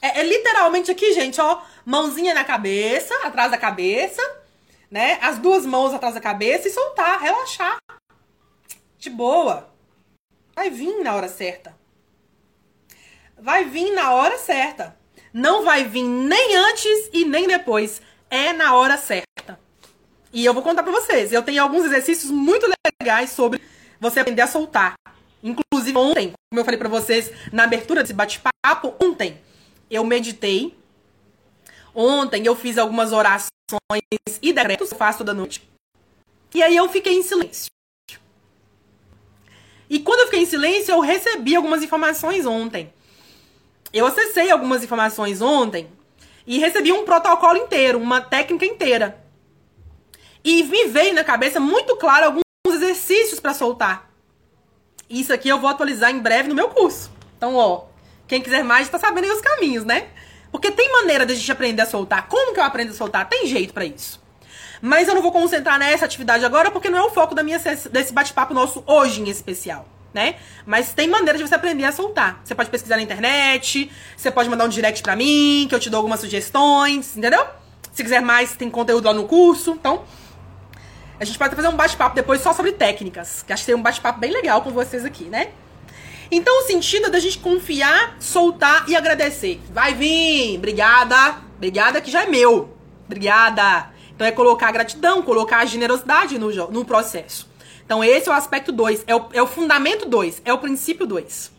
É, 0.02 0.22
é 0.22 0.24
literalmente 0.24 0.90
aqui, 0.90 1.12
gente, 1.12 1.42
ó, 1.42 1.62
mãozinha 1.86 2.34
na 2.34 2.46
cabeça, 2.46 3.14
atrás 3.26 3.52
da 3.52 3.58
cabeça, 3.58 4.22
né? 4.90 5.20
As 5.22 5.38
duas 5.38 5.66
mãos 5.66 5.94
atrás 5.94 6.16
da 6.16 6.22
cabeça 6.22 6.70
e 6.70 6.72
soltar, 6.72 7.20
relaxar. 7.20 7.78
De 8.98 9.10
boa. 9.10 9.70
Vai 10.56 10.70
vir 10.70 11.04
na 11.04 11.14
hora 11.14 11.28
certa 11.28 11.81
vai 13.42 13.66
vir 13.66 13.92
na 13.94 14.14
hora 14.14 14.38
certa. 14.38 14.96
Não 15.34 15.66
vai 15.66 15.84
vir 15.84 16.04
nem 16.04 16.56
antes 16.56 17.10
e 17.12 17.26
nem 17.26 17.48
depois. 17.48 18.02
É 18.30 18.54
na 18.54 18.76
hora 18.76 18.98
certa. 18.98 19.60
E 20.32 20.46
eu 20.46 20.54
vou 20.54 20.64
contar 20.64 20.84
para 20.84 20.92
vocês. 20.92 21.34
Eu 21.34 21.44
tenho 21.44 21.62
alguns 21.62 21.86
exercícios 21.86 22.32
muito 22.32 22.70
legais 23.02 23.32
sobre 23.32 23.60
você 24.00 24.20
aprender 24.20 24.44
a 24.44 24.48
soltar. 24.48 24.94
Inclusive 25.44 25.98
ontem, 25.98 26.34
como 26.50 26.62
eu 26.62 26.64
falei 26.64 26.78
para 26.78 26.88
vocês 26.88 27.32
na 27.52 27.64
abertura 27.64 28.02
desse 28.02 28.14
bate-papo, 28.14 28.94
ontem 29.04 29.42
eu 29.90 30.04
meditei. 30.04 30.78
Ontem 31.94 32.46
eu 32.46 32.56
fiz 32.56 32.78
algumas 32.78 33.12
orações 33.12 33.50
e 34.42 34.54
decretos, 34.54 34.92
eu 34.92 34.98
faço 34.98 35.18
toda 35.18 35.34
noite. 35.34 35.68
E 36.54 36.62
aí 36.62 36.76
eu 36.76 36.88
fiquei 36.88 37.14
em 37.14 37.24
silêncio. 37.24 37.70
E 39.90 40.00
quando 40.00 40.20
eu 40.20 40.26
fiquei 40.26 40.42
em 40.42 40.46
silêncio, 40.46 40.94
eu 40.94 41.02
recebi 41.02 41.56
algumas 41.56 41.84
informações 41.84 42.46
ontem 42.46 42.94
eu 43.94 44.06
acessei 44.06 44.50
algumas 44.50 44.84
informações 44.84 45.42
ontem 45.42 45.90
e 46.46 46.60
recebi 46.60 46.92
um 46.92 47.06
protocolo 47.06 47.58
inteiro, 47.58 48.00
uma 48.00 48.22
técnica 48.22 48.66
inteira. 48.66 49.22
E 50.44 50.64
me 50.64 50.88
veio 50.88 51.14
na 51.14 51.24
cabeça 51.24 51.60
muito 51.60 51.96
claro 51.98 52.26
alguns 52.26 52.44
exercícios 52.68 53.40
para 53.40 53.54
soltar. 53.54 54.10
Isso 55.10 55.34
aqui 55.34 55.50
eu 55.50 55.60
vou 55.60 55.70
atualizar 55.70 56.10
em 56.10 56.20
breve 56.20 56.50
no 56.50 56.56
meu 56.56 56.70
curso. 56.70 57.12
Então, 57.38 57.56
ó, 57.56 57.86
quem 58.28 58.42
quiser 58.42 58.64
mais 58.64 58.90
tá 58.90 58.98
sabendo 58.98 59.26
aí 59.26 59.32
os 59.32 59.42
caminhos, 59.42 59.84
né? 59.84 60.08
Porque 60.52 60.72
tem 60.72 60.92
maneira 60.92 61.26
de 61.26 61.34
a 61.34 61.36
gente 61.36 61.52
aprender 61.52 61.82
a 61.82 61.86
soltar. 61.86 62.28
Como 62.28 62.54
que 62.54 62.60
eu 62.60 62.64
aprendo 62.64 62.92
a 62.92 62.96
soltar? 62.96 63.28
Tem 63.28 63.46
jeito 63.46 63.74
para 63.74 63.86
isso. 63.86 64.22
Mas 64.82 65.08
eu 65.08 65.14
não 65.14 65.22
vou 65.22 65.32
concentrar 65.32 65.78
nessa 65.78 66.06
atividade 66.06 66.44
agora 66.44 66.72
porque 66.72 66.90
não 66.90 66.98
é 66.98 67.04
o 67.04 67.12
foco 67.12 67.36
da 67.36 67.44
minha 67.44 67.60
desse 67.60 68.12
bate-papo 68.12 68.54
nosso 68.54 68.84
hoje 68.88 69.22
em 69.22 69.30
especial, 69.30 69.88
né? 70.14 70.36
Mas 70.66 70.94
tem 70.94 71.08
maneira 71.08 71.38
de 71.38 71.48
você 71.48 71.56
aprender 71.56 71.86
a 71.86 71.92
soltar. 71.92 72.42
Você 72.44 72.54
pode 72.56 72.70
pesquisar 72.70 72.98
na 72.98 73.02
internet, 73.02 73.92
você 74.16 74.32
pode 74.32 74.50
mandar 74.50 74.66
um 74.66 74.70
direct 74.70 75.02
para 75.02 75.16
mim, 75.16 75.66
que 75.68 75.76
eu 75.76 75.80
te 75.80 75.90
dou 75.90 75.98
algumas 75.98 76.20
sugestões, 76.20 77.18
entendeu? 77.18 77.46
Se 77.92 78.04
quiser 78.04 78.22
mais, 78.22 78.56
tem 78.56 78.70
conteúdo 78.70 79.06
lá 79.06 79.14
no 79.14 79.28
curso. 79.28 79.72
Então, 79.72 80.04
a 81.20 81.26
gente 81.26 81.38
pode 81.38 81.56
fazer 81.56 81.68
um 81.68 81.76
bate-papo 81.76 82.16
depois 82.16 82.42
só 82.42 82.54
sobre 82.54 82.72
técnicas, 82.72 83.44
que 83.44 83.54
acho 83.54 83.64
que 83.64 83.68
tem 83.68 83.76
um 83.76 83.82
bate-papo 83.82 84.20
bem 84.20 84.32
legal 84.32 84.62
com 84.62 84.72
vocês 84.72 85.06
aqui, 85.06 85.26
né? 85.26 85.50
Então, 86.32 86.64
o 86.64 86.68
sentido 86.68 87.08
é 87.08 87.10
da 87.10 87.20
gente 87.20 87.40
confiar, 87.40 88.16
soltar 88.20 88.88
e 88.88 88.96
agradecer. 88.96 89.60
Vai 89.70 89.94
vir, 89.94 90.58
obrigada, 90.58 91.38
obrigada 91.58 92.00
que 92.00 92.10
já 92.10 92.24
é 92.24 92.28
meu. 92.28 92.78
Obrigada. 93.06 93.92
Então 94.16 94.26
é 94.26 94.32
colocar 94.32 94.70
a 94.70 94.72
gratidão, 94.72 95.22
colocar 95.22 95.58
a 95.58 95.66
generosidade 95.66 96.38
no, 96.38 96.50
no 96.70 96.86
processo. 96.86 97.51
Então 97.92 98.02
esse 98.02 98.30
é 98.30 98.32
o 98.32 98.36
aspecto 98.36 98.72
2, 98.72 99.04
é 99.06 99.14
o, 99.14 99.28
é 99.34 99.44
o 99.44 99.48
fundamento 99.48 100.06
2, 100.06 100.44
é 100.46 100.54
o 100.54 100.60
princípio 100.60 101.06
2. 101.06 101.52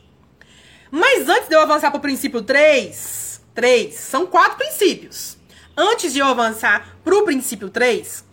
Mas 0.91 1.29
antes 1.29 1.47
de 1.47 1.55
eu 1.55 1.61
avançar 1.61 1.91
para 1.91 1.99
o 1.99 2.01
princípio 2.01 2.41
3, 2.41 3.43
3, 3.55 3.95
são 3.95 4.27
quatro 4.27 4.57
princípios. 4.57 5.37
Antes 5.77 6.11
de 6.11 6.21
eu 6.21 6.27
avançar 6.27 6.97
para 7.05 7.15
o 7.15 7.23
princípio 7.25 7.69
3, 7.69 8.25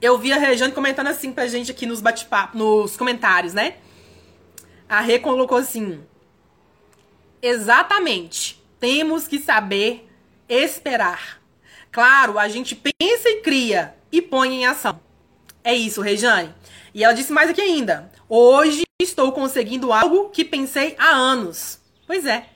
eu 0.00 0.16
vi 0.16 0.32
a 0.32 0.38
Rejane 0.38 0.72
comentando 0.72 1.08
assim 1.08 1.32
pra 1.32 1.48
gente 1.48 1.72
aqui 1.72 1.86
nos 1.86 2.00
bate-papo, 2.00 2.56
nos 2.56 2.96
comentários, 2.96 3.52
né? 3.52 3.78
A 4.88 5.00
Rê 5.00 5.18
colocou 5.18 5.58
assim: 5.58 6.00
Exatamente. 7.42 8.62
Temos 8.78 9.26
que 9.26 9.40
saber 9.40 10.08
esperar. 10.48 11.42
Claro, 11.90 12.38
a 12.38 12.46
gente 12.46 12.76
pensa 12.76 13.28
e 13.28 13.40
cria 13.40 13.96
e 14.12 14.22
põe 14.22 14.54
em 14.54 14.66
ação. 14.66 15.00
É 15.64 15.74
isso, 15.74 16.00
Rejane. 16.00 16.54
E 16.94 17.02
ela 17.02 17.12
disse 17.12 17.32
mais 17.32 17.50
aqui 17.50 17.60
ainda. 17.60 18.08
Hoje 18.28 18.84
estou 19.02 19.32
conseguindo 19.32 19.92
algo 19.92 20.30
que 20.30 20.44
pensei 20.44 20.94
há 20.96 21.10
anos. 21.10 21.80
Pois 22.06 22.24
é. 22.24 22.46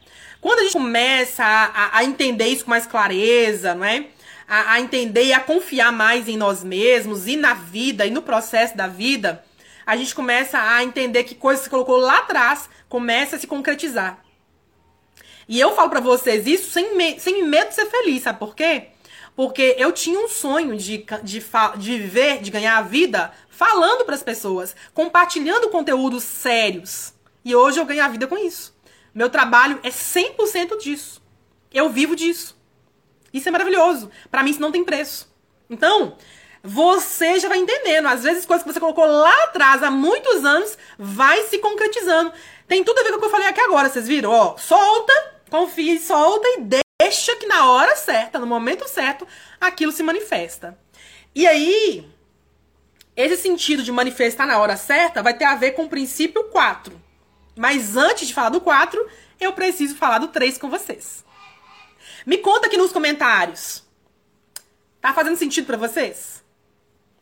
Quando 0.40 0.60
a 0.60 0.62
gente 0.62 0.74
começa 0.74 1.44
a, 1.44 1.64
a, 1.64 1.98
a 1.98 2.04
entender 2.04 2.46
isso 2.46 2.64
com 2.64 2.70
mais 2.70 2.86
clareza, 2.86 3.74
não 3.74 3.84
é? 3.84 4.06
A, 4.46 4.74
a, 4.74 4.80
entender 4.80 5.24
e 5.24 5.32
a 5.32 5.40
confiar 5.40 5.92
mais 5.92 6.28
em 6.28 6.36
nós 6.36 6.62
mesmos 6.62 7.26
e 7.26 7.36
na 7.36 7.52
vida 7.52 8.06
e 8.06 8.10
no 8.10 8.22
processo 8.22 8.76
da 8.76 8.86
vida, 8.86 9.44
a 9.84 9.96
gente 9.96 10.14
começa 10.14 10.58
a 10.58 10.84
entender 10.84 11.24
que 11.24 11.34
coisas 11.34 11.64
que 11.64 11.70
colocou 11.70 11.96
lá 11.96 12.18
atrás 12.18 12.70
começa 12.88 13.34
a 13.34 13.38
se 13.38 13.46
concretizar. 13.46 14.22
E 15.48 15.58
eu 15.58 15.74
falo 15.74 15.90
para 15.90 16.00
vocês 16.00 16.46
isso 16.46 16.70
sem, 16.70 16.96
me, 16.96 17.18
sem 17.18 17.44
medo 17.44 17.70
de 17.70 17.74
ser 17.74 17.86
feliz, 17.86 18.22
sabe 18.22 18.38
por 18.38 18.54
quê? 18.54 18.88
Porque 19.38 19.76
eu 19.78 19.92
tinha 19.92 20.18
um 20.18 20.26
sonho 20.26 20.76
de, 20.76 21.06
de, 21.22 21.44
de 21.76 21.96
viver, 21.96 22.40
de 22.40 22.50
ganhar 22.50 22.76
a 22.76 22.82
vida 22.82 23.32
falando 23.48 24.04
para 24.04 24.16
as 24.16 24.22
pessoas, 24.24 24.74
compartilhando 24.92 25.70
conteúdos 25.70 26.24
sérios. 26.24 27.14
E 27.44 27.54
hoje 27.54 27.78
eu 27.78 27.84
ganho 27.84 28.02
a 28.02 28.08
vida 28.08 28.26
com 28.26 28.36
isso. 28.36 28.76
Meu 29.14 29.30
trabalho 29.30 29.78
é 29.84 29.90
100% 29.90 30.78
disso. 30.78 31.22
Eu 31.72 31.88
vivo 31.88 32.16
disso. 32.16 32.60
Isso 33.32 33.48
é 33.48 33.52
maravilhoso. 33.52 34.10
Para 34.28 34.42
mim 34.42 34.50
isso 34.50 34.60
não 34.60 34.72
tem 34.72 34.82
preço. 34.82 35.32
Então, 35.70 36.16
você 36.60 37.38
já 37.38 37.48
vai 37.48 37.58
entendendo. 37.58 38.08
Às 38.08 38.24
vezes, 38.24 38.44
coisas 38.44 38.66
que 38.66 38.72
você 38.72 38.80
colocou 38.80 39.06
lá 39.06 39.44
atrás, 39.44 39.84
há 39.84 39.90
muitos 39.90 40.44
anos, 40.44 40.76
vai 40.98 41.44
se 41.44 41.60
concretizando. 41.60 42.32
Tem 42.66 42.82
tudo 42.82 42.98
a 42.98 43.02
ver 43.04 43.10
com 43.10 43.18
o 43.18 43.20
que 43.20 43.26
eu 43.26 43.30
falei 43.30 43.46
aqui 43.46 43.60
agora, 43.60 43.88
vocês 43.88 44.08
viram? 44.08 44.32
Ó, 44.32 44.56
solta, 44.56 45.12
confia 45.48 45.94
e 45.94 46.00
solta 46.00 46.48
e 46.48 46.62
deixa 46.62 46.87
que 47.36 47.46
na 47.46 47.70
hora 47.70 47.96
certa, 47.96 48.38
no 48.38 48.46
momento 48.46 48.88
certo, 48.88 49.26
aquilo 49.60 49.92
se 49.92 50.02
manifesta. 50.02 50.78
E 51.34 51.46
aí, 51.46 52.08
esse 53.16 53.36
sentido 53.36 53.82
de 53.82 53.90
manifestar 53.90 54.46
na 54.46 54.58
hora 54.58 54.76
certa 54.76 55.22
vai 55.22 55.34
ter 55.34 55.44
a 55.44 55.54
ver 55.54 55.72
com 55.72 55.84
o 55.84 55.88
princípio 55.88 56.44
4. 56.44 57.00
Mas 57.56 57.96
antes 57.96 58.28
de 58.28 58.34
falar 58.34 58.50
do 58.50 58.60
4, 58.60 59.08
eu 59.40 59.52
preciso 59.52 59.96
falar 59.96 60.18
do 60.18 60.28
3 60.28 60.56
com 60.58 60.70
vocês. 60.70 61.24
Me 62.24 62.38
conta 62.38 62.68
aqui 62.68 62.76
nos 62.76 62.92
comentários. 62.92 63.84
Tá 65.00 65.12
fazendo 65.12 65.36
sentido 65.36 65.66
para 65.66 65.76
vocês? 65.76 66.44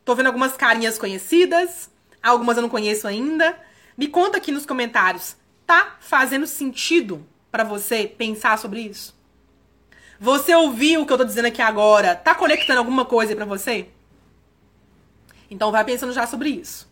Tô 0.05 0.13
vendo 0.13 0.27
algumas 0.27 0.55
carinhas 0.55 0.97
conhecidas, 0.97 1.89
algumas 2.21 2.57
eu 2.57 2.61
não 2.61 2.69
conheço 2.69 3.07
ainda. 3.07 3.59
Me 3.97 4.07
conta 4.07 4.37
aqui 4.37 4.51
nos 4.51 4.65
comentários. 4.65 5.35
Tá 5.65 5.97
fazendo 5.99 6.45
sentido 6.45 7.27
para 7.51 7.63
você 7.63 8.05
pensar 8.05 8.59
sobre 8.59 8.81
isso? 8.81 9.16
Você 10.19 10.55
ouviu 10.55 11.01
o 11.01 11.05
que 11.05 11.13
eu 11.13 11.17
tô 11.17 11.23
dizendo 11.23 11.45
aqui 11.45 11.61
agora? 11.61 12.15
Tá 12.15 12.33
conectando 12.33 12.79
alguma 12.79 13.05
coisa 13.05 13.31
aí 13.31 13.35
pra 13.35 13.45
você? 13.45 13.89
Então 15.49 15.71
vai 15.71 15.83
pensando 15.83 16.11
já 16.11 16.25
sobre 16.25 16.49
isso. 16.49 16.89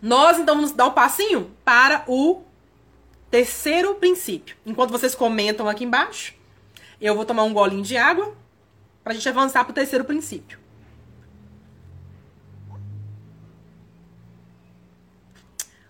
Nós 0.00 0.38
então 0.38 0.54
vamos 0.54 0.72
dar 0.72 0.86
o 0.86 0.90
um 0.90 0.94
passinho 0.94 1.50
para 1.64 2.04
o 2.06 2.42
terceiro 3.30 3.94
princípio. 3.94 4.56
Enquanto 4.64 4.90
vocês 4.90 5.14
comentam 5.14 5.68
aqui 5.68 5.84
embaixo, 5.84 6.34
eu 7.00 7.14
vou 7.14 7.24
tomar 7.24 7.44
um 7.44 7.52
golinho 7.52 7.82
de 7.82 7.96
água 7.96 8.34
para 9.02 9.12
a 9.12 9.16
gente 9.16 9.28
avançar 9.28 9.64
para 9.64 9.72
o 9.72 9.74
terceiro 9.74 10.04
princípio. 10.04 10.58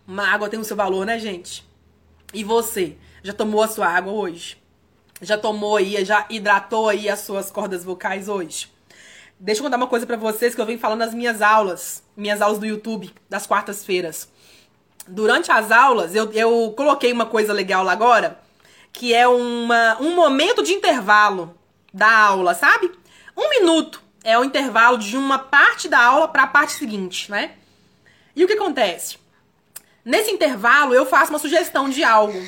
Uma 0.07 0.27
água 0.27 0.49
tem 0.49 0.59
o 0.59 0.65
seu 0.65 0.77
valor, 0.77 1.05
né, 1.05 1.19
gente? 1.19 1.69
E 2.33 2.43
você, 2.43 2.97
já 3.23 3.35
tomou 3.35 3.63
a 3.63 3.69
sua 3.69 3.89
água 3.89 4.13
hoje? 4.13 4.57
Já 5.21 5.37
tomou 5.37 5.77
aí, 5.77 6.05
já 6.05 6.27
hidratou 6.31 6.89
aí 6.89 7.09
as 7.09 7.21
suas 7.21 7.51
cordas 7.51 7.85
vocais 7.85 8.29
hoje? 8.29 8.71
Deixa 9.41 9.61
eu 9.61 9.65
contar 9.65 9.77
uma 9.77 9.87
coisa 9.87 10.07
para 10.07 10.17
vocês 10.17 10.55
que 10.55 10.61
eu 10.61 10.67
venho 10.67 10.79
falando 10.79 11.01
nas 11.01 11.15
minhas 11.15 11.43
aulas, 11.43 12.03
minhas 12.17 12.41
aulas 12.41 12.59
do 12.59 12.67
YouTube, 12.67 13.13
das 13.29 13.47
quartas-feiras. 13.47 14.29
Durante 15.07 15.51
as 15.51 15.71
aulas, 15.71 16.15
eu, 16.15 16.31
eu 16.33 16.73
coloquei 16.77 17.13
uma 17.13 17.27
coisa 17.27 17.53
legal 17.53 17.83
lá 17.83 17.93
agora, 17.93 18.41
que 18.93 19.15
é 19.15 19.27
uma, 19.27 19.97
um 20.01 20.15
momento 20.15 20.63
de 20.63 20.73
intervalo 20.73 21.57
da 21.93 22.11
aula, 22.11 22.55
sabe? 22.55 22.91
Um 23.37 23.49
minuto 23.49 24.03
é 24.25 24.39
o 24.39 24.45
intervalo 24.45 24.99
de 24.99 25.17
uma 25.17 25.39
parte 25.39 25.89
da 25.89 26.01
aula 26.01 26.29
para 26.29 26.43
a 26.43 26.49
parte 26.49 26.73
seguinte, 26.73 27.31
né? 27.31 27.53
E 28.35 28.45
o 28.45 28.47
que 28.47 28.55
acontece? 28.55 29.19
Nesse 30.05 30.31
intervalo, 30.31 30.95
eu 30.95 31.07
faço 31.07 31.33
uma 31.33 31.39
sugestão 31.39 31.89
de 31.89 32.03
algo. 32.03 32.41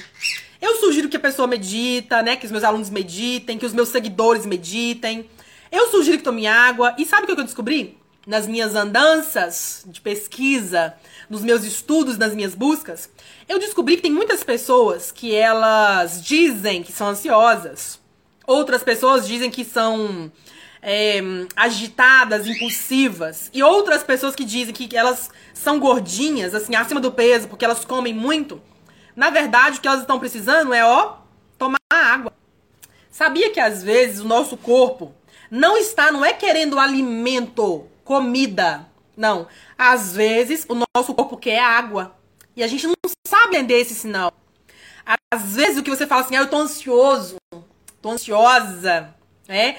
Eu 0.61 0.77
sugiro 0.77 1.09
que 1.09 1.17
a 1.17 1.21
pessoa 1.21 1.49
medita, 1.49 2.23
né? 2.23 2.37
Que 2.37 2.47
os 2.47 2.53
meus 2.53 2.65
alunos 2.65 2.91
meditem, 2.91 3.59
que 3.59 3.67
os 3.67 3.73
meus 3.73 3.89
seguidores 3.89 4.45
meditem. 4.45 5.29
Eu 5.73 5.89
sugiro 5.89 6.19
que 6.19 6.25
tome 6.25 6.47
água. 6.47 6.95
E 6.99 7.07
sabe 7.07 7.23
o 7.23 7.27
que 7.27 7.41
eu 7.41 7.45
descobri? 7.45 7.99
Nas 8.27 8.47
minhas 8.47 8.75
andanças 8.75 9.83
de 9.87 10.01
pesquisa, 10.01 10.95
nos 11.29 11.43
meus 11.43 11.65
estudos, 11.65 12.19
nas 12.19 12.35
minhas 12.35 12.55
buscas, 12.55 13.09
eu 13.49 13.59
descobri 13.59 13.97
que 13.97 14.03
tem 14.03 14.13
muitas 14.13 14.45
pessoas 14.45 15.11
que 15.11 15.35
elas 15.35 16.23
dizem 16.23 16.83
que 16.83 16.93
são 16.93 17.09
ansiosas. 17.09 17.99
Outras 18.47 18.83
pessoas 18.83 19.27
dizem 19.27 19.51
que 19.51 19.65
são 19.65 20.31
é, 20.83 21.21
agitadas, 21.57 22.47
impulsivas. 22.47 23.51
E 23.55 23.63
outras 23.63 24.03
pessoas 24.03 24.35
que 24.35 24.45
dizem 24.45 24.75
que 24.75 24.97
elas 24.97 25.31
são 25.55 25.79
gordinhas, 25.79 26.55
assim, 26.55 26.75
acima 26.75 27.01
do 27.01 27.13
peso, 27.13 27.49
porque 27.49 27.65
elas 27.65 27.85
comem 27.85 28.13
muito. 28.13 28.61
Na 29.21 29.29
verdade, 29.29 29.77
o 29.77 29.81
que 29.83 29.87
elas 29.87 30.01
estão 30.01 30.19
precisando 30.19 30.73
é, 30.73 30.83
ó, 30.83 31.17
tomar 31.59 31.77
água. 31.91 32.33
Sabia 33.11 33.51
que 33.51 33.61
às 33.61 33.83
vezes 33.83 34.21
o 34.21 34.25
nosso 34.27 34.57
corpo 34.57 35.15
não 35.51 35.77
está, 35.77 36.11
não 36.11 36.25
é 36.25 36.33
querendo 36.33 36.79
alimento, 36.79 37.87
comida. 38.03 38.89
Não. 39.15 39.47
Às 39.77 40.17
vezes 40.17 40.65
o 40.67 40.75
nosso 40.75 41.13
corpo 41.13 41.37
quer 41.37 41.63
água. 41.63 42.17
E 42.57 42.63
a 42.63 42.67
gente 42.67 42.87
não 42.87 42.95
sabe 43.29 43.57
entender 43.57 43.81
esse 43.81 43.95
sinal. 43.95 44.33
Às 45.31 45.55
vezes 45.55 45.77
o 45.77 45.83
que 45.83 45.91
você 45.91 46.07
fala 46.07 46.23
assim, 46.23 46.37
ah, 46.37 46.41
eu 46.41 46.49
tô 46.49 46.57
ansioso, 46.57 47.37
tô 48.01 48.13
ansiosa, 48.13 49.15
né? 49.47 49.77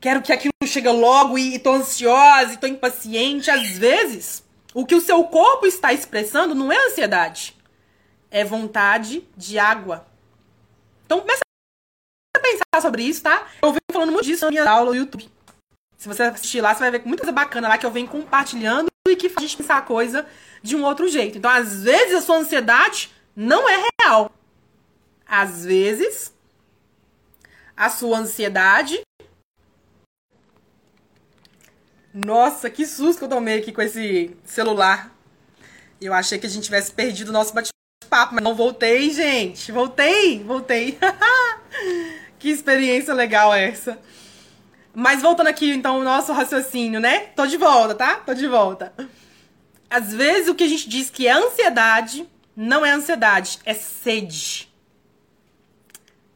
Quero 0.00 0.20
que 0.20 0.32
aquilo 0.32 0.52
chegue 0.64 0.88
logo 0.88 1.38
e, 1.38 1.54
e 1.54 1.58
tô 1.60 1.74
ansiosa 1.74 2.54
e 2.54 2.56
tô 2.56 2.66
impaciente. 2.66 3.52
Às 3.52 3.78
vezes, 3.78 4.42
o 4.74 4.84
que 4.84 4.96
o 4.96 5.00
seu 5.00 5.22
corpo 5.22 5.64
está 5.64 5.92
expressando 5.92 6.56
não 6.56 6.72
é 6.72 6.86
ansiedade 6.88 7.59
é 8.30 8.44
vontade 8.44 9.26
de 9.36 9.58
água. 9.58 10.06
Então 11.04 11.20
começa 11.20 11.40
a 12.36 12.40
pensar 12.40 12.80
sobre 12.82 13.02
isso, 13.02 13.22
tá? 13.22 13.48
Eu 13.62 13.70
venho 13.70 13.80
falando 13.92 14.12
muito 14.12 14.24
disso 14.24 14.44
na 14.44 14.50
minha 14.50 14.70
aula 14.70 14.90
no 14.90 14.96
YouTube. 14.96 15.28
Se 15.98 16.08
você 16.08 16.22
assistir 16.22 16.60
lá, 16.60 16.74
você 16.74 16.80
vai 16.80 16.90
ver 16.92 17.02
muita 17.04 17.22
coisa 17.22 17.32
bacana 17.32 17.68
lá 17.68 17.76
que 17.76 17.84
eu 17.84 17.90
venho 17.90 18.08
compartilhando 18.08 18.88
e 19.08 19.16
que 19.16 19.28
faz 19.28 19.44
a 19.44 19.48
gente 19.48 19.56
pensar 19.56 19.76
a 19.78 19.82
coisa 19.82 20.26
de 20.62 20.76
um 20.76 20.84
outro 20.84 21.08
jeito. 21.08 21.36
Então, 21.36 21.50
às 21.50 21.82
vezes, 21.82 22.14
a 22.14 22.20
sua 22.22 22.38
ansiedade 22.38 23.10
não 23.34 23.68
é 23.68 23.84
real. 24.00 24.30
Às 25.26 25.64
vezes, 25.64 26.32
a 27.76 27.90
sua 27.90 28.18
ansiedade. 28.18 29.00
Nossa, 32.14 32.70
que 32.70 32.86
susto 32.86 33.18
que 33.18 33.24
eu 33.24 33.28
tomei 33.28 33.58
aqui 33.58 33.72
com 33.72 33.82
esse 33.82 34.36
celular. 34.44 35.14
Eu 36.00 36.14
achei 36.14 36.38
que 36.38 36.46
a 36.46 36.50
gente 36.50 36.64
tivesse 36.64 36.92
perdido 36.92 37.28
o 37.28 37.32
nosso 37.32 37.52
bate-papo, 38.10 38.34
mas 38.34 38.44
não 38.44 38.54
voltei, 38.54 39.10
gente. 39.10 39.70
Voltei, 39.70 40.42
voltei. 40.42 40.98
que 42.38 42.50
experiência 42.50 43.14
legal 43.14 43.54
essa. 43.54 43.98
Mas 44.92 45.22
voltando 45.22 45.46
aqui, 45.46 45.70
então, 45.70 46.00
o 46.00 46.04
nosso 46.04 46.32
raciocínio, 46.32 46.98
né? 46.98 47.28
Tô 47.36 47.46
de 47.46 47.56
volta, 47.56 47.94
tá? 47.94 48.16
Tô 48.16 48.34
de 48.34 48.48
volta. 48.48 48.92
Às 49.88 50.12
vezes 50.12 50.48
o 50.48 50.54
que 50.54 50.64
a 50.64 50.68
gente 50.68 50.88
diz 50.88 51.08
que 51.08 51.28
é 51.28 51.32
ansiedade, 51.32 52.28
não 52.56 52.84
é 52.84 52.90
ansiedade, 52.90 53.60
é 53.64 53.72
sede. 53.72 54.68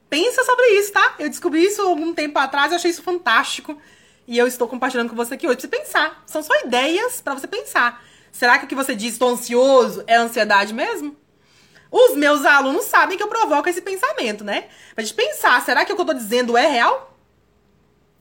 Pensa 0.08 0.44
sobre 0.44 0.66
isso, 0.78 0.92
tá? 0.92 1.16
Eu 1.18 1.28
descobri 1.28 1.64
isso 1.64 1.82
algum 1.82 2.14
tempo 2.14 2.38
atrás, 2.38 2.70
eu 2.70 2.76
achei 2.76 2.90
isso 2.90 3.02
fantástico. 3.02 3.76
E 4.26 4.38
eu 4.38 4.46
estou 4.46 4.66
compartilhando 4.68 5.10
com 5.10 5.16
você 5.16 5.34
aqui 5.34 5.46
hoje 5.46 5.56
pra 5.56 5.68
você 5.68 5.84
pensar. 5.84 6.22
São 6.24 6.42
só 6.42 6.54
ideias 6.64 7.20
para 7.20 7.34
você 7.34 7.46
pensar. 7.46 8.02
Será 8.32 8.58
que 8.58 8.64
o 8.64 8.68
que 8.68 8.74
você 8.74 8.94
diz, 8.94 9.12
estou 9.12 9.30
ansioso, 9.30 10.02
é 10.06 10.16
ansiedade 10.16 10.72
mesmo? 10.72 11.16
Os 11.96 12.16
meus 12.16 12.44
alunos 12.44 12.86
sabem 12.86 13.16
que 13.16 13.22
eu 13.22 13.28
provoco 13.28 13.68
esse 13.68 13.80
pensamento, 13.80 14.42
né? 14.42 14.66
Pra 14.96 15.04
gente 15.04 15.14
pensar, 15.14 15.64
será 15.64 15.84
que 15.84 15.92
o 15.92 15.94
que 15.94 16.02
eu 16.02 16.06
tô 16.06 16.12
dizendo 16.12 16.56
é 16.56 16.66
real? 16.66 17.16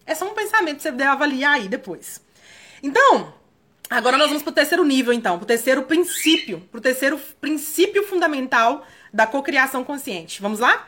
É 0.05 0.13
só 0.13 0.29
um 0.29 0.35
pensamento 0.35 0.75
que 0.75 0.83
você 0.83 0.91
deve 0.91 1.09
avaliar 1.09 1.55
aí 1.55 1.67
depois. 1.67 2.21
Então, 2.83 3.33
agora 3.89 4.15
nós 4.15 4.27
vamos 4.27 4.43
pro 4.43 4.51
terceiro 4.51 4.83
nível, 4.83 5.11
então. 5.11 5.39
Pro 5.39 5.47
terceiro 5.47 5.81
princípio. 5.85 6.59
Pro 6.71 6.79
terceiro 6.79 7.17
princípio 7.41 8.03
fundamental 8.07 8.85
da 9.11 9.25
cocriação 9.25 9.83
consciente. 9.83 10.39
Vamos 10.39 10.59
lá? 10.59 10.87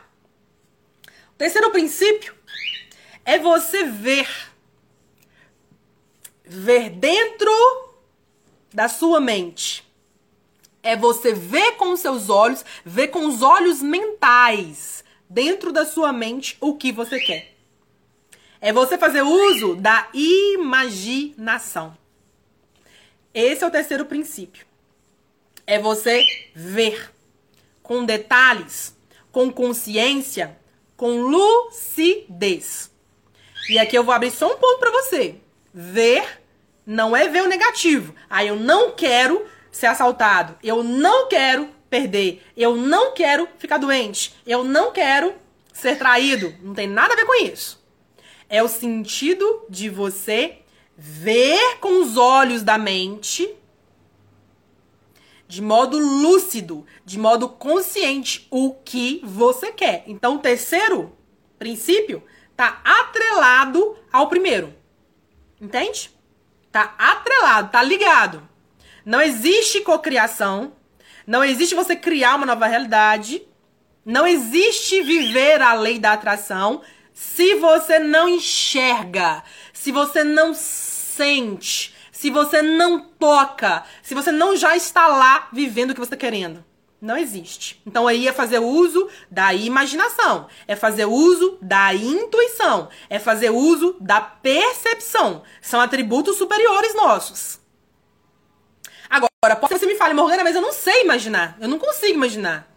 O 1.32 1.36
terceiro 1.38 1.72
princípio 1.72 2.36
é 3.24 3.36
você 3.36 3.82
ver. 3.82 4.28
Ver 6.44 6.90
dentro 6.90 7.50
da 8.72 8.88
sua 8.88 9.18
mente. 9.18 9.85
É 10.86 10.94
você 10.94 11.32
ver 11.32 11.72
com 11.72 11.92
os 11.92 11.98
seus 11.98 12.30
olhos, 12.30 12.64
ver 12.84 13.08
com 13.08 13.26
os 13.26 13.42
olhos 13.42 13.82
mentais, 13.82 15.02
dentro 15.28 15.72
da 15.72 15.84
sua 15.84 16.12
mente, 16.12 16.56
o 16.60 16.76
que 16.76 16.92
você 16.92 17.18
quer. 17.18 17.56
É 18.60 18.72
você 18.72 18.96
fazer 18.96 19.22
uso 19.22 19.74
da 19.74 20.08
imaginação. 20.14 21.98
Esse 23.34 23.64
é 23.64 23.66
o 23.66 23.70
terceiro 23.70 24.06
princípio. 24.06 24.64
É 25.66 25.76
você 25.76 26.22
ver 26.54 27.12
com 27.82 28.04
detalhes, 28.04 28.96
com 29.32 29.50
consciência, 29.50 30.56
com 30.96 31.20
lucidez. 31.20 32.92
E 33.68 33.76
aqui 33.76 33.98
eu 33.98 34.04
vou 34.04 34.14
abrir 34.14 34.30
só 34.30 34.54
um 34.54 34.56
ponto 34.56 34.78
para 34.78 34.92
você. 34.92 35.34
Ver 35.74 36.40
não 36.86 37.16
é 37.16 37.26
ver 37.26 37.42
o 37.42 37.48
negativo. 37.48 38.14
Ah, 38.30 38.44
eu 38.44 38.54
não 38.54 38.92
quero 38.92 39.44
ser 39.76 39.86
assaltado. 39.86 40.56
Eu 40.62 40.82
não 40.82 41.28
quero 41.28 41.68
perder. 41.90 42.42
Eu 42.56 42.76
não 42.76 43.12
quero 43.12 43.46
ficar 43.58 43.76
doente. 43.76 44.34
Eu 44.46 44.64
não 44.64 44.90
quero 44.90 45.34
ser 45.70 45.98
traído. 45.98 46.54
Não 46.62 46.72
tem 46.72 46.88
nada 46.88 47.12
a 47.12 47.16
ver 47.16 47.26
com 47.26 47.44
isso. 47.44 47.84
É 48.48 48.62
o 48.62 48.68
sentido 48.68 49.66
de 49.68 49.90
você 49.90 50.60
ver 50.96 51.76
com 51.78 52.00
os 52.00 52.16
olhos 52.16 52.62
da 52.62 52.78
mente, 52.78 53.54
de 55.46 55.60
modo 55.60 55.98
lúcido, 55.98 56.86
de 57.04 57.18
modo 57.18 57.46
consciente, 57.46 58.48
o 58.50 58.72
que 58.72 59.20
você 59.22 59.72
quer. 59.72 60.04
Então, 60.06 60.36
o 60.36 60.38
terceiro 60.38 61.14
princípio 61.58 62.22
tá 62.56 62.80
atrelado 62.82 63.94
ao 64.10 64.26
primeiro. 64.28 64.74
Entende? 65.60 66.10
Tá 66.72 66.94
atrelado, 66.96 67.70
tá 67.70 67.82
ligado. 67.82 68.55
Não 69.06 69.22
existe 69.22 69.82
cocriação, 69.82 70.72
não 71.24 71.44
existe 71.44 71.76
você 71.76 71.94
criar 71.94 72.34
uma 72.34 72.44
nova 72.44 72.66
realidade, 72.66 73.40
não 74.04 74.26
existe 74.26 75.00
viver 75.00 75.62
a 75.62 75.74
lei 75.74 76.00
da 76.00 76.12
atração 76.12 76.82
se 77.14 77.54
você 77.54 78.00
não 78.00 78.28
enxerga, 78.28 79.44
se 79.72 79.92
você 79.92 80.24
não 80.24 80.52
sente, 80.52 81.94
se 82.10 82.30
você 82.30 82.60
não 82.60 82.98
toca, 82.98 83.84
se 84.02 84.12
você 84.12 84.32
não 84.32 84.56
já 84.56 84.76
está 84.76 85.06
lá 85.06 85.50
vivendo 85.52 85.92
o 85.92 85.94
que 85.94 86.00
você 86.00 86.14
está 86.14 86.16
querendo. 86.16 86.64
Não 87.00 87.16
existe. 87.16 87.80
Então 87.86 88.08
aí 88.08 88.26
é 88.26 88.32
fazer 88.32 88.58
uso 88.58 89.08
da 89.30 89.54
imaginação, 89.54 90.48
é 90.66 90.74
fazer 90.74 91.04
uso 91.04 91.58
da 91.62 91.94
intuição, 91.94 92.88
é 93.08 93.20
fazer 93.20 93.50
uso 93.50 93.96
da 94.00 94.20
percepção. 94.20 95.44
São 95.62 95.80
atributos 95.80 96.36
superiores 96.36 96.92
nossos. 96.96 97.64
Agora, 99.42 99.60
pode 99.60 99.72
ser 99.72 99.78
que 99.78 99.86
você 99.86 99.92
me 99.92 99.98
fale, 99.98 100.14
Morgana, 100.14 100.42
mas 100.42 100.56
eu 100.56 100.62
não 100.62 100.72
sei 100.72 101.02
imaginar. 101.02 101.56
Eu 101.60 101.68
não 101.68 101.78
consigo 101.78 102.14
imaginar. 102.14 102.68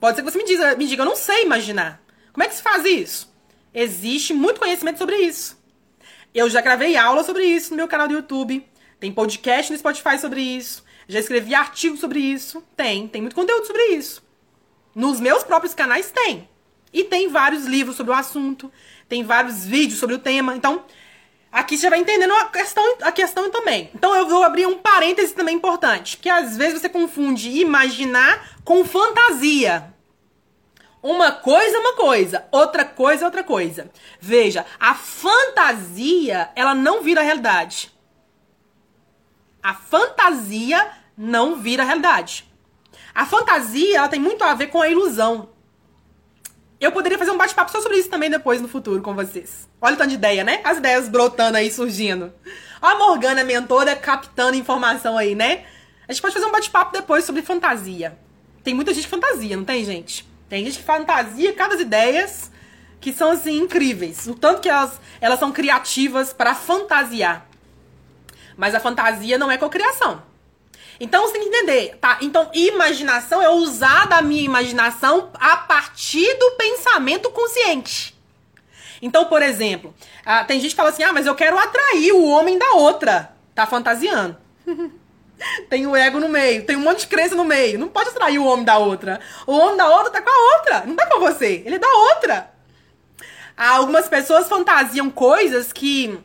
Pode 0.00 0.16
ser 0.16 0.22
que 0.22 0.30
você 0.30 0.38
me 0.38 0.44
diga, 0.44 0.76
me 0.76 0.86
diga, 0.86 1.02
eu 1.02 1.06
não 1.06 1.16
sei 1.16 1.44
imaginar. 1.44 2.02
Como 2.32 2.44
é 2.44 2.48
que 2.48 2.54
se 2.54 2.62
faz 2.62 2.84
isso? 2.84 3.34
Existe 3.72 4.34
muito 4.34 4.60
conhecimento 4.60 4.98
sobre 4.98 5.16
isso. 5.16 5.56
Eu 6.34 6.50
já 6.50 6.60
gravei 6.60 6.96
aula 6.96 7.24
sobre 7.24 7.44
isso 7.44 7.70
no 7.70 7.76
meu 7.76 7.88
canal 7.88 8.06
do 8.08 8.14
YouTube. 8.14 8.66
Tem 9.00 9.12
podcast 9.12 9.72
no 9.72 9.78
Spotify 9.78 10.18
sobre 10.18 10.40
isso. 10.40 10.84
Já 11.08 11.20
escrevi 11.20 11.54
artigo 11.54 11.96
sobre 11.96 12.18
isso. 12.18 12.62
Tem, 12.76 13.08
tem 13.08 13.22
muito 13.22 13.36
conteúdo 13.36 13.66
sobre 13.66 13.82
isso. 13.88 14.22
Nos 14.94 15.20
meus 15.20 15.44
próprios 15.44 15.74
canais 15.74 16.10
tem. 16.10 16.48
E 16.92 17.04
tem 17.04 17.28
vários 17.28 17.64
livros 17.64 17.96
sobre 17.96 18.12
o 18.12 18.16
assunto. 18.16 18.72
Tem 19.08 19.22
vários 19.22 19.64
vídeos 19.64 19.98
sobre 19.98 20.14
o 20.14 20.18
tema. 20.18 20.56
Então, 20.56 20.84
aqui 21.56 21.78
você 21.78 21.88
vai 21.88 21.98
entendendo 21.98 22.34
a 22.34 22.44
questão, 22.46 22.84
a 23.00 23.10
questão 23.10 23.50
também. 23.50 23.90
Então, 23.94 24.14
eu 24.14 24.28
vou 24.28 24.44
abrir 24.44 24.66
um 24.66 24.78
parêntese 24.78 25.34
também 25.34 25.56
importante. 25.56 26.18
Que 26.18 26.28
às 26.28 26.56
vezes 26.56 26.80
você 26.80 26.88
confunde 26.88 27.48
imaginar 27.48 28.58
com 28.62 28.84
fantasia. 28.84 29.94
Uma 31.02 31.32
coisa 31.32 31.76
é 31.76 31.80
uma 31.80 31.94
coisa, 31.94 32.46
outra 32.50 32.84
coisa 32.84 33.24
é 33.24 33.26
outra 33.26 33.42
coisa. 33.42 33.90
Veja, 34.20 34.66
a 34.78 34.94
fantasia, 34.94 36.50
ela 36.54 36.74
não 36.74 37.02
vira 37.02 37.22
realidade. 37.22 37.92
A 39.62 39.72
fantasia 39.72 40.90
não 41.16 41.56
vira 41.56 41.84
realidade. 41.84 42.44
A 43.14 43.24
fantasia, 43.24 43.98
ela 43.98 44.08
tem 44.08 44.20
muito 44.20 44.44
a 44.44 44.52
ver 44.52 44.66
com 44.66 44.82
a 44.82 44.88
ilusão. 44.88 45.48
Eu 46.78 46.92
poderia 46.92 47.18
fazer 47.18 47.30
um 47.30 47.38
bate-papo 47.38 47.70
só 47.70 47.80
sobre 47.80 47.98
isso 47.98 48.10
também 48.10 48.28
depois 48.28 48.60
no 48.60 48.68
futuro 48.68 49.00
com 49.00 49.14
vocês. 49.14 49.65
Olha 49.86 49.94
o 49.94 49.98
tanto 49.98 50.08
de 50.08 50.14
ideia, 50.16 50.42
né? 50.42 50.60
As 50.64 50.78
ideias 50.78 51.08
brotando 51.08 51.56
aí, 51.56 51.70
surgindo. 51.70 52.34
Ó 52.82 52.88
a 52.88 52.98
Morgana, 52.98 53.44
mentora, 53.44 53.94
captando 53.94 54.56
informação 54.56 55.16
aí, 55.16 55.36
né? 55.36 55.64
A 56.08 56.12
gente 56.12 56.20
pode 56.20 56.34
fazer 56.34 56.44
um 56.44 56.50
bate-papo 56.50 56.92
depois 56.92 57.24
sobre 57.24 57.40
fantasia. 57.40 58.18
Tem 58.64 58.74
muita 58.74 58.92
gente 58.92 59.04
que 59.04 59.10
fantasia, 59.10 59.56
não 59.56 59.64
tem, 59.64 59.84
gente? 59.84 60.28
Tem 60.48 60.64
gente 60.64 60.78
que 60.78 60.84
fantasia 60.84 61.52
cada 61.52 61.80
ideias 61.80 62.50
que 63.00 63.12
são, 63.12 63.30
assim, 63.30 63.58
incríveis. 63.58 64.26
O 64.26 64.34
tanto 64.34 64.60
que 64.60 64.68
elas, 64.68 65.00
elas 65.20 65.38
são 65.38 65.52
criativas 65.52 66.32
para 66.32 66.52
fantasiar. 66.52 67.46
Mas 68.56 68.74
a 68.74 68.80
fantasia 68.80 69.38
não 69.38 69.52
é 69.52 69.56
cocriação. 69.56 70.20
Então 70.98 71.22
você 71.22 71.34
tem 71.34 71.42
que 71.42 71.48
entender, 71.48 71.96
tá? 72.00 72.18
Então, 72.20 72.50
imaginação 72.52 73.40
é 73.40 73.50
usar 73.50 74.08
da 74.08 74.20
minha 74.20 74.42
imaginação 74.42 75.30
a 75.34 75.56
partir 75.56 76.34
do 76.38 76.56
pensamento 76.58 77.30
consciente. 77.30 78.15
Então, 79.00 79.26
por 79.26 79.42
exemplo, 79.42 79.94
tem 80.46 80.60
gente 80.60 80.70
que 80.70 80.76
fala 80.76 80.90
assim: 80.90 81.02
ah, 81.02 81.12
mas 81.12 81.26
eu 81.26 81.34
quero 81.34 81.58
atrair 81.58 82.12
o 82.12 82.24
homem 82.24 82.58
da 82.58 82.72
outra. 82.72 83.34
Tá 83.54 83.66
fantasiando. 83.66 84.36
tem 85.68 85.86
o 85.86 85.94
ego 85.94 86.18
no 86.18 86.28
meio, 86.28 86.64
tem 86.64 86.76
um 86.76 86.80
monte 86.80 87.00
de 87.00 87.06
crença 87.06 87.34
no 87.34 87.44
meio. 87.44 87.78
Não 87.78 87.88
pode 87.88 88.10
atrair 88.10 88.38
o 88.38 88.44
homem 88.44 88.64
da 88.64 88.78
outra. 88.78 89.20
O 89.46 89.52
homem 89.52 89.76
da 89.76 89.88
outra 89.88 90.10
tá 90.10 90.22
com 90.22 90.30
a 90.30 90.56
outra. 90.56 90.84
Não 90.86 90.94
tá 90.94 91.06
com 91.06 91.20
você. 91.20 91.62
Ele 91.64 91.76
é 91.76 91.78
da 91.78 91.90
outra. 91.90 92.50
Algumas 93.56 94.08
pessoas 94.08 94.48
fantasiam 94.48 95.08
coisas 95.08 95.72
que 95.72 96.18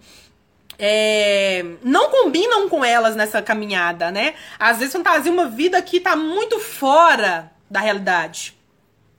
é, 0.77 1.63
não 1.83 2.09
combinam 2.09 2.67
com 2.67 2.83
elas 2.83 3.15
nessa 3.15 3.41
caminhada, 3.41 4.11
né? 4.11 4.33
Às 4.59 4.79
vezes 4.79 4.93
fantasia 4.93 5.31
uma 5.31 5.45
vida 5.47 5.81
que 5.81 5.99
tá 5.99 6.15
muito 6.15 6.59
fora 6.59 7.51
da 7.69 7.79
realidade. 7.79 8.57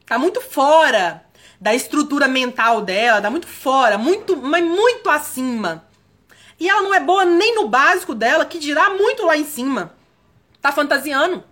Tá 0.04 0.18
muito 0.18 0.40
fora 0.40 1.24
da 1.62 1.72
estrutura 1.72 2.26
mental 2.26 2.80
dela, 2.80 3.22
tá 3.22 3.30
muito 3.30 3.46
fora, 3.46 3.96
muito, 3.96 4.36
mas 4.36 4.64
muito 4.64 5.08
acima. 5.08 5.86
E 6.58 6.68
ela 6.68 6.82
não 6.82 6.92
é 6.92 6.98
boa 6.98 7.24
nem 7.24 7.54
no 7.54 7.68
básico 7.68 8.16
dela, 8.16 8.44
que 8.44 8.58
dirá 8.58 8.90
muito 8.90 9.24
lá 9.24 9.36
em 9.36 9.44
cima. 9.44 9.94
Tá 10.60 10.72
fantasiando 10.72 11.44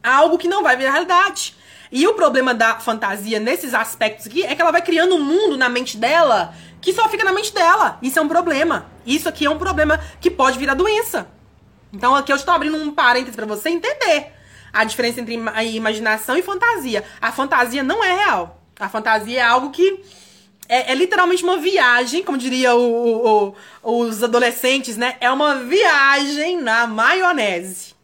algo 0.00 0.38
que 0.38 0.46
não 0.46 0.62
vai 0.62 0.76
virar 0.76 0.92
realidade. 0.92 1.56
E 1.90 2.06
o 2.06 2.14
problema 2.14 2.54
da 2.54 2.78
fantasia 2.78 3.40
nesses 3.40 3.74
aspectos 3.74 4.28
aqui 4.28 4.44
é 4.44 4.54
que 4.54 4.62
ela 4.62 4.70
vai 4.70 4.80
criando 4.80 5.16
um 5.16 5.24
mundo 5.24 5.56
na 5.56 5.68
mente 5.68 5.96
dela 5.96 6.54
que 6.80 6.92
só 6.92 7.08
fica 7.08 7.24
na 7.24 7.32
mente 7.32 7.52
dela. 7.52 7.98
Isso 8.00 8.16
é 8.16 8.22
um 8.22 8.28
problema. 8.28 8.86
Isso 9.04 9.28
aqui 9.28 9.44
é 9.44 9.50
um 9.50 9.58
problema 9.58 9.98
que 10.20 10.30
pode 10.30 10.56
virar 10.56 10.74
doença. 10.74 11.26
Então 11.92 12.14
aqui 12.14 12.30
eu 12.30 12.36
estou 12.36 12.54
abrindo 12.54 12.76
um 12.76 12.92
parênteses 12.92 13.34
para 13.34 13.46
você 13.46 13.70
entender 13.70 14.32
a 14.72 14.84
diferença 14.84 15.20
entre 15.20 15.34
imaginação 15.34 16.36
e 16.36 16.42
fantasia. 16.42 17.02
A 17.20 17.32
fantasia 17.32 17.82
não 17.82 18.04
é 18.04 18.14
real. 18.14 18.58
A 18.78 18.88
fantasia 18.88 19.40
é 19.40 19.42
algo 19.42 19.70
que 19.70 20.00
é, 20.68 20.92
é 20.92 20.94
literalmente 20.94 21.42
uma 21.42 21.56
viagem, 21.56 22.22
como 22.22 22.36
diria 22.36 22.74
o, 22.74 23.54
o, 23.82 23.98
os 23.98 24.22
adolescentes, 24.22 24.96
né? 24.96 25.16
É 25.20 25.30
uma 25.30 25.56
viagem 25.56 26.60
na 26.60 26.86
maionese. 26.86 27.94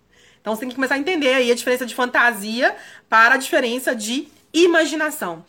Então 0.41 0.55
você 0.55 0.61
tem 0.61 0.69
que 0.69 0.75
começar 0.75 0.95
a 0.95 0.99
entender 0.99 1.35
aí 1.35 1.51
a 1.51 1.55
diferença 1.55 1.87
de 1.87 1.95
fantasia 1.95 2.75
para 3.09 3.35
a 3.35 3.39
diferença 3.39 3.95
de 3.95 4.29
imaginação. 4.53 5.45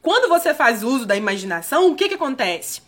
Quando 0.00 0.28
você 0.28 0.52
faz 0.52 0.82
uso 0.82 1.06
da 1.06 1.16
imaginação, 1.16 1.90
o 1.90 1.94
que, 1.94 2.08
que 2.08 2.14
acontece? 2.14 2.80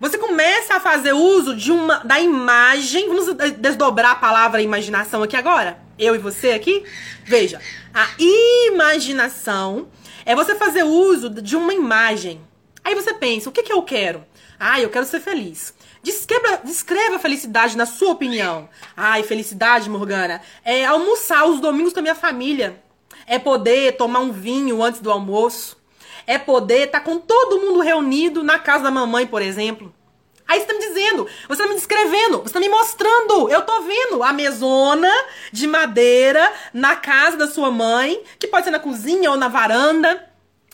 Você 0.00 0.18
começa 0.18 0.74
a 0.74 0.80
fazer 0.80 1.12
uso 1.12 1.54
de 1.54 1.70
uma 1.70 1.98
da 1.98 2.18
imagem. 2.18 3.08
Vamos 3.08 3.26
desdobrar 3.58 4.12
a 4.12 4.16
palavra 4.16 4.62
imaginação 4.62 5.22
aqui 5.22 5.36
agora? 5.36 5.78
Eu 5.98 6.14
e 6.14 6.18
você 6.18 6.50
aqui? 6.50 6.84
Veja, 7.24 7.60
a 7.92 8.08
imaginação 8.18 9.88
é 10.24 10.34
você 10.34 10.54
fazer 10.54 10.82
uso 10.82 11.30
de 11.30 11.56
uma 11.56 11.74
imagem. 11.74 12.40
Aí 12.82 12.94
você 12.94 13.14
pensa, 13.14 13.48
o 13.48 13.52
que, 13.52 13.62
que 13.62 13.72
eu 13.72 13.82
quero? 13.82 14.24
Ah, 14.58 14.80
eu 14.80 14.90
quero 14.90 15.06
ser 15.06 15.20
feliz. 15.20 15.74
Descreva, 16.02 16.60
descreva 16.62 17.16
a 17.16 17.18
felicidade 17.18 17.76
na 17.76 17.86
sua 17.86 18.12
opinião. 18.12 18.68
Ai, 18.96 19.22
felicidade, 19.22 19.88
Morgana, 19.88 20.42
é 20.64 20.84
almoçar 20.84 21.46
os 21.46 21.60
domingos 21.60 21.92
com 21.92 22.00
a 22.00 22.02
minha 22.02 22.14
família. 22.14 22.82
É 23.26 23.38
poder 23.38 23.96
tomar 23.96 24.20
um 24.20 24.30
vinho 24.30 24.82
antes 24.82 25.00
do 25.00 25.10
almoço. 25.10 25.78
É 26.26 26.38
poder 26.38 26.86
estar 26.86 27.00
tá 27.00 27.04
com 27.04 27.18
todo 27.18 27.60
mundo 27.60 27.80
reunido 27.80 28.42
na 28.42 28.58
casa 28.58 28.84
da 28.84 28.90
mamãe, 28.90 29.26
por 29.26 29.40
exemplo. 29.40 29.94
Aí 30.46 30.60
você 30.60 30.66
tá 30.66 30.74
me 30.74 30.80
dizendo, 30.80 31.26
você 31.48 31.62
tá 31.62 31.68
me 31.68 31.74
descrevendo, 31.74 32.42
você 32.42 32.52
tá 32.52 32.60
me 32.60 32.68
mostrando. 32.68 33.48
Eu 33.48 33.62
tô 33.62 33.80
vendo 33.82 34.22
a 34.22 34.32
mesona 34.32 35.10
de 35.50 35.66
madeira 35.66 36.52
na 36.72 36.94
casa 36.96 37.36
da 37.36 37.46
sua 37.46 37.70
mãe, 37.70 38.20
que 38.38 38.46
pode 38.46 38.64
ser 38.64 38.70
na 38.70 38.78
cozinha 38.78 39.30
ou 39.30 39.36
na 39.36 39.48
varanda. 39.48 40.28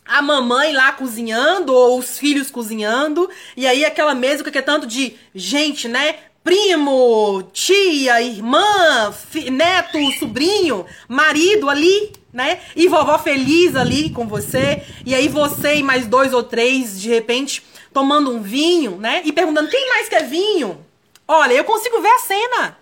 A 0.04 0.20
mamãe 0.20 0.72
lá 0.72 0.90
cozinhando, 0.92 1.72
ou 1.72 1.98
os 1.98 2.18
filhos 2.18 2.50
cozinhando. 2.50 3.30
E 3.56 3.64
aí 3.64 3.84
aquela 3.84 4.14
mesa 4.14 4.42
que 4.42 4.58
é 4.58 4.62
tanto 4.62 4.86
de 4.86 5.16
gente, 5.32 5.86
né? 5.86 6.16
Primo, 6.42 7.48
tia, 7.52 8.20
irmã, 8.20 9.14
neto, 9.52 9.98
sobrinho, 10.18 10.84
marido 11.06 11.68
ali, 11.68 12.12
né? 12.32 12.60
E 12.74 12.88
vovó 12.88 13.18
feliz 13.18 13.76
ali 13.76 14.10
com 14.10 14.26
você. 14.26 14.82
E 15.06 15.14
aí 15.14 15.28
você 15.28 15.76
e 15.76 15.82
mais 15.82 16.06
dois 16.06 16.32
ou 16.32 16.42
três, 16.42 17.00
de 17.00 17.08
repente, 17.08 17.62
tomando 17.92 18.30
um 18.30 18.42
vinho, 18.42 18.96
né? 18.96 19.22
E 19.24 19.32
perguntando 19.32 19.68
quem 19.68 19.88
mais 19.88 20.08
quer 20.08 20.26
vinho. 20.26 20.84
Olha, 21.26 21.54
eu 21.54 21.64
consigo 21.64 22.00
ver 22.00 22.08
a 22.08 22.18
cena. 22.18 22.78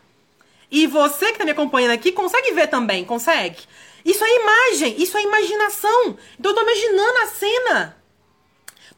E 0.70 0.86
você 0.86 1.32
que 1.32 1.38
tá 1.38 1.44
me 1.44 1.50
acompanhando 1.50 1.92
aqui 1.92 2.12
consegue 2.12 2.52
ver 2.52 2.66
também, 2.68 3.04
consegue? 3.04 3.59
Isso 4.04 4.24
é 4.24 4.36
imagem, 4.36 5.02
isso 5.02 5.16
é 5.16 5.22
imaginação. 5.22 6.16
Então 6.38 6.52
eu 6.52 6.54
tô 6.54 6.62
imaginando 6.62 7.18
a 7.18 7.26
cena. 7.26 7.96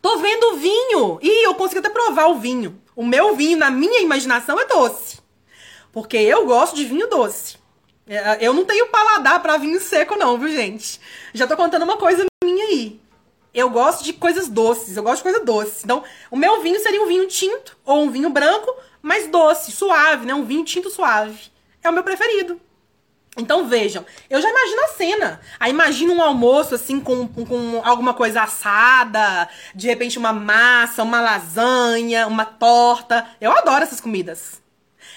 Tô 0.02 0.18
vendo 0.18 0.52
o 0.52 0.56
vinho. 0.56 1.18
E 1.22 1.46
eu 1.46 1.54
consigo 1.54 1.80
até 1.80 1.88
provar 1.88 2.26
o 2.26 2.38
vinho. 2.38 2.80
O 2.96 3.04
meu 3.04 3.34
vinho, 3.36 3.58
na 3.58 3.70
minha 3.70 4.00
imaginação, 4.00 4.58
é 4.58 4.66
doce. 4.66 5.18
Porque 5.92 6.16
eu 6.16 6.46
gosto 6.46 6.76
de 6.76 6.84
vinho 6.84 7.08
doce. 7.08 7.56
É, 8.06 8.38
eu 8.40 8.52
não 8.52 8.64
tenho 8.64 8.88
paladar 8.88 9.40
para 9.40 9.56
vinho 9.56 9.80
seco, 9.80 10.16
não, 10.16 10.38
viu, 10.38 10.48
gente? 10.48 11.00
Já 11.32 11.46
tô 11.46 11.56
contando 11.56 11.82
uma 11.82 11.96
coisa 11.96 12.24
minha 12.44 12.64
aí 12.66 13.00
eu 13.52 13.70
gosto 13.70 14.04
de 14.04 14.12
coisas 14.12 14.48
doces, 14.48 14.96
eu 14.96 15.02
gosto 15.02 15.18
de 15.18 15.22
coisa 15.24 15.44
doce. 15.44 15.82
Então, 15.84 16.04
o 16.30 16.36
meu 16.36 16.62
vinho 16.62 16.80
seria 16.80 17.02
um 17.02 17.06
vinho 17.06 17.26
tinto 17.26 17.76
ou 17.84 18.02
um 18.02 18.10
vinho 18.10 18.30
branco, 18.30 18.74
mas 19.02 19.28
doce, 19.28 19.72
suave, 19.72 20.26
né? 20.26 20.34
Um 20.34 20.44
vinho 20.44 20.64
tinto 20.64 20.90
suave. 20.90 21.50
É 21.82 21.88
o 21.88 21.92
meu 21.92 22.02
preferido. 22.02 22.60
Então 23.36 23.68
vejam, 23.68 24.04
eu 24.28 24.42
já 24.42 24.50
imagino 24.50 24.82
a 24.82 24.88
cena. 24.88 25.40
Aí 25.58 25.70
imagino 25.70 26.12
um 26.12 26.22
almoço 26.22 26.74
assim 26.74 27.00
com, 27.00 27.28
com, 27.28 27.46
com, 27.46 27.80
alguma 27.84 28.12
coisa 28.12 28.42
assada, 28.42 29.48
de 29.74 29.86
repente 29.86 30.18
uma 30.18 30.32
massa, 30.32 31.02
uma 31.02 31.20
lasanha, 31.20 32.26
uma 32.26 32.44
torta. 32.44 33.26
Eu 33.40 33.52
adoro 33.52 33.84
essas 33.84 34.00
comidas. 34.00 34.60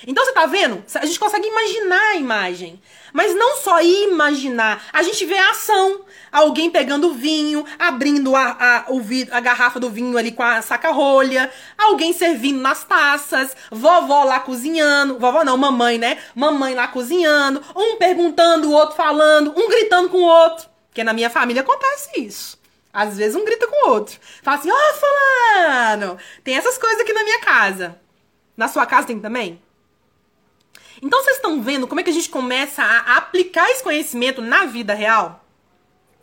Então 0.06 0.24
você 0.24 0.32
tá 0.32 0.46
vendo? 0.46 0.84
A 0.96 1.06
gente 1.06 1.20
consegue 1.20 1.48
imaginar 1.48 2.12
a 2.12 2.16
imagem. 2.16 2.82
Mas 3.14 3.36
não 3.36 3.58
só 3.58 3.80
imaginar, 3.82 4.84
a 4.92 5.04
gente 5.04 5.24
vê 5.24 5.38
a 5.38 5.52
ação. 5.52 6.02
Alguém 6.32 6.72
pegando 6.72 7.14
vinho, 7.14 7.64
abrindo 7.78 8.36
a, 8.36 8.58
a, 8.60 8.92
o 8.92 9.00
a 9.32 9.40
garrafa 9.40 9.80
do 9.80 9.90
vinho 9.92 10.18
ali 10.18 10.32
com 10.32 10.42
a 10.42 10.64
saca-rolha, 10.64 11.52
alguém 11.78 12.12
servindo 12.12 12.60
nas 12.60 12.84
taças, 12.84 13.56
vovó 13.72 14.24
lá 14.24 14.40
cozinhando, 14.40 15.20
vovó 15.20 15.44
não, 15.44 15.56
mamãe, 15.56 16.00
né? 16.00 16.18
Mamãe 16.34 16.74
lá 16.74 16.88
cozinhando, 16.88 17.64
um 17.76 17.98
perguntando, 17.98 18.70
o 18.70 18.74
outro 18.74 18.96
falando, 18.96 19.54
um 19.56 19.70
gritando 19.70 20.10
com 20.10 20.18
o 20.18 20.26
outro. 20.28 20.68
Porque 20.90 21.04
na 21.04 21.14
minha 21.14 21.30
família 21.30 21.62
acontece 21.62 22.20
isso. 22.20 22.60
Às 22.92 23.18
vezes 23.18 23.36
um 23.36 23.46
grita 23.46 23.68
com 23.68 23.88
o 23.88 23.92
outro. 23.92 24.20
Fala 24.42 24.58
assim, 24.58 24.72
ó, 24.72 24.76
oh, 24.76 24.94
fulano! 24.94 26.18
Tem 26.44 26.56
essas 26.56 26.78
coisas 26.78 27.02
aqui 27.02 27.14
na 27.14 27.24
minha 27.24 27.40
casa. 27.40 28.00
Na 28.58 28.68
sua 28.68 28.86
casa 28.86 29.08
tem 29.08 29.20
também? 29.20 29.63
Então 31.04 31.22
vocês 31.22 31.36
estão 31.36 31.62
vendo 31.62 31.86
como 31.86 32.00
é 32.00 32.04
que 32.04 32.10
a 32.10 32.14
gente 32.14 32.30
começa 32.30 32.82
a 32.82 33.18
aplicar 33.18 33.70
esse 33.70 33.84
conhecimento 33.84 34.42
na 34.42 34.64
vida 34.64 34.94
real? 34.94 35.46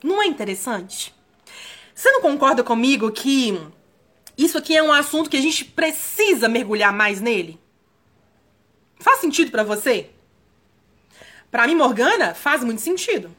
Não 0.02 0.22
é 0.22 0.26
interessante? 0.26 1.14
Você 1.94 2.10
não 2.10 2.22
concorda 2.22 2.64
comigo 2.64 3.12
que 3.12 3.60
isso 4.38 4.56
aqui 4.56 4.74
é 4.74 4.82
um 4.82 4.90
assunto 4.90 5.28
que 5.28 5.36
a 5.36 5.42
gente 5.42 5.66
precisa 5.66 6.48
mergulhar 6.48 6.94
mais 6.94 7.20
nele? 7.20 7.60
Faz 8.98 9.20
sentido 9.20 9.50
para 9.50 9.62
você? 9.62 10.08
Para 11.50 11.66
mim, 11.66 11.74
Morgana, 11.74 12.32
faz 12.32 12.64
muito 12.64 12.80
sentido. 12.80 13.36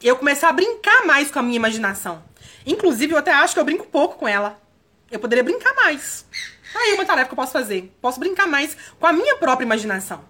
Eu 0.00 0.14
começar 0.14 0.50
a 0.50 0.52
brincar 0.52 1.04
mais 1.04 1.32
com 1.32 1.40
a 1.40 1.42
minha 1.42 1.56
imaginação. 1.56 2.22
Inclusive, 2.64 3.12
eu 3.12 3.18
até 3.18 3.32
acho 3.32 3.54
que 3.54 3.60
eu 3.60 3.64
brinco 3.64 3.88
pouco 3.88 4.18
com 4.18 4.28
ela. 4.28 4.62
Eu 5.10 5.18
poderia 5.18 5.42
brincar 5.42 5.74
mais. 5.74 6.24
Aí 6.72 6.94
uma 6.94 7.04
tarefa 7.04 7.26
que 7.26 7.32
eu 7.32 7.36
posso 7.36 7.52
fazer. 7.52 7.92
Posso 8.00 8.20
brincar 8.20 8.46
mais 8.46 8.76
com 9.00 9.06
a 9.08 9.12
minha 9.12 9.34
própria 9.34 9.64
imaginação. 9.64 10.29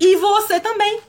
E 0.00 0.16
você 0.16 0.58
também. 0.58 1.00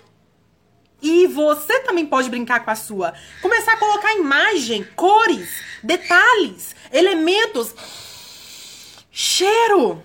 E 1.02 1.26
você 1.28 1.80
também 1.80 2.06
pode 2.06 2.30
brincar 2.30 2.64
com 2.64 2.70
a 2.70 2.76
sua. 2.76 3.14
Começar 3.42 3.74
a 3.74 3.78
colocar 3.78 4.14
imagem, 4.14 4.84
cores, 4.96 5.50
detalhes, 5.82 6.76
elementos, 6.92 7.74
cheiro, 9.10 10.04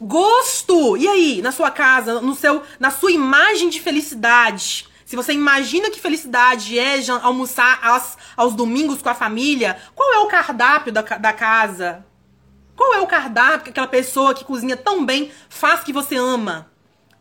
gosto. 0.00 0.96
E 0.96 1.06
aí, 1.06 1.42
na 1.42 1.52
sua 1.52 1.70
casa, 1.70 2.20
no 2.20 2.34
seu, 2.34 2.62
na 2.78 2.90
sua 2.90 3.10
imagem 3.10 3.68
de 3.68 3.80
felicidade, 3.80 4.88
se 5.04 5.16
você 5.16 5.32
imagina 5.32 5.90
que 5.90 6.00
felicidade 6.00 6.78
é 6.78 6.96
almoçar 7.22 7.84
aos, 7.84 8.16
aos 8.36 8.54
domingos 8.54 9.02
com 9.02 9.08
a 9.08 9.14
família, 9.14 9.76
qual 9.94 10.14
é 10.14 10.18
o 10.20 10.28
cardápio 10.28 10.92
da, 10.92 11.02
da 11.02 11.32
casa? 11.32 12.06
Qual 12.76 12.94
é 12.94 13.00
o 13.00 13.06
cardápio 13.06 13.64
que 13.64 13.70
aquela 13.70 13.88
pessoa 13.88 14.32
que 14.32 14.44
cozinha 14.44 14.76
tão 14.76 15.04
bem 15.04 15.30
faz 15.48 15.82
que 15.82 15.92
você 15.92 16.14
ama? 16.16 16.70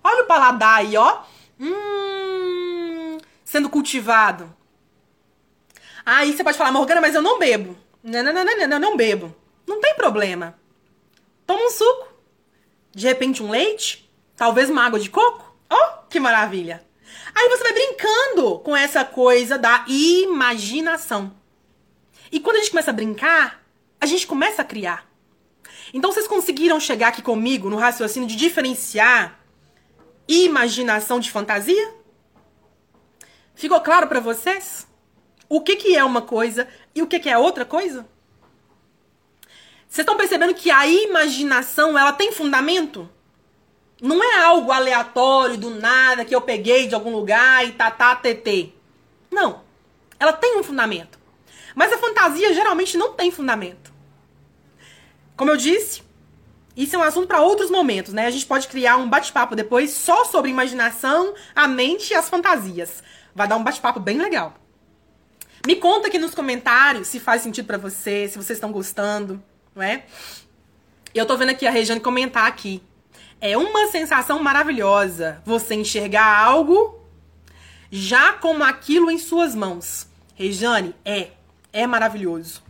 Olha 0.03 0.23
o 0.23 0.27
paladar 0.27 0.79
aí, 0.79 0.95
ó. 0.95 1.21
Hum, 1.59 3.17
sendo 3.43 3.69
cultivado. 3.69 4.55
Aí 6.05 6.33
você 6.33 6.43
pode 6.43 6.57
falar, 6.57 6.71
Morgana, 6.71 7.01
mas 7.01 7.15
eu 7.15 7.21
não 7.21 7.37
bebo. 7.37 7.77
Não, 8.03 8.23
não, 8.23 8.33
não, 8.33 8.43
não, 8.43 8.67
não, 8.67 8.79
não 8.79 8.97
bebo. 8.97 9.35
Não 9.67 9.79
tem 9.81 9.95
problema. 9.95 10.57
Toma 11.45 11.65
um 11.65 11.69
suco. 11.69 12.07
De 12.91 13.05
repente 13.05 13.43
um 13.43 13.51
leite. 13.51 14.09
Talvez 14.35 14.69
uma 14.69 14.85
água 14.85 14.99
de 14.99 15.09
coco. 15.09 15.55
Oh, 15.69 16.07
que 16.09 16.19
maravilha. 16.19 16.85
Aí 17.35 17.49
você 17.49 17.63
vai 17.63 17.73
brincando 17.73 18.59
com 18.59 18.75
essa 18.75 19.03
coisa 19.03 19.57
da 19.57 19.85
imaginação. 19.87 21.33
E 22.31 22.39
quando 22.39 22.57
a 22.57 22.59
gente 22.59 22.71
começa 22.71 22.91
a 22.91 22.93
brincar, 22.93 23.63
a 23.99 24.05
gente 24.05 24.25
começa 24.25 24.61
a 24.61 24.65
criar. 24.65 25.07
Então 25.93 26.11
vocês 26.11 26.27
conseguiram 26.27 26.79
chegar 26.79 27.09
aqui 27.09 27.21
comigo 27.21 27.69
no 27.69 27.77
raciocínio 27.77 28.27
de 28.27 28.35
diferenciar 28.35 29.38
imaginação 30.29 31.19
de 31.19 31.31
fantasia? 31.31 31.93
Ficou 33.55 33.81
claro 33.81 34.07
para 34.07 34.19
vocês? 34.19 34.87
O 35.49 35.61
que, 35.61 35.75
que 35.75 35.97
é 35.97 36.03
uma 36.03 36.21
coisa 36.21 36.67
e 36.93 37.01
o 37.01 37.07
que, 37.07 37.19
que 37.19 37.29
é 37.29 37.37
outra 37.37 37.65
coisa? 37.65 38.07
Vocês 39.87 40.03
estão 40.03 40.15
percebendo 40.15 40.53
que 40.53 40.69
a 40.69 40.85
imaginação 40.85 41.97
ela 41.97 42.13
tem 42.13 42.31
fundamento? 42.31 43.09
Não 43.99 44.23
é 44.23 44.43
algo 44.43 44.71
aleatório, 44.71 45.57
do 45.57 45.71
nada, 45.71 46.23
que 46.23 46.33
eu 46.33 46.41
peguei 46.41 46.87
de 46.87 46.93
algum 46.93 47.11
lugar 47.11 47.67
e 47.67 47.71
tá, 47.71 47.89
tá. 47.89 48.21
Não. 49.31 49.63
Ela 50.19 50.31
tem 50.31 50.57
um 50.57 50.63
fundamento. 50.63 51.17
Mas 51.73 51.91
a 51.91 51.97
fantasia 51.97 52.53
geralmente 52.53 52.97
não 52.97 53.13
tem 53.13 53.31
fundamento. 53.31 53.91
Como 55.35 55.51
eu 55.51 55.57
disse, 55.57 56.03
isso 56.75 56.95
é 56.95 56.99
um 56.99 57.03
assunto 57.03 57.27
para 57.27 57.41
outros 57.41 57.69
momentos, 57.69 58.13
né? 58.13 58.25
A 58.25 58.31
gente 58.31 58.45
pode 58.45 58.67
criar 58.67 58.97
um 58.97 59.09
bate-papo 59.09 59.55
depois 59.55 59.91
só 59.91 60.25
sobre 60.25 60.49
imaginação, 60.49 61.33
a 61.55 61.67
mente 61.67 62.11
e 62.11 62.15
as 62.15 62.29
fantasias. 62.29 63.03
Vai 63.33 63.47
dar 63.47 63.57
um 63.57 63.63
bate-papo 63.63 63.99
bem 63.99 64.17
legal. 64.17 64.53
Me 65.65 65.75
conta 65.75 66.07
aqui 66.07 66.17
nos 66.17 66.33
comentários 66.33 67.07
se 67.07 67.19
faz 67.19 67.41
sentido 67.41 67.65
para 67.65 67.77
você, 67.77 68.27
se 68.27 68.37
vocês 68.37 68.57
estão 68.57 68.71
gostando, 68.71 69.43
não 69.75 69.83
é? 69.83 70.05
Eu 71.13 71.25
tô 71.25 71.35
vendo 71.35 71.49
aqui 71.49 71.67
a 71.67 71.71
Regiane 71.71 71.99
comentar 71.99 72.47
aqui. 72.47 72.81
É 73.41 73.57
uma 73.57 73.87
sensação 73.87 74.41
maravilhosa 74.41 75.41
você 75.45 75.75
enxergar 75.75 76.43
algo 76.45 76.99
já 77.91 78.33
como 78.33 78.63
aquilo 78.63 79.09
em 79.09 79.17
suas 79.17 79.55
mãos. 79.55 80.07
Regiane, 80.35 80.95
é, 81.03 81.31
é 81.73 81.85
maravilhoso. 81.87 82.68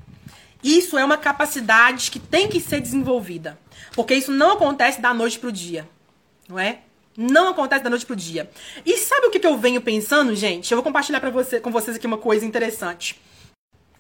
Isso 0.64 0.97
é 0.97 1.05
uma 1.05 1.18
capacidade 1.18 2.12
que 2.12 2.20
tem 2.20 2.47
que 2.47 2.60
ser 2.60 2.82
desenvolvida. 2.82 3.57
Porque 3.93 4.14
isso 4.14 4.32
não 4.32 4.51
acontece 4.51 5.01
da 5.01 5.14
noite 5.14 5.39
pro 5.39 5.51
dia. 5.51 5.88
Não 6.47 6.60
é? 6.60 6.80
Não 7.16 7.49
acontece 7.49 7.84
da 7.84 7.89
noite 7.89 8.05
pro 8.05 8.16
dia. 8.16 8.49
E 8.86 8.97
sabe 8.97 9.28
o 9.28 9.30
que, 9.30 9.39
que 9.39 9.47
eu 9.47 9.57
venho 9.57 9.82
pensando, 9.82 10.36
gente? 10.36 10.72
Eu 10.72 10.78
vou 10.78 10.84
compartilhar 10.84 11.20
pra 11.20 11.30
você, 11.30 11.60
com 11.60 11.72
vocês 11.72 11.97
aqui 11.97 12.07
uma 12.07 12.18
coisa 12.18 12.45
interessante. 12.45 13.20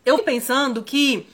Eu 0.05 0.19
pensando 0.19 0.83
que 0.83 1.27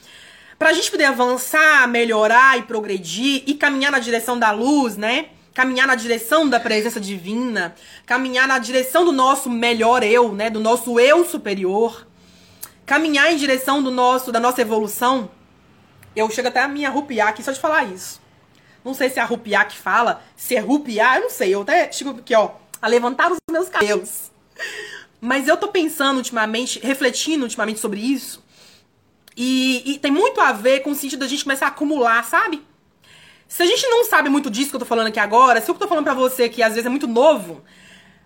pra 0.58 0.72
gente 0.72 0.90
poder 0.90 1.04
avançar, 1.04 1.86
melhorar 1.88 2.58
e 2.58 2.62
progredir 2.62 3.42
e 3.46 3.54
caminhar 3.54 3.92
na 3.92 3.98
direção 3.98 4.38
da 4.38 4.50
luz, 4.50 4.96
né? 4.96 5.26
Caminhar 5.54 5.86
na 5.86 5.94
direção 5.94 6.48
da 6.48 6.60
presença 6.60 7.00
divina, 7.00 7.74
caminhar 8.04 8.46
na 8.46 8.58
direção 8.58 9.04
do 9.04 9.12
nosso 9.12 9.48
melhor 9.48 10.02
eu, 10.02 10.32
né? 10.32 10.50
Do 10.50 10.60
nosso 10.60 11.00
eu 11.00 11.24
superior, 11.24 12.05
caminhar 12.86 13.32
em 13.32 13.36
direção 13.36 13.82
do 13.82 13.90
nosso 13.90 14.30
da 14.32 14.40
nossa 14.40 14.62
evolução. 14.62 15.28
Eu 16.14 16.30
chego 16.30 16.48
até 16.48 16.62
a 16.62 16.68
me 16.68 16.86
arrupiar 16.86 17.28
aqui 17.28 17.42
só 17.42 17.52
de 17.52 17.60
falar 17.60 17.84
isso. 17.84 18.22
Não 18.84 18.94
sei 18.94 19.10
se 19.10 19.18
é 19.18 19.22
arrupiar 19.22 19.68
que 19.68 19.76
fala, 19.76 20.22
se 20.36 20.54
é 20.54 20.60
rupiar, 20.60 21.16
eu 21.16 21.22
não 21.22 21.30
sei. 21.30 21.52
Eu 21.52 21.62
até 21.62 21.90
chego 21.90 22.10
aqui, 22.10 22.34
ó, 22.34 22.52
a 22.80 22.86
levantar 22.86 23.32
os 23.32 23.38
meus 23.50 23.68
cabelos. 23.68 24.30
Mas 25.20 25.48
eu 25.48 25.56
tô 25.56 25.68
pensando 25.68 26.18
ultimamente, 26.18 26.78
refletindo 26.78 27.42
ultimamente 27.42 27.80
sobre 27.80 28.00
isso. 28.00 28.44
E, 29.36 29.82
e, 29.84 29.98
tem 29.98 30.10
muito 30.10 30.40
a 30.40 30.52
ver 30.52 30.80
com 30.80 30.92
o 30.92 30.94
sentido 30.94 31.20
da 31.20 31.28
gente 31.28 31.42
começar 31.42 31.66
a 31.66 31.68
acumular, 31.68 32.24
sabe? 32.24 32.64
Se 33.46 33.62
a 33.62 33.66
gente 33.66 33.86
não 33.88 34.04
sabe 34.04 34.30
muito 34.30 34.50
disso 34.50 34.70
que 34.70 34.76
eu 34.76 34.80
tô 34.80 34.86
falando 34.86 35.08
aqui 35.08 35.18
agora, 35.18 35.60
se 35.60 35.70
o 35.70 35.74
que 35.74 35.82
eu 35.82 35.86
tô 35.86 35.88
falando 35.88 36.04
pra 36.04 36.14
você 36.14 36.48
que 36.48 36.62
às 36.62 36.72
vezes 36.72 36.86
é 36.86 36.88
muito 36.88 37.06
novo, 37.06 37.62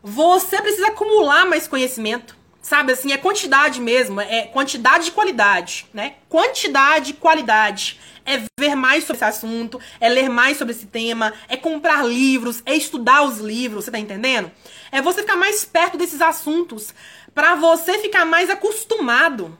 você 0.03 0.63
precisa 0.63 0.89
acumular 0.89 1.47
mais 1.47 1.67
conhecimento. 1.67 2.37
Sabe 2.63 2.93
assim, 2.93 3.11
é 3.13 3.17
quantidade 3.17 3.81
mesmo, 3.81 4.21
é 4.21 4.43
quantidade 4.43 5.09
e 5.09 5.13
qualidade, 5.13 5.87
né? 5.95 6.17
Quantidade 6.29 7.11
e 7.11 7.15
qualidade 7.15 7.99
é 8.25 8.43
ver 8.59 8.75
mais 8.75 9.05
sobre 9.05 9.17
esse 9.17 9.25
assunto, 9.25 9.81
é 9.99 10.09
ler 10.09 10.29
mais 10.29 10.59
sobre 10.59 10.75
esse 10.75 10.87
tema, 10.87 11.33
é 11.49 11.57
comprar 11.57 12.05
livros, 12.05 12.63
é 12.67 12.75
estudar 12.77 13.23
os 13.23 13.39
livros, 13.39 13.85
você 13.85 13.91
tá 13.91 13.99
entendendo? 13.99 14.53
É 14.93 15.01
você 15.01 15.23
ficar 15.23 15.37
mais 15.37 15.65
perto 15.65 15.97
desses 15.97 16.21
assuntos, 16.21 16.95
para 17.35 17.55
você 17.55 17.99
ficar 17.99 18.27
mais 18.27 18.51
acostumado. 18.51 19.59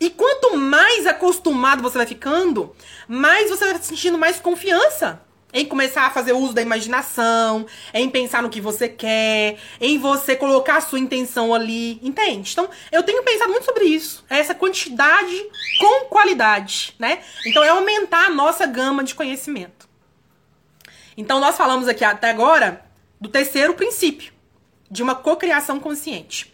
E 0.00 0.10
quanto 0.10 0.56
mais 0.56 1.06
acostumado 1.06 1.80
você 1.80 1.96
vai 1.96 2.06
ficando, 2.06 2.74
mais 3.06 3.48
você 3.48 3.64
vai 3.64 3.80
sentindo 3.80 4.18
mais 4.18 4.40
confiança 4.40 5.23
em 5.54 5.64
começar 5.64 6.02
a 6.02 6.10
fazer 6.10 6.32
uso 6.32 6.52
da 6.52 6.60
imaginação, 6.60 7.64
em 7.94 8.10
pensar 8.10 8.42
no 8.42 8.50
que 8.50 8.60
você 8.60 8.88
quer, 8.88 9.56
em 9.80 9.98
você 9.98 10.34
colocar 10.34 10.78
a 10.78 10.80
sua 10.80 10.98
intenção 10.98 11.54
ali, 11.54 12.00
entende? 12.02 12.50
Então, 12.52 12.68
eu 12.90 13.04
tenho 13.04 13.22
pensado 13.22 13.52
muito 13.52 13.64
sobre 13.64 13.84
isso, 13.84 14.24
essa 14.28 14.54
quantidade 14.54 15.50
com 15.78 16.06
qualidade, 16.06 16.96
né? 16.98 17.22
Então, 17.46 17.62
é 17.62 17.68
aumentar 17.68 18.26
a 18.26 18.30
nossa 18.30 18.66
gama 18.66 19.04
de 19.04 19.14
conhecimento. 19.14 19.88
Então, 21.16 21.38
nós 21.38 21.56
falamos 21.56 21.86
aqui 21.86 22.04
até 22.04 22.30
agora 22.30 22.84
do 23.20 23.28
terceiro 23.28 23.74
princípio, 23.74 24.32
de 24.90 25.02
uma 25.02 25.14
cocriação 25.14 25.78
consciente. 25.78 26.52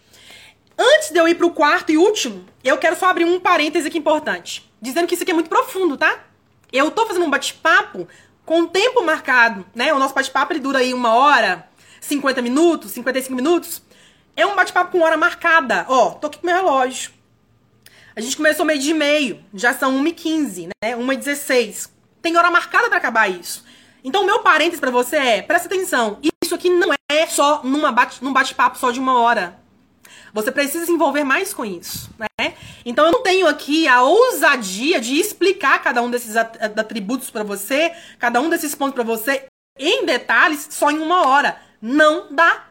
Antes 0.78 1.10
de 1.10 1.18
eu 1.18 1.26
ir 1.26 1.34
para 1.34 1.46
o 1.46 1.50
quarto 1.50 1.90
e 1.90 1.96
último, 1.96 2.44
eu 2.62 2.76
quero 2.76 2.96
só 2.96 3.06
abrir 3.06 3.24
um 3.24 3.40
parêntese 3.40 3.88
aqui 3.88 3.98
importante, 3.98 4.70
dizendo 4.80 5.06
que 5.06 5.14
isso 5.14 5.22
aqui 5.22 5.32
é 5.32 5.34
muito 5.34 5.48
profundo, 5.48 5.96
tá? 5.96 6.24
Eu 6.72 6.90
tô 6.90 7.06
fazendo 7.06 7.24
um 7.24 7.30
bate-papo 7.30 8.06
com 8.50 8.66
tempo 8.66 9.00
marcado, 9.04 9.64
né? 9.72 9.94
O 9.94 9.98
nosso 10.00 10.12
bate-papo 10.12 10.52
ele 10.52 10.58
dura 10.58 10.80
aí 10.80 10.92
uma 10.92 11.14
hora, 11.14 11.68
50 12.00 12.42
minutos, 12.42 12.90
55 12.90 13.32
minutos. 13.32 13.80
É 14.34 14.44
um 14.44 14.56
bate-papo 14.56 14.90
com 14.90 15.04
hora 15.04 15.16
marcada. 15.16 15.86
Ó, 15.88 16.10
tô 16.14 16.26
aqui 16.26 16.40
com 16.40 16.48
meu 16.48 16.56
relógio. 16.56 17.12
A 18.16 18.20
gente 18.20 18.36
começou 18.36 18.66
meio 18.66 18.80
de 18.80 18.92
meio, 18.92 19.40
já 19.54 19.72
são 19.72 20.02
1h15, 20.02 20.66
né? 20.82 20.96
1h16. 20.96 21.90
Tem 22.20 22.36
hora 22.36 22.50
marcada 22.50 22.88
para 22.88 22.98
acabar 22.98 23.30
isso. 23.30 23.64
Então, 24.02 24.26
meu 24.26 24.40
parênteses 24.40 24.80
para 24.80 24.90
você 24.90 25.14
é, 25.14 25.42
presta 25.42 25.68
atenção, 25.68 26.18
isso 26.42 26.52
aqui 26.52 26.68
não 26.68 26.92
é 27.08 27.26
só 27.28 27.60
numa 27.62 27.92
bate, 27.92 28.18
num 28.20 28.32
bate-papo 28.32 28.76
só 28.76 28.90
de 28.90 28.98
uma 28.98 29.16
hora. 29.20 29.60
Você 30.34 30.50
precisa 30.50 30.86
se 30.86 30.90
envolver 30.90 31.22
mais 31.22 31.54
com 31.54 31.64
isso, 31.64 32.10
né? 32.18 32.54
Então 32.84 33.06
eu 33.06 33.12
não 33.12 33.22
tenho 33.22 33.46
aqui 33.46 33.86
a 33.86 34.02
ousadia 34.02 35.00
de 35.00 35.18
explicar 35.18 35.82
cada 35.82 36.02
um 36.02 36.10
desses 36.10 36.36
atributos 36.36 37.30
para 37.30 37.42
você, 37.42 37.92
cada 38.18 38.40
um 38.40 38.48
desses 38.48 38.74
pontos 38.74 38.94
para 38.94 39.04
você 39.04 39.44
em 39.78 40.04
detalhes 40.04 40.68
só 40.70 40.90
em 40.90 40.98
uma 40.98 41.26
hora. 41.26 41.60
Não 41.80 42.26
dá. 42.30 42.66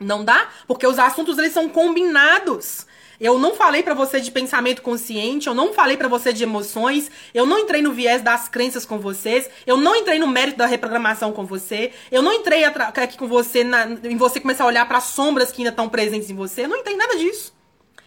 Não 0.00 0.24
dá, 0.24 0.48
porque 0.66 0.86
os 0.86 0.98
assuntos 0.98 1.38
eles 1.38 1.52
são 1.52 1.68
combinados. 1.68 2.86
Eu 3.20 3.38
não 3.38 3.54
falei 3.54 3.84
para 3.84 3.94
você 3.94 4.20
de 4.20 4.32
pensamento 4.32 4.82
consciente, 4.82 5.46
eu 5.46 5.54
não 5.54 5.72
falei 5.72 5.96
para 5.96 6.08
você 6.08 6.32
de 6.32 6.42
emoções, 6.42 7.08
eu 7.32 7.46
não 7.46 7.60
entrei 7.60 7.80
no 7.80 7.92
viés 7.92 8.20
das 8.20 8.48
crenças 8.48 8.84
com 8.84 8.98
vocês, 8.98 9.48
eu 9.64 9.76
não 9.76 9.94
entrei 9.94 10.18
no 10.18 10.26
mérito 10.26 10.58
da 10.58 10.66
reprogramação 10.66 11.30
com 11.32 11.46
você, 11.46 11.92
eu 12.10 12.20
não 12.20 12.32
entrei 12.32 12.64
aqui 12.64 13.16
com 13.16 13.28
você 13.28 13.62
na, 13.62 13.84
em 13.84 14.16
você 14.16 14.40
começar 14.40 14.64
a 14.64 14.66
olhar 14.66 14.88
para 14.88 14.98
as 14.98 15.04
sombras 15.04 15.52
que 15.52 15.60
ainda 15.60 15.70
estão 15.70 15.88
presentes 15.88 16.30
em 16.30 16.34
você, 16.34 16.64
eu 16.64 16.68
não 16.68 16.78
entrei 16.78 16.96
nada 16.96 17.16
disso. 17.16 17.54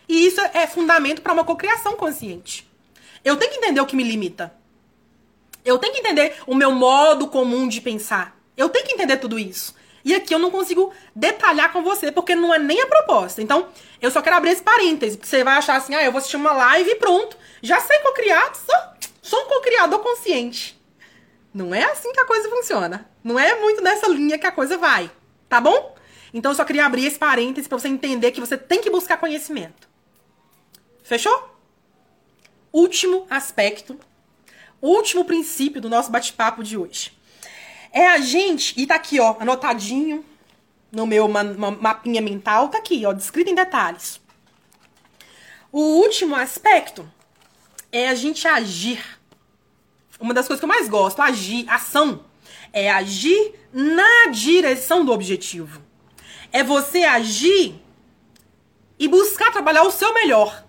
E 0.08 0.28
isso 0.28 0.42
é 0.54 0.68
fundamento 0.68 1.22
para 1.22 1.34
uma 1.34 1.44
cocriação 1.44 1.96
consciente. 1.96 2.70
Eu 3.24 3.38
tenho 3.38 3.52
que 3.52 3.58
entender 3.58 3.82
o 3.82 3.86
que 3.86 3.96
me 3.96 4.04
limita. 4.04 4.54
Eu 5.64 5.80
tenho 5.80 5.94
que 5.94 6.00
entender 6.00 6.36
o 6.46 6.54
meu 6.54 6.72
modo 6.72 7.28
comum 7.28 7.68
de 7.68 7.82
pensar. 7.82 8.38
Eu 8.56 8.70
tenho 8.70 8.86
que 8.86 8.94
entender 8.94 9.18
tudo 9.18 9.40
isso. 9.40 9.76
E 10.06 10.14
aqui 10.14 10.36
eu 10.36 10.38
não 10.38 10.52
consigo 10.52 10.94
detalhar 11.16 11.74
com 11.74 11.82
você, 11.82 12.12
porque 12.12 12.36
não 12.36 12.54
é 12.54 12.60
nem 12.60 12.80
a 12.80 12.86
proposta. 12.86 13.42
Então, 13.42 13.68
eu 14.00 14.12
só 14.12 14.22
quero 14.22 14.36
abrir 14.36 14.52
esse 14.52 14.62
parêntese, 14.62 15.18
porque 15.18 15.28
você 15.28 15.44
vai 15.44 15.58
achar 15.58 15.76
assim, 15.78 15.96
ah, 15.96 16.04
eu 16.04 16.12
vou 16.12 16.20
assistir 16.20 16.38
uma 16.38 16.54
live 16.54 16.92
e 16.92 16.96
pronto. 16.96 17.36
Já 17.64 17.82
sei 17.82 17.98
co-criar, 18.00 18.54
sou, 18.54 18.76
sou 19.24 19.42
um 19.42 19.48
co-criador 19.48 20.00
consciente. 20.02 20.80
Não 21.52 21.74
é 21.74 21.84
assim 21.86 22.14
que 22.14 22.20
a 22.20 22.26
coisa 22.28 22.48
funciona. 22.48 23.10
Não 23.24 23.40
é 23.40 23.60
muito 23.60 23.82
nessa 23.82 24.08
linha 24.08 24.38
que 24.38 24.46
a 24.46 24.52
coisa 24.52 24.78
vai. 24.78 25.10
Tá 25.50 25.60
bom? 25.60 25.96
Então, 26.32 26.52
eu 26.52 26.56
só 26.56 26.64
queria 26.64 26.86
abrir 26.86 27.08
esse 27.08 27.18
parêntese 27.18 27.68
para 27.68 27.80
você 27.80 27.88
entender 27.88 28.30
que 28.32 28.40
você 28.40 28.56
tem 28.56 28.82
que 28.82 28.92
buscar 28.92 29.18
conhecimento. 29.18 29.85
Fechou? 31.06 31.56
Último 32.74 33.28
aspecto, 33.30 34.00
último 34.82 35.24
princípio 35.24 35.80
do 35.80 35.88
nosso 35.88 36.10
bate-papo 36.10 36.64
de 36.64 36.76
hoje. 36.76 37.16
É 37.92 38.08
a 38.08 38.18
gente, 38.18 38.74
e 38.76 38.88
tá 38.88 38.96
aqui, 38.96 39.20
ó, 39.20 39.36
anotadinho 39.40 40.26
no 40.92 41.06
meu 41.06 41.28
ma 41.28 41.44
ma 41.44 41.70
mapinha 41.70 42.24
mental, 42.24 42.70
tá 42.70 42.80
aqui, 42.80 43.06
ó, 43.06 43.14
descrito 43.14 43.52
em 43.52 43.56
detalhes. 43.56 44.20
O 45.72 45.80
último 45.80 46.36
aspecto 46.36 47.08
é 47.92 48.10
a 48.10 48.16
gente 48.16 48.48
agir. 48.48 49.06
Uma 50.20 50.34
das 50.34 50.48
coisas 50.48 50.60
que 50.60 50.66
eu 50.66 50.76
mais 50.76 50.90
gosto, 50.90 51.22
agir, 51.22 51.70
ação, 51.70 52.26
é 52.74 52.90
agir 52.90 53.54
na 53.72 54.32
direção 54.32 55.06
do 55.06 55.12
objetivo. 55.12 55.84
É 56.52 56.64
você 56.64 57.04
agir 57.04 57.80
e 58.98 59.08
buscar 59.08 59.52
trabalhar 59.52 59.84
o 59.84 59.92
seu 59.92 60.12
melhor. 60.12 60.65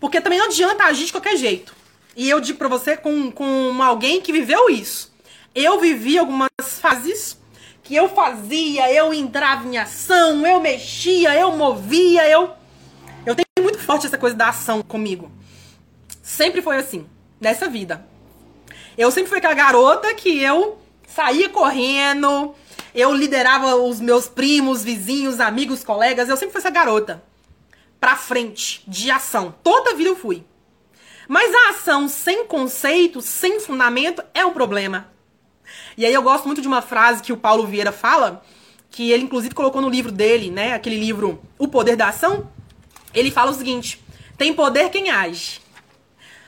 Porque 0.00 0.20
também 0.20 0.38
não 0.38 0.46
adianta 0.46 0.84
agir 0.84 1.06
de 1.06 1.12
qualquer 1.12 1.36
jeito. 1.36 1.74
E 2.16 2.28
eu 2.28 2.40
digo 2.40 2.58
pra 2.58 2.68
você 2.68 2.96
com, 2.96 3.30
com 3.30 3.82
alguém 3.82 4.20
que 4.20 4.32
viveu 4.32 4.68
isso. 4.68 5.12
Eu 5.54 5.80
vivi 5.80 6.18
algumas 6.18 6.50
fases 6.80 7.38
que 7.82 7.94
eu 7.94 8.08
fazia, 8.08 8.92
eu 8.92 9.14
entrava 9.14 9.66
em 9.66 9.78
ação, 9.78 10.46
eu 10.46 10.60
mexia, 10.60 11.34
eu 11.34 11.52
movia, 11.52 12.28
eu. 12.28 12.50
Eu 13.24 13.34
tenho 13.34 13.46
muito 13.60 13.78
forte 13.78 14.06
essa 14.06 14.18
coisa 14.18 14.36
da 14.36 14.48
ação 14.48 14.82
comigo. 14.82 15.30
Sempre 16.22 16.60
foi 16.60 16.76
assim, 16.76 17.06
nessa 17.40 17.68
vida. 17.68 18.04
Eu 18.96 19.10
sempre 19.10 19.30
fui 19.30 19.38
aquela 19.38 19.54
garota 19.54 20.12
que 20.14 20.38
eu 20.42 20.78
saía 21.06 21.48
correndo, 21.48 22.54
eu 22.94 23.14
liderava 23.14 23.76
os 23.76 24.00
meus 24.00 24.28
primos, 24.28 24.84
vizinhos, 24.84 25.40
amigos, 25.40 25.82
colegas, 25.82 26.28
eu 26.28 26.36
sempre 26.36 26.52
fui 26.52 26.60
essa 26.60 26.70
garota. 26.70 27.22
Pra 28.00 28.16
frente, 28.16 28.82
de 28.86 29.10
ação. 29.10 29.54
Toda 29.62 29.94
vida 29.94 30.10
eu 30.10 30.16
fui. 30.16 30.44
Mas 31.28 31.52
a 31.54 31.70
ação 31.70 32.08
sem 32.08 32.46
conceito, 32.46 33.20
sem 33.20 33.60
fundamento, 33.60 34.22
é 34.32 34.44
o 34.44 34.52
problema. 34.52 35.12
E 35.96 36.06
aí 36.06 36.14
eu 36.14 36.22
gosto 36.22 36.46
muito 36.46 36.62
de 36.62 36.68
uma 36.68 36.80
frase 36.80 37.22
que 37.22 37.32
o 37.32 37.36
Paulo 37.36 37.66
Vieira 37.66 37.92
fala, 37.92 38.42
que 38.90 39.10
ele 39.10 39.24
inclusive 39.24 39.54
colocou 39.54 39.82
no 39.82 39.90
livro 39.90 40.10
dele, 40.10 40.50
né? 40.50 40.72
Aquele 40.72 40.98
livro 40.98 41.42
O 41.58 41.68
Poder 41.68 41.96
da 41.96 42.08
Ação. 42.08 42.50
Ele 43.12 43.30
fala 43.30 43.50
o 43.50 43.54
seguinte: 43.54 44.02
tem 44.38 44.54
poder 44.54 44.90
quem 44.90 45.10
age. 45.10 45.60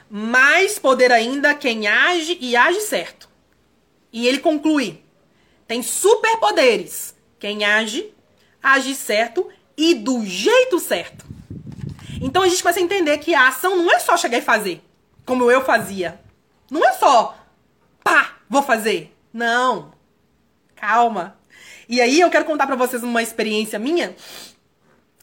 Mais 0.09 0.79
poder 0.79 1.13
ainda 1.13 1.55
quem 1.55 1.87
age 1.87 2.39
e 2.41 2.57
age 2.57 2.81
certo. 2.81 3.29
E 4.13 4.27
ele 4.27 4.39
conclui: 4.39 5.03
tem 5.67 5.83
superpoderes 5.83 7.15
quem 7.39 7.65
age, 7.65 8.13
age 8.63 8.95
certo 8.95 9.49
e 9.77 9.95
do 9.95 10.25
jeito 10.25 10.79
certo. 10.79 11.30
Então 12.21 12.43
a 12.43 12.49
gente 12.49 12.63
começa 12.63 12.79
a 12.79 12.83
entender 12.83 13.17
que 13.19 13.35
a 13.35 13.49
ação 13.49 13.77
não 13.77 13.91
é 13.91 13.99
só 13.99 14.17
chegar 14.17 14.39
e 14.39 14.43
fazer, 14.43 14.83
como 15.25 15.51
eu 15.51 15.65
fazia. 15.65 16.21
Não 16.71 16.85
é 16.85 16.93
só, 16.93 17.37
pá, 18.05 18.37
vou 18.49 18.63
fazer. 18.63 19.17
Não. 19.33 19.93
Calma. 20.77 21.37
E 21.89 22.01
aí 22.01 22.21
eu 22.21 22.31
quero 22.31 22.45
contar 22.45 22.67
para 22.67 22.77
vocês 22.77 23.03
uma 23.03 23.23
experiência 23.23 23.79
minha, 23.79 24.15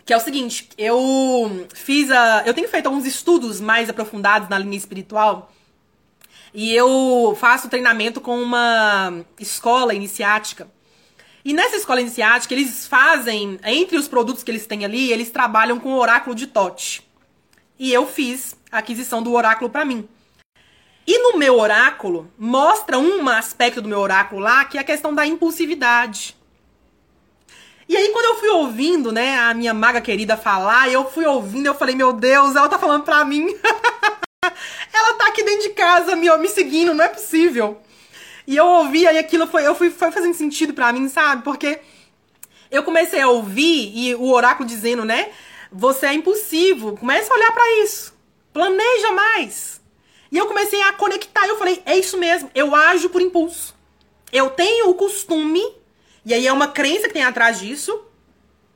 que 0.05 0.13
é 0.13 0.17
o 0.17 0.21
seguinte, 0.21 0.69
eu 0.77 1.67
fiz 1.73 2.09
a, 2.11 2.43
eu 2.45 2.53
tenho 2.53 2.67
feito 2.69 2.87
alguns 2.87 3.05
estudos 3.05 3.59
mais 3.59 3.89
aprofundados 3.89 4.49
na 4.49 4.57
linha 4.57 4.77
espiritual. 4.77 5.51
E 6.53 6.73
eu 6.73 7.37
faço 7.39 7.69
treinamento 7.69 8.19
com 8.19 8.41
uma 8.41 9.23
escola 9.39 9.93
iniciática. 9.93 10.67
E 11.47 11.53
nessa 11.53 11.77
escola 11.77 12.01
iniciática, 12.01 12.53
eles 12.53 12.85
fazem, 12.87 13.57
entre 13.63 13.95
os 13.95 14.05
produtos 14.05 14.43
que 14.43 14.51
eles 14.51 14.67
têm 14.67 14.83
ali, 14.83 15.13
eles 15.13 15.29
trabalham 15.29 15.79
com 15.79 15.93
o 15.93 15.97
oráculo 15.97 16.35
de 16.35 16.45
Tote. 16.45 17.09
E 17.79 17.93
eu 17.93 18.05
fiz 18.05 18.53
a 18.69 18.79
aquisição 18.79 19.23
do 19.23 19.31
oráculo 19.31 19.69
para 19.69 19.85
mim. 19.85 20.09
E 21.07 21.17
no 21.19 21.39
meu 21.39 21.57
oráculo, 21.57 22.29
mostra 22.37 22.99
um 22.99 23.29
aspecto 23.29 23.81
do 23.81 23.87
meu 23.87 23.99
oráculo 23.99 24.41
lá, 24.41 24.65
que 24.65 24.77
é 24.77 24.81
a 24.81 24.83
questão 24.83 25.15
da 25.15 25.25
impulsividade. 25.25 26.35
E 27.87 27.95
aí, 27.95 28.09
quando 28.09 28.25
eu 28.25 28.35
fui 28.41 28.49
ouvindo, 28.49 29.13
né, 29.13 29.39
a 29.39 29.53
minha 29.53 29.73
maga 29.73 30.01
querida 30.01 30.35
falar, 30.35 30.91
eu 30.91 31.09
fui 31.09 31.25
ouvindo, 31.25 31.67
eu 31.67 31.75
falei, 31.75 31.95
meu 31.95 32.11
Deus, 32.11 32.57
ela 32.57 32.67
tá 32.67 32.77
falando 32.77 33.05
pra 33.05 33.23
mim. 33.23 33.55
ela 34.91 35.13
tá 35.13 35.27
aqui 35.27 35.43
dentro 35.43 35.69
de 35.69 35.69
casa 35.69 36.13
me, 36.13 36.29
me 36.39 36.49
seguindo, 36.49 36.93
não 36.93 37.05
é 37.05 37.07
possível. 37.07 37.81
E 38.47 38.55
eu 38.55 38.65
ouvi, 38.65 39.05
aí 39.05 39.17
aquilo 39.17 39.45
foi, 39.45 39.67
eu 39.67 39.75
fui, 39.75 39.89
foi 39.89 40.09
fazendo 40.09 40.33
sentido 40.33 40.73
pra 40.73 40.93
mim, 40.93 41.09
sabe? 41.09 41.43
Porque 41.43 41.79
eu 42.71 42.81
comecei 42.81 43.19
a 43.19 43.27
ouvir 43.27 43.91
e 43.93 44.15
o 44.15 44.31
oráculo 44.31 44.67
dizendo, 44.67 45.03
né? 45.03 45.31
Você 45.69 46.05
é 46.05 46.13
impulsivo. 46.13 46.95
Comece 46.95 47.29
a 47.29 47.35
olhar 47.35 47.51
para 47.51 47.83
isso. 47.83 48.13
Planeja 48.53 49.11
mais. 49.11 49.81
E 50.31 50.37
eu 50.37 50.45
comecei 50.45 50.81
a 50.81 50.93
conectar. 50.93 51.45
Eu 51.45 51.57
falei, 51.57 51.81
é 51.85 51.97
isso 51.97 52.17
mesmo. 52.17 52.49
Eu 52.55 52.73
ajo 52.73 53.09
por 53.09 53.21
impulso. 53.21 53.75
Eu 54.31 54.49
tenho 54.49 54.89
o 54.89 54.93
costume 54.93 55.61
e 56.25 56.33
aí 56.33 56.47
é 56.47 56.53
uma 56.53 56.69
crença 56.69 57.07
que 57.07 57.13
tem 57.13 57.23
atrás 57.23 57.59
disso. 57.59 58.01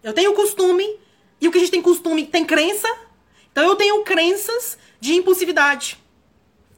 Eu 0.03 0.13
tenho 0.13 0.33
costume. 0.33 0.99
E 1.39 1.47
o 1.47 1.51
que 1.51 1.57
a 1.57 1.61
gente 1.61 1.71
tem 1.71 1.81
costume 1.81 2.27
tem 2.27 2.45
crença. 2.45 2.87
Então 3.51 3.65
eu 3.65 3.75
tenho 3.75 4.03
crenças 4.03 4.77
de 4.99 5.13
impulsividade. 5.13 5.97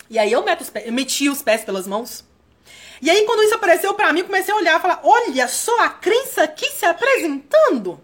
E 0.10 0.20
aí 0.20 0.32
eu, 0.32 0.44
meto 0.44 0.62
os 0.62 0.70
pés, 0.70 0.86
eu 0.86 0.94
meti 0.94 1.28
os 1.28 1.42
pés 1.42 1.64
pelas 1.64 1.88
mãos. 1.88 2.24
E 3.04 3.10
aí 3.10 3.26
quando 3.26 3.44
isso 3.44 3.56
apareceu 3.56 3.94
para 3.94 4.14
mim, 4.14 4.24
comecei 4.24 4.54
a 4.54 4.56
olhar 4.56 4.80
e 4.80 4.82
falar: 4.82 5.02
olha 5.04 5.46
só 5.50 5.78
a 5.82 5.90
crença 5.90 6.44
aqui 6.44 6.72
se 6.72 6.86
apresentando. 6.86 8.00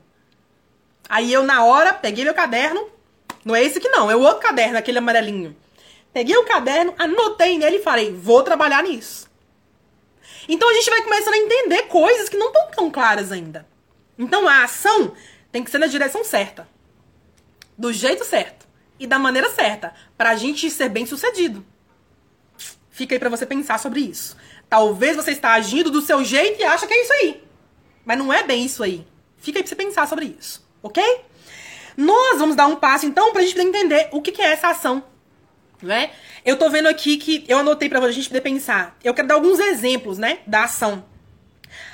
Aí 1.07 1.31
eu, 1.31 1.41
na 1.41 1.63
hora, 1.63 1.93
peguei 1.93 2.25
meu 2.25 2.33
caderno. 2.33 2.89
Não 3.45 3.55
é 3.55 3.63
esse 3.63 3.77
aqui 3.77 3.87
não, 3.87 4.11
é 4.11 4.15
o 4.15 4.19
outro 4.19 4.41
caderno, 4.41 4.77
aquele 4.77 4.97
amarelinho. 4.97 5.55
Peguei 6.11 6.35
o 6.35 6.43
caderno, 6.43 6.93
anotei 6.97 7.57
nele 7.57 7.77
e 7.77 7.81
falei: 7.81 8.13
vou 8.13 8.43
trabalhar 8.43 8.83
nisso. 8.83 9.29
Então 10.49 10.69
a 10.69 10.73
gente 10.73 10.89
vai 10.89 11.01
começando 11.01 11.35
a 11.35 11.37
entender 11.37 11.83
coisas 11.83 12.27
que 12.27 12.35
não 12.35 12.47
estão 12.47 12.67
tão 12.71 12.91
claras 12.91 13.31
ainda. 13.31 13.65
Então 14.17 14.49
a 14.49 14.65
ação 14.65 15.13
tem 15.49 15.63
que 15.63 15.71
ser 15.71 15.77
na 15.77 15.87
direção 15.87 16.25
certa, 16.25 16.67
do 17.77 17.93
jeito 17.93 18.25
certo 18.25 18.67
e 18.99 19.07
da 19.07 19.17
maneira 19.17 19.49
certa, 19.49 19.93
para 20.17 20.31
a 20.31 20.35
gente 20.35 20.69
ser 20.69 20.89
bem 20.89 21.05
sucedido. 21.05 21.65
Fica 22.89 23.15
aí 23.15 23.19
para 23.19 23.29
você 23.29 23.45
pensar 23.45 23.79
sobre 23.79 24.01
isso. 24.01 24.35
Talvez 24.69 25.15
você 25.15 25.31
está 25.31 25.53
agindo 25.53 25.89
do 25.89 26.01
seu 26.01 26.23
jeito 26.23 26.61
e 26.61 26.63
acha 26.63 26.85
que 26.85 26.93
é 26.93 27.01
isso 27.01 27.13
aí, 27.13 27.43
mas 28.05 28.17
não 28.17 28.31
é 28.31 28.43
bem 28.43 28.65
isso 28.65 28.83
aí. 28.83 29.05
Fica 29.37 29.59
aí 29.59 29.63
para 29.63 29.69
você 29.69 29.75
pensar 29.75 30.07
sobre 30.07 30.35
isso, 30.39 30.65
ok? 30.83 31.03
Nós 31.97 32.39
vamos 32.39 32.55
dar 32.55 32.67
um 32.67 32.75
passo 32.75 33.05
então 33.05 33.31
para 33.31 33.41
a 33.41 33.45
gente 33.45 33.59
entender 33.59 34.09
o 34.11 34.21
que 34.21 34.41
é 34.41 34.51
essa 34.51 34.69
ação 34.69 35.03
né? 35.81 36.11
Eu 36.45 36.57
tô 36.57 36.69
vendo 36.69 36.87
aqui 36.87 37.17
que 37.17 37.45
eu 37.47 37.57
anotei 37.57 37.89
para 37.89 37.99
a 37.99 38.11
gente 38.11 38.27
poder 38.27 38.41
pensar. 38.41 38.97
Eu 39.03 39.13
quero 39.13 39.27
dar 39.27 39.35
alguns 39.35 39.59
exemplos, 39.59 40.17
né, 40.17 40.39
da 40.45 40.63
ação. 40.63 41.05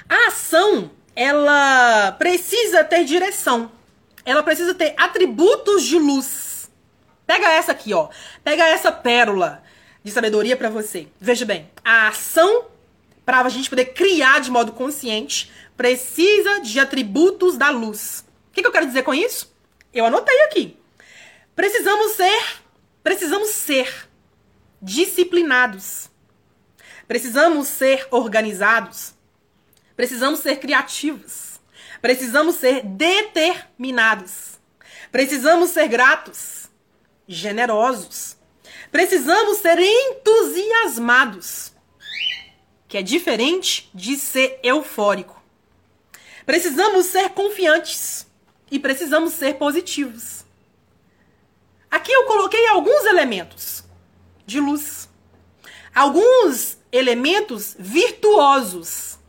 A 0.07 0.27
ação, 0.27 0.91
ela 1.15 2.11
precisa 2.13 2.83
ter 2.83 3.03
direção. 3.03 3.71
Ela 4.23 4.43
precisa 4.43 4.73
ter 4.73 4.93
atributos 4.97 5.83
de 5.83 5.97
luz. 5.97 6.69
Pega 7.25 7.51
essa 7.51 7.71
aqui, 7.71 7.93
ó. 7.93 8.09
Pega 8.43 8.65
essa 8.65 8.91
pérola 8.91 9.63
de 10.05 10.11
sabedoria 10.11 10.55
para 10.55 10.69
você. 10.69 11.07
Veja 11.19 11.45
bem, 11.45 11.69
a 11.83 12.07
ação 12.07 12.67
para 13.25 13.41
a 13.41 13.49
gente 13.49 13.69
poder 13.69 13.87
criar 13.87 14.39
de 14.39 14.49
modo 14.49 14.71
consciente 14.71 15.51
precisa 15.75 16.61
de 16.61 16.79
atributos 16.79 17.57
da 17.57 17.69
luz. 17.69 18.23
O 18.49 18.53
que, 18.53 18.61
que 18.61 18.67
eu 18.67 18.71
quero 18.71 18.87
dizer 18.87 19.03
com 19.03 19.13
isso? 19.13 19.53
Eu 19.93 20.05
anotei 20.05 20.39
aqui. 20.43 20.77
Precisamos 21.53 22.13
ser 22.13 22.63
Precisamos 23.05 23.49
ser 23.49 24.09
disciplinados. 24.81 26.09
Precisamos 27.07 27.67
ser 27.67 28.07
organizados. 28.09 29.13
Precisamos 29.95 30.39
ser 30.39 30.59
criativos. 30.59 31.59
Precisamos 32.01 32.55
ser 32.55 32.81
determinados. 32.83 34.57
Precisamos 35.11 35.69
ser 35.69 35.87
gratos, 35.87 36.67
generosos. 37.27 38.34
Precisamos 38.95 39.57
ser 39.57 39.77
entusiasmados, 39.77 41.73
que 42.87 42.97
é 42.97 43.01
diferente 43.01 43.89
de 43.93 44.15
ser 44.15 44.57
eufórico. 44.63 45.43
Precisamos 46.45 47.07
ser 47.07 47.31
confiantes 47.31 48.25
e 48.71 48.79
precisamos 48.79 49.33
ser 49.33 49.55
positivos. 49.55 50.45
Aqui 51.91 52.09
eu 52.09 52.23
coloquei 52.23 52.65
alguns 52.67 53.03
elementos 53.03 53.83
de 54.45 54.61
luz. 54.61 55.09
Alguns 55.93 56.77
elementos 56.89 57.75
virtuosos. 57.77 59.19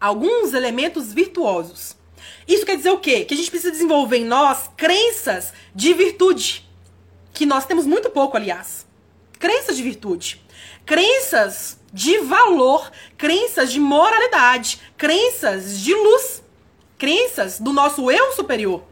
Alguns 0.00 0.54
elementos 0.54 1.12
virtuosos. 1.12 1.94
Isso 2.48 2.64
quer 2.64 2.78
dizer 2.78 2.90
o 2.90 3.00
quê? 3.00 3.26
Que 3.26 3.34
a 3.34 3.36
gente 3.36 3.50
precisa 3.50 3.70
desenvolver 3.70 4.16
em 4.16 4.24
nós 4.24 4.70
crenças 4.78 5.52
de 5.74 5.92
virtude. 5.92 6.71
Que 7.32 7.46
nós 7.46 7.64
temos 7.64 7.86
muito 7.86 8.10
pouco, 8.10 8.36
aliás. 8.36 8.86
Crenças 9.38 9.76
de 9.76 9.82
virtude. 9.82 10.44
Crenças 10.84 11.78
de 11.92 12.18
valor. 12.18 12.90
Crenças 13.16 13.72
de 13.72 13.80
moralidade. 13.80 14.80
Crenças 14.96 15.78
de 15.80 15.94
luz. 15.94 16.42
Crenças 16.98 17.58
do 17.58 17.72
nosso 17.72 18.10
eu 18.10 18.32
superior 18.32 18.84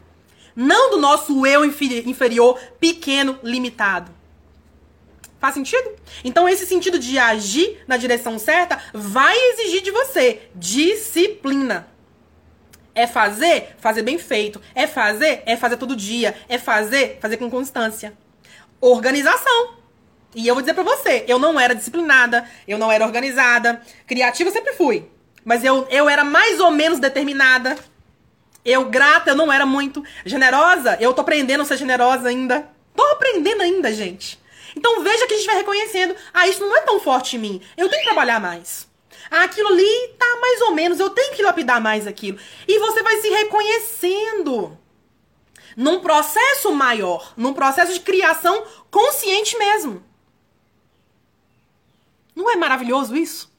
não 0.55 0.91
do 0.91 0.97
nosso 0.97 1.45
eu 1.45 1.63
inferior, 1.65 2.59
pequeno, 2.79 3.39
limitado. 3.43 4.11
Faz 5.39 5.55
sentido? 5.55 5.95
Então, 6.23 6.47
esse 6.47 6.67
sentido 6.67 6.99
de 6.99 7.17
agir 7.17 7.83
na 7.87 7.97
direção 7.97 8.37
certa 8.37 8.79
vai 8.93 9.35
exigir 9.35 9.81
de 9.81 9.89
você 9.89 10.41
disciplina. 10.53 11.87
É 12.93 13.07
fazer? 13.07 13.75
Fazer 13.79 14.03
bem 14.03 14.19
feito. 14.19 14.61
É 14.75 14.85
fazer? 14.85 15.41
É 15.45 15.57
fazer 15.57 15.77
todo 15.77 15.95
dia. 15.95 16.35
É 16.47 16.59
fazer? 16.59 17.17
Fazer 17.19 17.37
com 17.37 17.49
constância. 17.49 18.13
Organização. 18.81 19.75
E 20.33 20.47
eu 20.47 20.55
vou 20.55 20.61
dizer 20.61 20.73
pra 20.73 20.83
você, 20.83 21.23
eu 21.27 21.37
não 21.37 21.59
era 21.59 21.75
disciplinada, 21.75 22.49
eu 22.67 22.77
não 22.77 22.91
era 22.91 23.05
organizada. 23.05 23.81
Criativa 24.07 24.49
sempre 24.49 24.73
fui. 24.73 25.07
Mas 25.45 25.63
eu, 25.63 25.87
eu 25.89 26.09
era 26.09 26.23
mais 26.23 26.59
ou 26.59 26.71
menos 26.71 26.99
determinada. 26.99 27.77
Eu, 28.63 28.85
grata, 28.85 29.31
eu 29.31 29.35
não 29.35 29.51
era 29.51 29.65
muito. 29.65 30.03
Generosa, 30.25 30.97
eu 30.99 31.13
tô 31.13 31.21
aprendendo 31.21 31.61
a 31.61 31.65
ser 31.65 31.77
generosa 31.77 32.29
ainda. 32.29 32.67
Tô 32.95 33.03
aprendendo 33.03 33.61
ainda, 33.61 33.93
gente. 33.93 34.39
Então 34.75 35.03
veja 35.03 35.27
que 35.27 35.33
a 35.33 35.37
gente 35.37 35.45
vai 35.45 35.57
reconhecendo. 35.57 36.15
Ah, 36.33 36.47
isso 36.47 36.61
não 36.61 36.75
é 36.75 36.81
tão 36.81 36.99
forte 36.99 37.35
em 37.35 37.39
mim. 37.39 37.61
Eu 37.77 37.89
tenho 37.89 38.01
que 38.01 38.07
trabalhar 38.07 38.39
mais. 38.39 38.87
Ah, 39.29 39.43
aquilo 39.43 39.69
ali 39.69 40.09
tá 40.17 40.37
mais 40.39 40.61
ou 40.61 40.71
menos. 40.71 40.99
Eu 40.99 41.09
tenho 41.09 41.33
que 41.33 41.43
lapidar 41.43 41.81
mais 41.81 42.07
aquilo. 42.07 42.37
E 42.67 42.79
você 42.79 43.01
vai 43.03 43.17
se 43.17 43.29
reconhecendo. 43.29 44.77
Num 45.75 45.99
processo 45.99 46.73
maior. 46.73 47.33
Num 47.35 47.53
processo 47.53 47.93
de 47.93 47.99
criação 47.99 48.65
consciente 48.89 49.57
mesmo. 49.57 50.03
Não 52.35 52.49
é 52.49 52.55
maravilhoso 52.55 53.15
isso? 53.15 53.51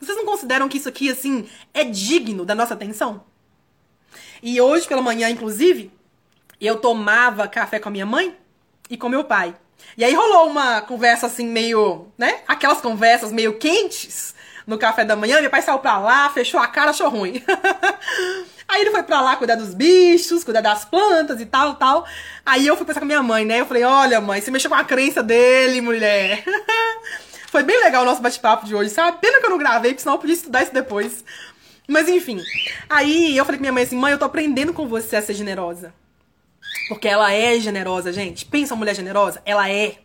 Vocês 0.00 0.16
não 0.16 0.24
consideram 0.24 0.68
que 0.68 0.78
isso 0.78 0.88
aqui, 0.88 1.10
assim, 1.10 1.48
é 1.74 1.84
digno 1.84 2.44
da 2.44 2.54
nossa 2.54 2.74
atenção? 2.74 3.24
E 4.42 4.60
hoje 4.60 4.86
pela 4.86 5.02
manhã, 5.02 5.28
inclusive, 5.28 5.90
eu 6.60 6.80
tomava 6.80 7.48
café 7.48 7.78
com 7.80 7.88
a 7.88 7.92
minha 7.92 8.06
mãe 8.06 8.36
e 8.88 8.96
com 8.96 9.08
meu 9.08 9.24
pai. 9.24 9.54
E 9.96 10.04
aí 10.04 10.14
rolou 10.14 10.48
uma 10.48 10.80
conversa 10.82 11.26
assim 11.26 11.46
meio, 11.46 12.06
né? 12.16 12.42
Aquelas 12.46 12.80
conversas 12.80 13.32
meio 13.32 13.58
quentes 13.58 14.34
no 14.68 14.78
café 14.78 15.02
da 15.02 15.16
manhã. 15.16 15.40
Meu 15.40 15.48
pai 15.48 15.62
saiu 15.62 15.78
pra 15.78 15.98
lá, 15.98 16.28
fechou 16.28 16.60
a 16.60 16.68
cara, 16.68 16.90
achou 16.90 17.08
ruim. 17.08 17.42
aí 18.68 18.82
ele 18.82 18.90
foi 18.90 19.02
pra 19.02 19.22
lá 19.22 19.34
cuidar 19.34 19.56
dos 19.56 19.72
bichos, 19.72 20.44
cuidar 20.44 20.60
das 20.60 20.84
plantas 20.84 21.40
e 21.40 21.46
tal, 21.46 21.74
tal. 21.76 22.06
Aí 22.44 22.66
eu 22.66 22.76
fui 22.76 22.84
pensar 22.84 23.00
com 23.00 23.06
minha 23.06 23.22
mãe, 23.22 23.46
né? 23.46 23.60
Eu 23.60 23.66
falei, 23.66 23.82
olha 23.82 24.20
mãe, 24.20 24.42
você 24.42 24.50
mexeu 24.50 24.70
com 24.70 24.76
a 24.76 24.84
crença 24.84 25.22
dele, 25.22 25.80
mulher. 25.80 26.44
Foi 27.50 27.62
bem 27.62 27.82
legal 27.82 28.02
o 28.02 28.04
nosso 28.04 28.20
bate-papo 28.20 28.66
de 28.66 28.74
hoje, 28.74 28.90
sabe? 28.90 29.22
Pena 29.22 29.40
que 29.40 29.46
eu 29.46 29.50
não 29.50 29.56
gravei, 29.56 29.92
porque 29.92 30.02
senão 30.02 30.16
eu 30.16 30.20
podia 30.20 30.34
estudar 30.34 30.62
isso 30.62 30.74
depois. 30.74 31.24
Mas 31.88 32.06
enfim. 32.06 32.42
Aí 32.90 33.34
eu 33.34 33.42
falei 33.46 33.56
com 33.56 33.62
minha 33.62 33.72
mãe 33.72 33.84
assim: 33.84 33.96
mãe, 33.96 34.12
eu 34.12 34.18
tô 34.18 34.26
aprendendo 34.26 34.74
com 34.74 34.86
você 34.86 35.16
a 35.16 35.22
ser 35.22 35.32
generosa. 35.32 35.94
Porque 36.90 37.08
ela 37.08 37.32
é 37.32 37.58
generosa, 37.58 38.12
gente. 38.12 38.44
Pensa 38.44 38.74
uma 38.74 38.80
mulher 38.80 38.94
generosa? 38.94 39.40
Ela 39.46 39.70
é. 39.70 39.96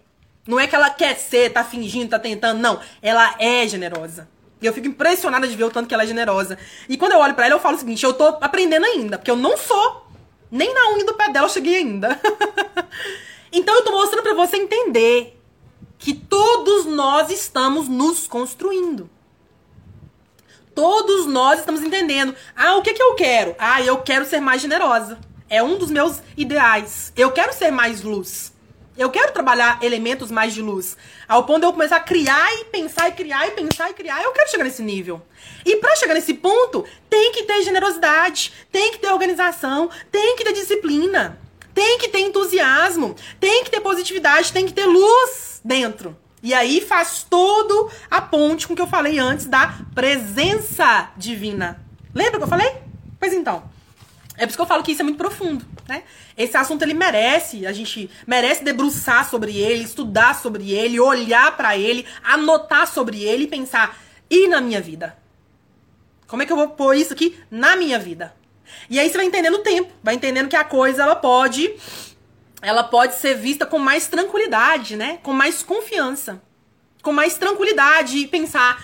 Não 0.47 0.57
é 0.57 0.67
que 0.67 0.75
ela 0.75 0.89
quer 0.89 1.17
ser, 1.17 1.51
tá 1.51 1.65
fingindo, 1.65 2.11
tá 2.11 2.19
tentando. 2.19 2.61
Não. 2.61 2.79
Ela 3.01 3.35
é 3.37 3.67
generosa. 3.67 4.29
E 4.63 4.65
eu 4.65 4.73
fico 4.73 4.87
impressionada 4.87 5.45
de 5.45 5.57
ver 5.57 5.65
o 5.65 5.69
tanto 5.69 5.89
que 5.89 5.93
ela 5.93 6.03
é 6.03 6.07
generosa. 6.07 6.57
E 6.87 6.95
quando 6.95 7.11
eu 7.11 7.19
olho 7.19 7.33
para 7.33 7.45
ela, 7.45 7.55
eu 7.55 7.59
falo 7.59 7.75
o 7.75 7.79
seguinte: 7.79 8.03
eu 8.05 8.13
tô 8.13 8.25
aprendendo 8.39 8.85
ainda. 8.85 9.17
Porque 9.17 9.29
eu 9.29 9.35
não 9.35 9.57
sou. 9.57 10.07
Nem 10.49 10.73
na 10.73 10.91
unha 10.91 11.05
do 11.05 11.13
pé 11.15 11.29
dela 11.29 11.47
eu 11.47 11.51
cheguei 11.51 11.77
ainda. 11.77 12.17
então 13.51 13.75
eu 13.75 13.83
tô 13.83 13.91
mostrando 13.91 14.23
para 14.23 14.33
você 14.33 14.55
entender 14.55 15.37
que 15.97 16.13
todos 16.13 16.85
nós 16.85 17.29
estamos 17.29 17.89
nos 17.89 18.25
construindo. 18.25 19.09
Todos 20.73 21.25
nós 21.25 21.59
estamos 21.59 21.81
entendendo. 21.81 22.33
Ah, 22.55 22.77
o 22.77 22.81
que, 22.81 22.93
que 22.93 23.03
eu 23.03 23.15
quero? 23.15 23.55
Ah, 23.59 23.81
eu 23.81 23.97
quero 23.97 24.25
ser 24.25 24.39
mais 24.39 24.61
generosa. 24.61 25.19
É 25.49 25.61
um 25.61 25.77
dos 25.77 25.91
meus 25.91 26.21
ideais. 26.37 27.11
Eu 27.17 27.31
quero 27.31 27.53
ser 27.53 27.69
mais 27.69 28.01
luz. 28.01 28.52
Eu 28.95 29.09
quero 29.09 29.33
trabalhar 29.33 29.79
elementos 29.81 30.29
mais 30.29 30.53
de 30.53 30.61
luz. 30.61 30.95
Ao 31.27 31.43
ponto 31.45 31.61
de 31.61 31.65
eu 31.65 31.73
começar 31.73 31.95
a 31.95 31.99
criar 31.99 32.53
e 32.59 32.65
pensar 32.65 33.09
e 33.09 33.13
criar 33.13 33.47
e 33.47 33.51
pensar 33.51 33.89
e 33.89 33.93
criar. 33.93 34.21
Eu 34.21 34.31
quero 34.31 34.51
chegar 34.51 34.63
nesse 34.63 34.83
nível. 34.83 35.19
E 35.65 35.77
para 35.77 35.95
chegar 35.95 36.13
nesse 36.13 36.35
ponto, 36.35 36.85
tem 37.09 37.31
que 37.31 37.43
ter 37.43 37.63
generosidade, 37.63 38.53
tem 38.71 38.91
que 38.91 38.99
ter 38.99 39.11
organização, 39.11 39.89
tem 40.11 40.35
que 40.35 40.43
ter 40.43 40.53
disciplina, 40.53 41.39
tem 41.73 41.97
que 41.97 42.07
ter 42.07 42.19
entusiasmo, 42.19 43.15
tem 43.39 43.63
que 43.63 43.71
ter 43.71 43.81
positividade, 43.81 44.53
tem 44.53 44.67
que 44.67 44.73
ter 44.73 44.85
luz 44.85 45.59
dentro. 45.65 46.15
E 46.43 46.53
aí 46.53 46.79
faz 46.79 47.25
todo 47.27 47.89
a 48.11 48.21
ponte 48.21 48.67
com 48.67 48.73
o 48.73 48.75
que 48.75 48.81
eu 48.81 48.87
falei 48.87 49.17
antes 49.17 49.47
da 49.47 49.73
presença 49.95 51.09
divina. 51.17 51.81
Lembra 52.13 52.37
que 52.37 52.43
eu 52.43 52.49
falei? 52.49 52.75
Pois 53.19 53.33
então. 53.33 53.72
É 54.43 54.45
por 54.45 54.49
isso 54.51 54.57
que 54.57 54.61
eu 54.61 54.67
falo 54.67 54.83
que 54.83 54.91
isso 54.91 55.01
é 55.01 55.05
muito 55.05 55.17
profundo, 55.17 55.65
né? 55.87 56.03
Esse 56.37 56.57
assunto 56.57 56.81
ele 56.81 56.93
merece, 56.93 57.65
a 57.65 57.71
gente 57.71 58.09
merece 58.27 58.61
debruçar 58.61 59.29
sobre 59.29 59.57
ele, 59.57 59.85
estudar 59.85 60.35
sobre 60.35 60.71
ele, 60.71 60.99
olhar 60.99 61.55
para 61.55 61.77
ele, 61.77 62.05
anotar 62.21 62.85
sobre 62.85 63.23
ele 63.23 63.45
e 63.45 63.47
pensar 63.47 63.97
e 64.29 64.49
na 64.49 64.59
minha 64.59 64.81
vida. 64.81 65.17
Como 66.27 66.43
é 66.43 66.45
que 66.45 66.51
eu 66.51 66.57
vou 66.57 66.67
pôr 66.67 66.93
isso 66.95 67.13
aqui 67.13 67.39
na 67.49 67.77
minha 67.77 67.97
vida? 67.97 68.35
E 68.89 68.99
aí 68.99 69.09
você 69.09 69.15
vai 69.15 69.25
entendendo 69.27 69.55
o 69.55 69.59
tempo, 69.59 69.93
vai 70.03 70.15
entendendo 70.15 70.49
que 70.49 70.57
a 70.57 70.63
coisa 70.65 71.03
ela 71.03 71.15
pode 71.15 71.73
ela 72.61 72.83
pode 72.83 73.15
ser 73.15 73.35
vista 73.35 73.65
com 73.65 73.79
mais 73.79 74.07
tranquilidade, 74.07 74.97
né? 74.97 75.19
Com 75.23 75.31
mais 75.31 75.63
confiança. 75.63 76.41
Com 77.01 77.13
mais 77.13 77.37
tranquilidade 77.37 78.17
e 78.17 78.27
pensar, 78.27 78.83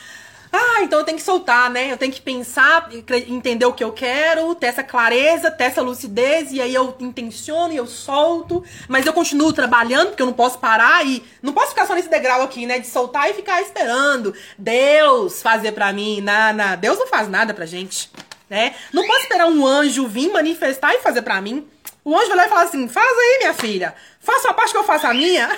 ah, 0.52 0.82
então 0.82 1.00
eu 1.00 1.06
tenho 1.06 1.18
que 1.18 1.24
soltar, 1.24 1.70
né? 1.70 1.91
Eu 1.91 1.97
tenho 1.97 2.12
que 2.12 2.22
pensar, 2.22 2.89
entender 3.28 3.66
o 3.66 3.74
que 3.74 3.84
eu 3.84 3.91
quero, 3.91 4.56
ter 4.56 4.68
essa 4.68 4.84
clareza, 4.84 5.52
ter 5.52 5.66
essa 5.66 5.82
lucidez, 5.82 6.52
e 6.52 6.60
aí 6.60 6.74
eu 6.74 6.95
intenciono 7.00 7.72
e 7.72 7.78
eu 7.78 7.86
solto, 7.86 8.64
mas 8.88 9.06
eu 9.06 9.14
continuo 9.14 9.54
trabalhando, 9.54 10.10
porque 10.10 10.22
eu 10.22 10.28
não 10.28 10.34
posso 10.34 10.58
parar 10.58 11.06
e 11.06 11.24
não 11.41 11.54
posso 11.54 11.70
ficar 11.70 11.86
só 11.86 11.93
nesse 11.93 12.10
degrau 12.10 12.41
aqui, 12.41 12.66
né? 12.66 12.80
De 12.80 12.88
soltar 12.88 13.30
e 13.30 13.34
ficar 13.34 13.62
esperando 13.62 14.34
Deus 14.58 15.41
fazer 15.41 15.72
pra 15.74 15.93
mim. 15.93 16.22
Nada, 16.22 16.76
Deus 16.76 16.97
não 16.97 17.08
faz 17.08 17.30
nada 17.30 17.54
pra 17.54 17.66
gente, 17.66 18.10
né? 18.50 18.74
Não 18.91 19.06
posso 19.06 19.22
esperar 19.22 19.47
um 19.47 19.66
anjo 19.66 20.08
vir 20.08 20.32
manifestar 20.32 20.95
e 20.95 21.00
fazer 21.00 21.22
pra 21.22 21.39
mim. 21.41 21.68
O 22.04 22.16
anjo 22.16 22.28
vai 22.28 22.38
lá 22.38 22.45
e 22.45 22.50
fala 22.50 22.64
assim: 22.64 22.88
faz 22.88 23.18
aí, 23.18 23.38
minha 23.39 23.54
filha. 23.54 23.95
Faça 24.20 24.50
a 24.50 24.54
parte 24.54 24.72
que 24.72 24.78
eu 24.78 24.84
faço 24.84 25.08
a 25.08 25.14
minha. 25.14 25.50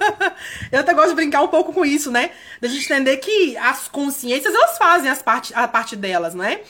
eu 0.70 0.80
até 0.80 0.92
gosto 0.92 1.10
de 1.10 1.14
brincar 1.14 1.42
um 1.42 1.48
pouco 1.48 1.72
com 1.72 1.84
isso, 1.84 2.10
né? 2.10 2.30
Da 2.60 2.68
gente 2.68 2.84
entender 2.84 3.16
que 3.18 3.56
as 3.56 3.88
consciências, 3.88 4.54
elas 4.54 4.78
fazem 4.78 5.10
as 5.10 5.22
parte, 5.22 5.52
a 5.54 5.66
parte 5.66 5.96
delas, 5.96 6.34
né? 6.34 6.60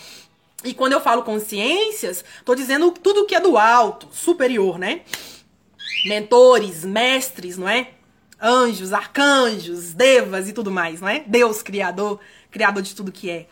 E 0.63 0.75
quando 0.75 0.93
eu 0.93 1.01
falo 1.01 1.23
consciências, 1.23 2.25
tô 2.45 2.55
dizendo 2.55 2.91
tudo 2.93 3.27
que 3.27 3.35
é 3.35 3.41
do 3.41 3.57
alto, 3.57 4.09
superior, 4.13 4.79
né? 4.79 5.03
Mentores, 6.05 6.85
mestres, 6.85 7.57
não 7.57 7.69
é? 7.69 7.89
Anjos, 8.41 8.93
arcanjos, 8.93 9.95
devas 9.95 10.49
e 10.49 10.53
tudo 10.53 10.71
mais, 10.71 11.01
não 11.01 11.09
é? 11.09 11.25
Deus, 11.27 11.63
criador, 11.63 12.21
criador 12.51 12.83
de 12.83 12.95
tudo 12.95 13.13
que 13.13 13.31
é. 13.31 13.47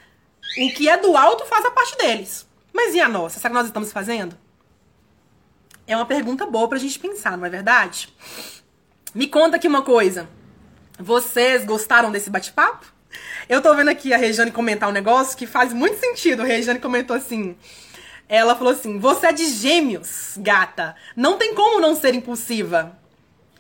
O 0.59 0.75
que 0.75 0.89
é 0.89 0.97
do 0.97 1.17
alto 1.17 1.45
faz 1.47 1.65
a 1.65 1.71
parte 1.71 1.97
deles. 1.97 2.47
Mas 2.73 2.95
e 2.95 3.01
a 3.01 3.09
nossa? 3.09 3.39
Será 3.39 3.51
que 3.51 3.57
nós 3.57 3.67
estamos 3.67 3.93
fazendo? 3.93 4.37
É 5.89 5.97
uma 5.97 6.05
pergunta 6.05 6.45
boa 6.45 6.69
pra 6.69 6.77
gente 6.77 6.99
pensar, 6.99 7.39
não 7.39 7.47
é 7.47 7.49
verdade? 7.49 8.15
Me 9.15 9.27
conta 9.27 9.57
aqui 9.57 9.67
uma 9.67 9.81
coisa. 9.81 10.29
Vocês 10.99 11.65
gostaram 11.65 12.13
desse 12.13 12.29
bate-papo? 12.29 12.85
Eu 13.49 13.63
tô 13.63 13.75
vendo 13.75 13.89
aqui 13.89 14.13
a 14.13 14.19
Regiane 14.19 14.51
comentar 14.51 14.91
um 14.91 14.93
negócio 14.93 15.35
que 15.35 15.47
faz 15.47 15.73
muito 15.73 15.99
sentido. 15.99 16.43
A 16.43 16.45
Regiane 16.45 16.79
comentou 16.79 17.17
assim. 17.17 17.57
Ela 18.29 18.55
falou 18.55 18.75
assim: 18.75 18.99
Você 18.99 19.29
é 19.29 19.33
de 19.33 19.47
gêmeos, 19.47 20.35
gata. 20.37 20.95
Não 21.17 21.39
tem 21.39 21.55
como 21.55 21.81
não 21.81 21.97
ser 21.97 22.15
impulsiva. 22.15 22.95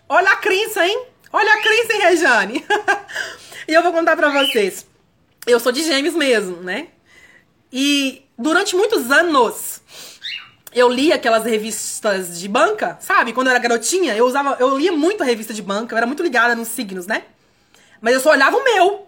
Olha 0.06 0.32
a 0.32 0.36
crença, 0.36 0.86
hein? 0.86 1.06
Olha 1.32 1.54
a 1.54 1.62
crença, 1.62 1.94
hein, 1.94 2.00
Regiane? 2.00 2.66
e 3.66 3.72
eu 3.72 3.82
vou 3.82 3.90
contar 3.90 4.14
pra 4.16 4.28
vocês. 4.28 4.86
Eu 5.46 5.58
sou 5.58 5.72
de 5.72 5.82
gêmeos 5.82 6.14
mesmo, 6.14 6.58
né? 6.58 6.88
E 7.72 8.22
durante 8.36 8.76
muitos 8.76 9.10
anos 9.10 9.80
eu 10.72 10.88
lia 10.88 11.14
aquelas 11.14 11.44
revistas 11.44 12.38
de 12.38 12.48
banca, 12.48 12.98
sabe? 13.00 13.32
Quando 13.32 13.46
eu 13.46 13.52
era 13.52 13.60
garotinha, 13.60 14.14
eu 14.16 14.26
usava, 14.26 14.56
eu 14.60 14.76
lia 14.76 14.92
muito 14.92 15.22
a 15.22 15.26
revista 15.26 15.54
de 15.54 15.62
banca, 15.62 15.94
eu 15.94 15.96
era 15.96 16.06
muito 16.06 16.22
ligada 16.22 16.54
nos 16.54 16.68
signos, 16.68 17.06
né? 17.06 17.24
Mas 18.00 18.14
eu 18.14 18.20
só 18.20 18.30
olhava 18.30 18.56
o 18.56 18.64
meu. 18.64 19.06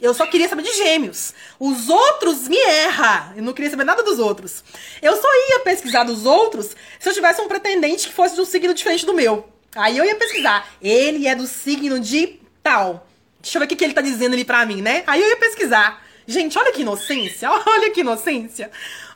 Eu 0.00 0.12
só 0.12 0.26
queria 0.26 0.48
saber 0.48 0.62
de 0.62 0.72
gêmeos. 0.72 1.32
Os 1.60 1.88
outros 1.88 2.48
me 2.48 2.58
erra. 2.58 3.32
Eu 3.36 3.42
não 3.42 3.52
queria 3.52 3.70
saber 3.70 3.84
nada 3.84 4.02
dos 4.02 4.18
outros. 4.18 4.64
Eu 5.00 5.16
só 5.16 5.28
ia 5.50 5.60
pesquisar 5.60 6.02
dos 6.02 6.26
outros 6.26 6.74
se 6.98 7.08
eu 7.08 7.14
tivesse 7.14 7.40
um 7.40 7.46
pretendente 7.46 8.08
que 8.08 8.14
fosse 8.14 8.34
de 8.34 8.40
um 8.40 8.44
signo 8.44 8.74
diferente 8.74 9.06
do 9.06 9.14
meu. 9.14 9.48
Aí 9.76 9.96
eu 9.96 10.04
ia 10.04 10.16
pesquisar. 10.16 10.68
Ele 10.82 11.28
é 11.28 11.36
do 11.36 11.46
signo 11.46 12.00
de 12.00 12.40
tal. 12.62 13.06
Deixa 13.40 13.58
eu 13.58 13.60
ver 13.60 13.66
o 13.66 13.68
que, 13.68 13.76
que 13.76 13.84
ele 13.84 13.94
tá 13.94 14.00
dizendo 14.00 14.32
ali 14.32 14.44
pra 14.44 14.66
mim, 14.66 14.82
né? 14.82 15.04
Aí 15.06 15.20
eu 15.20 15.28
ia 15.28 15.36
pesquisar. 15.36 16.02
Gente, 16.26 16.58
olha 16.58 16.72
que 16.72 16.82
inocência. 16.82 17.50
Olha 17.66 17.90
que 17.90 18.00
inocência. 18.00 18.70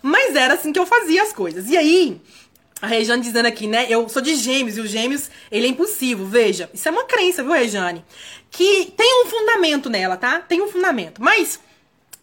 Mas 0.07 0.36
era 0.36 0.54
assim 0.54 0.72
que 0.72 0.78
eu 0.78 0.86
fazia 0.86 1.20
as 1.20 1.32
coisas. 1.32 1.68
E 1.68 1.76
aí, 1.76 2.20
a 2.80 2.86
Rejane 2.86 3.20
dizendo 3.20 3.46
aqui, 3.46 3.66
né? 3.66 3.86
Eu 3.88 4.09
sou 4.09 4.22
de 4.22 4.36
gêmeos 4.36 4.76
e 4.76 4.80
o 4.80 4.86
gêmeos, 4.86 5.28
ele 5.50 5.66
é 5.66 5.68
impulsivo. 5.68 6.24
Veja, 6.24 6.70
isso 6.72 6.86
é 6.86 6.92
uma 6.92 7.02
crença, 7.02 7.42
viu, 7.42 7.50
Rejane? 7.50 8.04
Que 8.48 8.92
tem 8.96 9.24
um 9.24 9.26
fundamento 9.26 9.90
nela, 9.90 10.16
tá? 10.16 10.38
Tem 10.38 10.62
um 10.62 10.68
fundamento. 10.68 11.20
Mas 11.20 11.59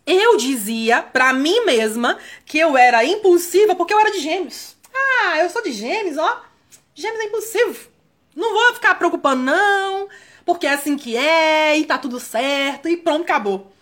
eu 0.07 0.37
dizia 0.37 1.01
pra 1.01 1.33
mim 1.33 1.65
mesma 1.65 2.17
que 2.45 2.57
eu 2.57 2.77
era 2.77 3.03
impulsiva 3.03 3.75
porque 3.75 3.93
eu 3.93 3.99
era 3.99 4.13
de 4.13 4.19
gêmeos. 4.19 4.77
Ah, 4.95 5.39
eu 5.39 5.49
sou 5.49 5.61
de 5.61 5.73
gêmeos, 5.73 6.17
ó. 6.17 6.41
Gêmeos 6.95 7.19
é 7.19 7.25
impulsivo. 7.25 7.89
Não 8.33 8.53
vou 8.53 8.73
ficar 8.75 8.95
preocupando, 8.95 9.43
não. 9.43 10.07
Porque 10.45 10.65
é 10.65 10.71
assim 10.71 10.95
que 10.95 11.17
é, 11.17 11.77
e 11.77 11.83
tá 11.83 11.97
tudo 11.97 12.17
certo, 12.17 12.87
e 12.87 12.95
pronto, 12.95 13.23
acabou. 13.23 13.73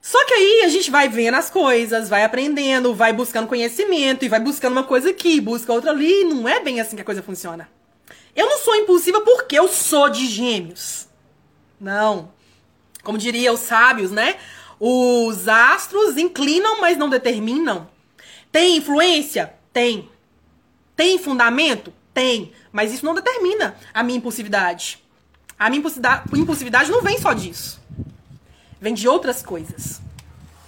Só 0.00 0.24
que 0.24 0.32
aí 0.32 0.62
a 0.64 0.68
gente 0.68 0.90
vai 0.90 1.08
vendo 1.08 1.34
as 1.34 1.50
coisas, 1.50 2.08
vai 2.08 2.24
aprendendo, 2.24 2.94
vai 2.94 3.12
buscando 3.12 3.46
conhecimento 3.46 4.24
e 4.24 4.28
vai 4.28 4.40
buscando 4.40 4.72
uma 4.72 4.84
coisa 4.84 5.10
aqui, 5.10 5.40
busca 5.40 5.72
outra 5.72 5.90
ali. 5.90 6.24
Não 6.24 6.48
é 6.48 6.60
bem 6.60 6.80
assim 6.80 6.96
que 6.96 7.02
a 7.02 7.04
coisa 7.04 7.22
funciona. 7.22 7.68
Eu 8.34 8.46
não 8.46 8.58
sou 8.58 8.74
impulsiva 8.76 9.20
porque 9.20 9.58
eu 9.58 9.68
sou 9.68 10.08
de 10.08 10.26
gêmeos. 10.26 11.06
Não. 11.78 12.32
Como 13.02 13.18
diria 13.18 13.52
os 13.52 13.60
sábios, 13.60 14.10
né? 14.10 14.36
Os 14.78 15.46
astros 15.46 16.16
inclinam, 16.16 16.80
mas 16.80 16.96
não 16.96 17.10
determinam. 17.10 17.88
Tem 18.50 18.78
influência? 18.78 19.52
Tem. 19.72 20.08
Tem 20.96 21.18
fundamento? 21.18 21.92
Tem. 22.14 22.52
Mas 22.72 22.92
isso 22.92 23.04
não 23.04 23.14
determina 23.14 23.76
a 23.92 24.02
minha 24.02 24.16
impulsividade. 24.16 25.02
A 25.58 25.68
minha 25.68 25.82
impulsividade 26.32 26.90
não 26.90 27.02
vem 27.02 27.18
só 27.18 27.34
disso 27.34 27.79
vem 28.80 28.94
de 28.94 29.06
outras 29.06 29.42
coisas. 29.42 30.00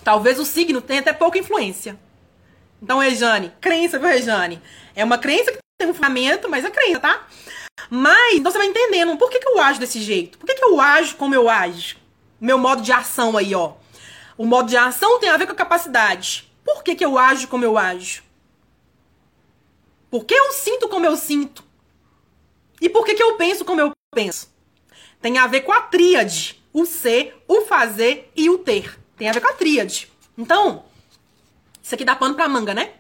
Talvez 0.05 0.39
o 0.39 0.45
signo 0.45 0.81
tenha 0.81 1.01
até 1.01 1.13
pouca 1.13 1.39
influência. 1.39 1.99
Então, 2.83 2.99
Rejane, 2.99 3.53
crença, 3.61 3.99
viu, 3.99 4.09
Rejane? 4.09 4.61
É 4.95 5.05
uma 5.05 5.19
crença 5.19 5.53
que 5.53 5.59
tem 5.79 5.89
um 5.89 5.95
fundamento, 5.95 6.49
mas 6.49 6.65
é 6.65 6.71
crença, 6.71 7.01
tá? 7.01 7.27
Mas, 7.89 8.35
então 8.35 8.51
você 8.51 8.59
vai 8.59 8.67
entendendo 8.67 9.17
por 9.17 9.31
que, 9.31 9.39
que 9.39 9.49
eu 9.49 9.61
ajo 9.61 9.81
desse 9.81 10.01
jeito? 10.01 10.39
Por 10.39 10.47
que, 10.47 10.55
que 10.55 10.65
eu 10.65 10.81
ajo 10.81 11.17
como 11.17 11.35
eu 11.35 11.49
ajo? 11.49 11.97
Meu 12.41 12.59
modo 12.59 12.83
de 12.83 12.93
ação 12.93 13.37
aí, 13.37 13.55
ó. 13.55 13.75
O 14.37 14.45
modo 14.45 14.69
de 14.69 14.77
ação 14.77 15.19
tem 15.21 15.31
a 15.31 15.37
ver 15.37 15.47
com 15.47 15.53
a 15.53 15.57
capacidade. 15.57 16.53
Por 16.65 16.83
que, 16.83 16.95
que 16.95 17.05
eu 17.05 17.19
ajo 17.19 17.49
como 17.49 17.65
eu 17.65 17.79
ajo? 17.79 18.23
Por 20.11 20.25
que 20.25 20.35
eu 20.35 20.53
sinto 20.53 20.89
como 20.89 21.07
eu 21.07 21.17
sinto? 21.17 21.65
E 22.81 22.89
por 22.89 23.05
que, 23.05 23.15
que 23.15 23.23
eu 23.23 23.37
penso 23.37 23.65
como 23.65 23.81
eu 23.81 23.93
penso? 24.13 24.53
Tem 25.21 25.39
a 25.39 25.47
ver 25.47 25.61
com 25.61 25.73
a 25.73 25.83
tríade 25.83 26.62
o 26.73 26.87
ser, 26.87 27.43
o 27.47 27.63
fazer 27.63 28.31
e 28.35 28.49
o 28.49 28.59
ter. 28.59 28.99
Tem 29.17 29.29
a 29.29 29.33
ver 29.33 29.41
com 29.41 29.49
a 29.49 29.55
tríade. 29.55 30.11
Então, 30.37 30.85
isso 31.83 31.95
aqui 31.95 32.05
dá 32.05 32.17
pano 32.17 32.35
pra 32.35 32.49
manga, 32.49 32.73
né? 32.75 32.91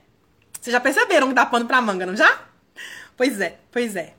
Vocês 0.60 0.72
já 0.72 0.80
perceberam 0.80 1.28
que 1.28 1.34
dá 1.34 1.46
pano 1.46 1.66
pra 1.66 1.80
manga, 1.80 2.06
não 2.06 2.16
já? 2.16 2.40
Pois 3.16 3.40
é, 3.40 3.58
pois 3.70 3.96
é. 3.96 4.14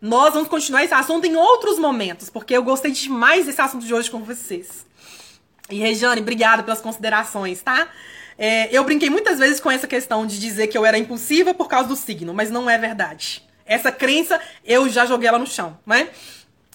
Nós 0.00 0.34
vamos 0.34 0.48
continuar 0.48 0.84
esse 0.84 0.92
assunto 0.92 1.26
em 1.26 1.34
outros 1.34 1.78
momentos, 1.78 2.28
porque 2.28 2.54
eu 2.54 2.62
gostei 2.62 2.92
demais 2.92 3.46
desse 3.46 3.60
assunto 3.60 3.86
de 3.86 3.94
hoje 3.94 4.10
com 4.10 4.22
vocês. 4.22 4.84
E 5.70 5.78
Regiane, 5.78 6.20
obrigada 6.20 6.62
pelas 6.62 6.80
considerações, 6.80 7.62
tá? 7.62 7.88
É, 8.36 8.68
eu 8.76 8.84
brinquei 8.84 9.08
muitas 9.08 9.38
vezes 9.38 9.60
com 9.60 9.70
essa 9.70 9.86
questão 9.86 10.26
de 10.26 10.38
dizer 10.38 10.66
que 10.66 10.76
eu 10.76 10.84
era 10.84 10.98
impulsiva 10.98 11.54
por 11.54 11.68
causa 11.68 11.88
do 11.88 11.96
signo, 11.96 12.34
mas 12.34 12.50
não 12.50 12.68
é 12.68 12.76
verdade. 12.76 13.42
Essa 13.64 13.90
crença 13.90 14.40
eu 14.64 14.88
já 14.88 15.06
joguei 15.06 15.28
ela 15.28 15.38
no 15.38 15.46
chão, 15.46 15.78
né? 15.86 16.10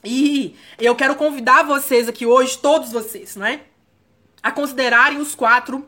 E 0.03 0.55
eu 0.77 0.95
quero 0.95 1.15
convidar 1.15 1.63
vocês 1.63 2.07
aqui 2.07 2.25
hoje, 2.25 2.57
todos 2.57 2.91
vocês, 2.91 3.35
não 3.35 3.45
é? 3.45 3.61
A 4.41 4.51
considerarem 4.51 5.19
os 5.19 5.35
quatro 5.35 5.87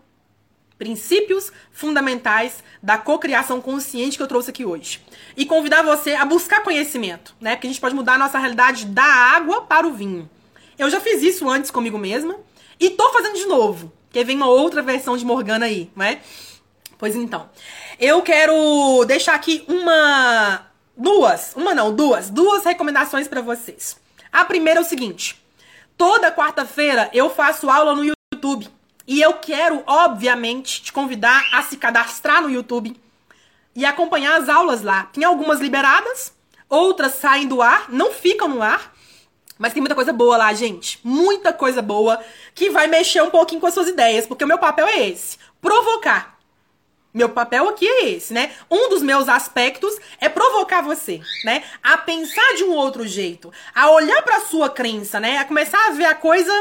princípios 0.77 1.51
fundamentais 1.71 2.63
da 2.81 2.97
cocriação 2.97 3.61
consciente 3.61 4.17
que 4.17 4.23
eu 4.23 4.27
trouxe 4.27 4.49
aqui 4.49 4.65
hoje. 4.65 4.99
E 5.37 5.45
convidar 5.45 5.83
você 5.83 6.15
a 6.15 6.25
buscar 6.25 6.63
conhecimento, 6.63 7.35
né? 7.39 7.55
Porque 7.55 7.67
a 7.67 7.69
gente 7.69 7.79
pode 7.79 7.93
mudar 7.93 8.15
a 8.15 8.17
nossa 8.17 8.39
realidade 8.39 8.85
da 8.85 9.03
água 9.03 9.61
para 9.61 9.87
o 9.87 9.93
vinho. 9.93 10.27
Eu 10.79 10.89
já 10.89 10.99
fiz 10.99 11.21
isso 11.21 11.47
antes 11.47 11.69
comigo 11.69 11.99
mesma 11.99 12.35
e 12.79 12.89
tô 12.89 13.13
fazendo 13.13 13.35
de 13.35 13.45
novo. 13.45 13.93
Porque 14.07 14.23
vem 14.23 14.35
uma 14.35 14.47
outra 14.47 14.81
versão 14.81 15.15
de 15.15 15.23
Morgana 15.23 15.67
aí, 15.67 15.91
não 15.95 16.03
é? 16.03 16.19
Pois 16.97 17.15
então. 17.15 17.49
Eu 17.99 18.21
quero 18.23 19.05
deixar 19.05 19.35
aqui 19.35 19.63
uma. 19.67 20.65
Duas. 21.01 21.53
Uma 21.55 21.73
não, 21.73 21.91
duas. 21.91 22.29
Duas 22.29 22.63
recomendações 22.63 23.27
para 23.27 23.41
vocês. 23.41 23.97
A 24.31 24.45
primeira 24.45 24.79
é 24.79 24.83
o 24.83 24.85
seguinte: 24.85 25.43
toda 25.97 26.31
quarta-feira 26.31 27.09
eu 27.11 27.27
faço 27.27 27.71
aula 27.71 27.95
no 27.95 28.05
YouTube. 28.05 28.69
E 29.07 29.19
eu 29.19 29.33
quero, 29.33 29.83
obviamente, 29.87 30.83
te 30.83 30.93
convidar 30.93 31.43
a 31.53 31.63
se 31.63 31.75
cadastrar 31.75 32.43
no 32.43 32.51
YouTube 32.51 32.95
e 33.75 33.83
acompanhar 33.83 34.39
as 34.39 34.47
aulas 34.47 34.83
lá. 34.83 35.05
Tem 35.05 35.23
algumas 35.23 35.59
liberadas, 35.59 36.33
outras 36.69 37.13
saem 37.13 37.47
do 37.47 37.63
ar, 37.63 37.87
não 37.89 38.11
ficam 38.11 38.47
no 38.47 38.61
ar. 38.61 38.93
Mas 39.57 39.73
tem 39.73 39.81
muita 39.81 39.95
coisa 39.95 40.13
boa 40.13 40.37
lá, 40.37 40.53
gente. 40.53 40.99
Muita 41.03 41.51
coisa 41.51 41.81
boa 41.81 42.23
que 42.53 42.69
vai 42.69 42.85
mexer 42.85 43.23
um 43.23 43.31
pouquinho 43.31 43.59
com 43.59 43.65
as 43.65 43.73
suas 43.73 43.87
ideias, 43.87 44.27
porque 44.27 44.43
o 44.43 44.47
meu 44.47 44.59
papel 44.59 44.85
é 44.85 45.09
esse: 45.09 45.39
provocar. 45.59 46.37
Meu 47.13 47.29
papel 47.29 47.67
aqui 47.67 47.85
é 47.85 48.09
esse, 48.09 48.33
né? 48.33 48.51
Um 48.69 48.89
dos 48.89 49.01
meus 49.01 49.27
aspectos 49.27 49.93
é 50.19 50.29
provocar 50.29 50.81
você, 50.81 51.21
né? 51.43 51.63
A 51.83 51.97
pensar 51.97 52.55
de 52.55 52.63
um 52.63 52.71
outro 52.71 53.05
jeito, 53.05 53.51
a 53.75 53.91
olhar 53.91 54.21
para 54.21 54.39
sua 54.41 54.69
crença, 54.69 55.19
né? 55.19 55.37
A 55.37 55.45
começar 55.45 55.87
a 55.87 55.91
ver 55.91 56.05
a 56.05 56.15
coisa 56.15 56.53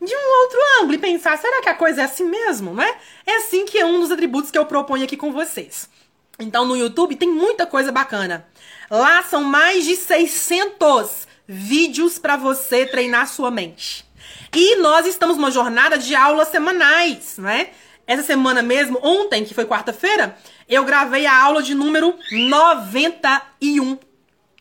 de 0.00 0.14
um 0.14 0.42
outro 0.42 0.58
ângulo 0.80 0.94
e 0.94 0.98
pensar, 0.98 1.36
será 1.38 1.62
que 1.62 1.68
a 1.68 1.74
coisa 1.74 2.02
é 2.02 2.04
assim 2.04 2.24
mesmo, 2.24 2.74
né? 2.74 2.94
É 3.26 3.36
assim 3.36 3.64
que 3.64 3.78
é 3.78 3.86
um 3.86 4.00
dos 4.00 4.10
atributos 4.10 4.50
que 4.50 4.58
eu 4.58 4.66
proponho 4.66 5.04
aqui 5.04 5.16
com 5.16 5.32
vocês. 5.32 5.88
Então 6.38 6.66
no 6.66 6.76
YouTube 6.76 7.16
tem 7.16 7.28
muita 7.28 7.66
coisa 7.66 7.90
bacana. 7.90 8.46
Lá 8.90 9.22
são 9.22 9.42
mais 9.42 9.84
de 9.84 9.96
600 9.96 11.26
vídeos 11.46 12.18
para 12.18 12.36
você 12.36 12.86
treinar 12.86 13.26
sua 13.26 13.50
mente. 13.50 14.06
E 14.54 14.76
nós 14.76 15.06
estamos 15.06 15.36
numa 15.36 15.50
jornada 15.50 15.98
de 15.98 16.14
aulas 16.14 16.48
semanais, 16.48 17.36
não 17.38 17.48
é? 17.48 17.70
Essa 18.08 18.22
semana 18.22 18.62
mesmo, 18.62 18.98
ontem, 19.02 19.44
que 19.44 19.52
foi 19.52 19.66
quarta-feira, 19.66 20.34
eu 20.66 20.82
gravei 20.82 21.26
a 21.26 21.42
aula 21.42 21.62
de 21.62 21.74
número 21.74 22.18
91. 22.32 23.98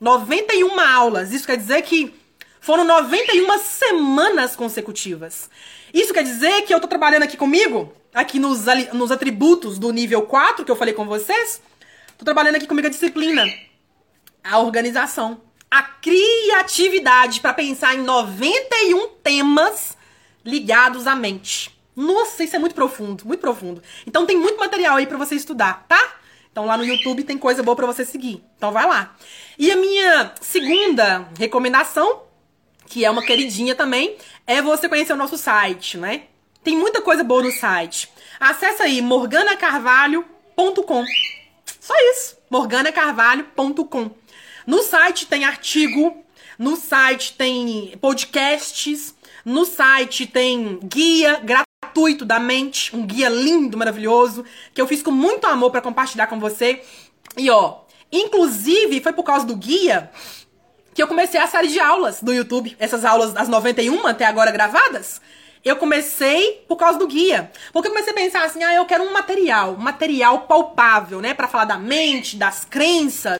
91 0.01 0.77
aulas. 0.81 1.31
Isso 1.31 1.47
quer 1.47 1.55
dizer 1.55 1.81
que 1.83 2.13
foram 2.59 2.83
91 2.83 3.57
semanas 3.59 4.53
consecutivas. 4.53 5.49
Isso 5.93 6.13
quer 6.13 6.23
dizer 6.23 6.63
que 6.63 6.73
eu 6.73 6.81
tô 6.81 6.89
trabalhando 6.89 7.23
aqui 7.23 7.37
comigo, 7.37 7.93
aqui 8.13 8.37
nos, 8.37 8.65
nos 8.91 9.13
atributos 9.13 9.79
do 9.79 9.93
nível 9.93 10.23
4 10.23 10.65
que 10.65 10.71
eu 10.71 10.75
falei 10.75 10.93
com 10.93 11.05
vocês. 11.05 11.61
Tô 12.17 12.25
trabalhando 12.25 12.57
aqui 12.57 12.67
comigo 12.67 12.87
a 12.87 12.91
disciplina, 12.91 13.45
a 14.43 14.59
organização, 14.59 15.39
a 15.71 15.83
criatividade 15.83 17.39
para 17.39 17.53
pensar 17.53 17.95
em 17.95 17.99
91 18.01 19.07
temas 19.23 19.95
ligados 20.43 21.07
à 21.07 21.15
mente. 21.15 21.76
Nossa, 21.97 22.43
isso 22.43 22.55
é 22.55 22.59
muito 22.59 22.75
profundo, 22.75 23.25
muito 23.25 23.39
profundo. 23.39 23.81
Então 24.05 24.27
tem 24.27 24.37
muito 24.37 24.59
material 24.59 24.97
aí 24.97 25.07
para 25.07 25.17
você 25.17 25.33
estudar, 25.33 25.83
tá? 25.87 25.99
Então 26.51 26.63
lá 26.63 26.77
no 26.77 26.85
YouTube 26.85 27.23
tem 27.23 27.39
coisa 27.39 27.63
boa 27.63 27.75
para 27.75 27.87
você 27.87 28.05
seguir. 28.05 28.43
Então 28.55 28.71
vai 28.71 28.87
lá. 28.87 29.15
E 29.57 29.71
a 29.71 29.75
minha 29.75 30.31
segunda 30.39 31.27
recomendação, 31.39 32.21
que 32.85 33.03
é 33.03 33.09
uma 33.09 33.25
queridinha 33.25 33.73
também, 33.73 34.15
é 34.45 34.61
você 34.61 34.87
conhecer 34.87 35.13
o 35.13 35.17
nosso 35.17 35.39
site, 35.39 35.97
né? 35.97 36.25
Tem 36.63 36.77
muita 36.77 37.01
coisa 37.01 37.23
boa 37.23 37.41
no 37.41 37.51
site. 37.51 38.11
Acesse 38.39 38.83
aí 38.83 39.01
morganacarvalho.com. 39.01 41.03
Só 41.79 41.95
isso, 42.11 42.37
morganacarvalho.com. 42.47 44.11
No 44.67 44.83
site 44.83 45.25
tem 45.25 45.45
artigo, 45.45 46.23
no 46.59 46.75
site 46.75 47.33
tem 47.33 47.97
podcasts, 47.99 49.15
no 49.43 49.65
site 49.65 50.27
tem 50.27 50.79
guia 50.83 51.39
gratuito 51.39 51.66
gratuito 51.87 52.25
da 52.25 52.39
mente, 52.39 52.95
um 52.95 53.05
guia 53.05 53.29
lindo, 53.29 53.77
maravilhoso, 53.77 54.43
que 54.73 54.81
eu 54.81 54.87
fiz 54.87 55.01
com 55.01 55.11
muito 55.11 55.47
amor 55.47 55.71
para 55.71 55.81
compartilhar 55.81 56.27
com 56.27 56.39
você. 56.39 56.83
E 57.37 57.49
ó, 57.49 57.81
inclusive 58.11 59.01
foi 59.01 59.13
por 59.13 59.23
causa 59.23 59.45
do 59.45 59.55
guia 59.55 60.11
que 60.93 61.01
eu 61.01 61.07
comecei 61.07 61.39
a 61.39 61.47
série 61.47 61.67
de 61.67 61.79
aulas 61.79 62.21
do 62.23 62.33
YouTube, 62.33 62.75
essas 62.79 63.05
aulas 63.05 63.31
das 63.31 63.47
91 63.47 64.07
até 64.07 64.25
agora 64.25 64.51
gravadas. 64.51 65.21
Eu 65.63 65.75
comecei 65.75 66.65
por 66.67 66.75
causa 66.75 66.97
do 66.97 67.07
guia. 67.07 67.51
Porque 67.71 67.87
eu 67.87 67.91
comecei 67.91 68.11
a 68.11 68.15
pensar 68.15 68.43
assim, 68.43 68.63
ah, 68.63 68.73
eu 68.73 68.85
quero 68.85 69.03
um 69.03 69.13
material, 69.13 69.73
um 69.73 69.77
material 69.77 70.41
palpável, 70.41 71.21
né, 71.21 71.33
para 71.33 71.47
falar 71.47 71.65
da 71.65 71.77
mente, 71.77 72.35
das 72.35 72.65
crenças, 72.65 73.37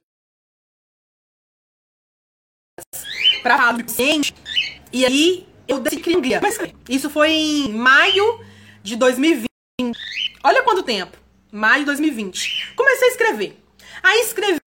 para 3.42 3.58
falar 3.58 3.72
do 3.72 3.84
cliente. 3.84 4.36
E 4.94 5.06
aí 5.06 5.48
eu 5.68 5.82
criar 5.82 6.18
um 6.18 6.22
guia. 6.22 6.42
Isso 6.90 7.10
foi 7.10 7.32
em 7.32 7.74
maio 7.74 8.44
de 8.82 8.96
2020. 8.96 9.48
Olha 10.44 10.64
quanto 10.64 10.84
tempo. 10.84 11.18
Maio 11.52 11.80
de 11.80 11.86
2020. 11.86 12.74
Comecei 12.76 13.08
a 13.08 13.12
escrever. 13.12 13.58
Aí 14.02 14.22
escrevi, 14.22 14.60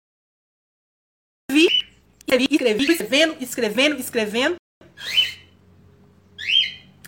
escrevi, 2.20 2.48
escrevi, 2.50 2.84
escrevendo, 2.84 3.36
escrevendo, 3.40 4.00
escrevendo. 4.00 4.56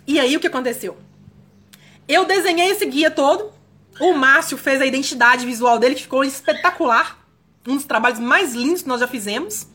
E 0.06 0.18
aí 0.18 0.36
o 0.36 0.40
que 0.40 0.46
aconteceu? 0.46 0.96
Eu 2.08 2.24
desenhei 2.24 2.70
esse 2.70 2.84
guia 2.86 3.10
todo. 3.10 3.52
O 4.00 4.14
Márcio 4.14 4.56
fez 4.56 4.80
a 4.80 4.86
identidade 4.86 5.44
visual 5.46 5.78
dele, 5.78 5.94
que 5.94 6.02
ficou 6.02 6.24
espetacular. 6.24 7.18
Um 7.66 7.76
dos 7.76 7.84
trabalhos 7.84 8.18
mais 8.18 8.54
lindos 8.54 8.82
que 8.82 8.88
nós 8.88 9.00
já 9.00 9.06
fizemos. 9.06 9.66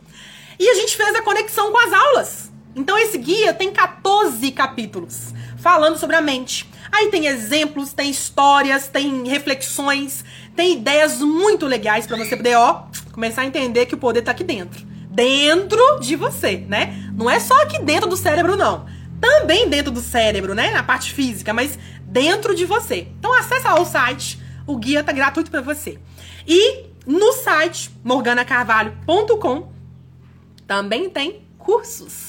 E 0.59 0.67
a 0.67 0.73
gente 0.75 0.97
fez 0.97 1.15
a 1.15 1.21
conexão 1.21 1.71
com 1.71 1.77
as 1.77 1.93
aulas. 1.93 2.46
Então 2.77 2.95
esse 2.95 3.17
guia 3.17 3.55
tem 3.55 3.71
14 3.71 4.51
capítulos 4.51 5.33
falando 5.57 5.97
sobre 5.97 6.15
a 6.15 6.21
mente. 6.21 6.69
Aí 6.91 7.09
tem 7.09 7.25
exemplos, 7.25 7.91
tem 7.91 8.11
histórias, 8.11 8.87
tem 8.87 9.27
reflexões, 9.27 10.23
tem 10.55 10.73
ideias 10.73 11.19
muito 11.19 11.65
legais 11.65 12.05
para 12.05 12.15
você 12.15 12.37
poder, 12.37 12.55
ó, 12.55 12.83
começar 13.11 13.41
a 13.41 13.45
entender 13.45 13.87
que 13.87 13.95
o 13.95 13.97
poder 13.97 14.21
tá 14.21 14.29
aqui 14.29 14.43
dentro. 14.43 14.85
Dentro 15.09 15.99
de 15.99 16.15
você, 16.15 16.57
né? 16.67 17.11
Não 17.15 17.27
é 17.27 17.39
só 17.39 17.59
aqui 17.63 17.81
dentro 17.81 18.07
do 18.07 18.15
cérebro, 18.15 18.55
não. 18.55 18.85
Também 19.19 19.67
dentro 19.67 19.91
do 19.91 19.99
cérebro, 19.99 20.53
né? 20.53 20.69
Na 20.69 20.83
parte 20.83 21.11
física, 21.11 21.51
mas 21.51 21.79
dentro 22.03 22.53
de 22.53 22.63
você. 22.63 23.07
Então 23.17 23.33
acessa 23.33 23.73
lá 23.73 23.81
o 23.81 23.85
site, 23.85 24.39
o 24.67 24.77
guia 24.77 25.03
tá 25.03 25.11
gratuito 25.11 25.49
para 25.49 25.61
você. 25.61 25.97
E 26.47 26.85
no 27.07 27.33
site 27.33 27.89
morganacarvalho.com 28.03 29.71
também 30.67 31.09
tem 31.09 31.41
cursos. 31.57 32.26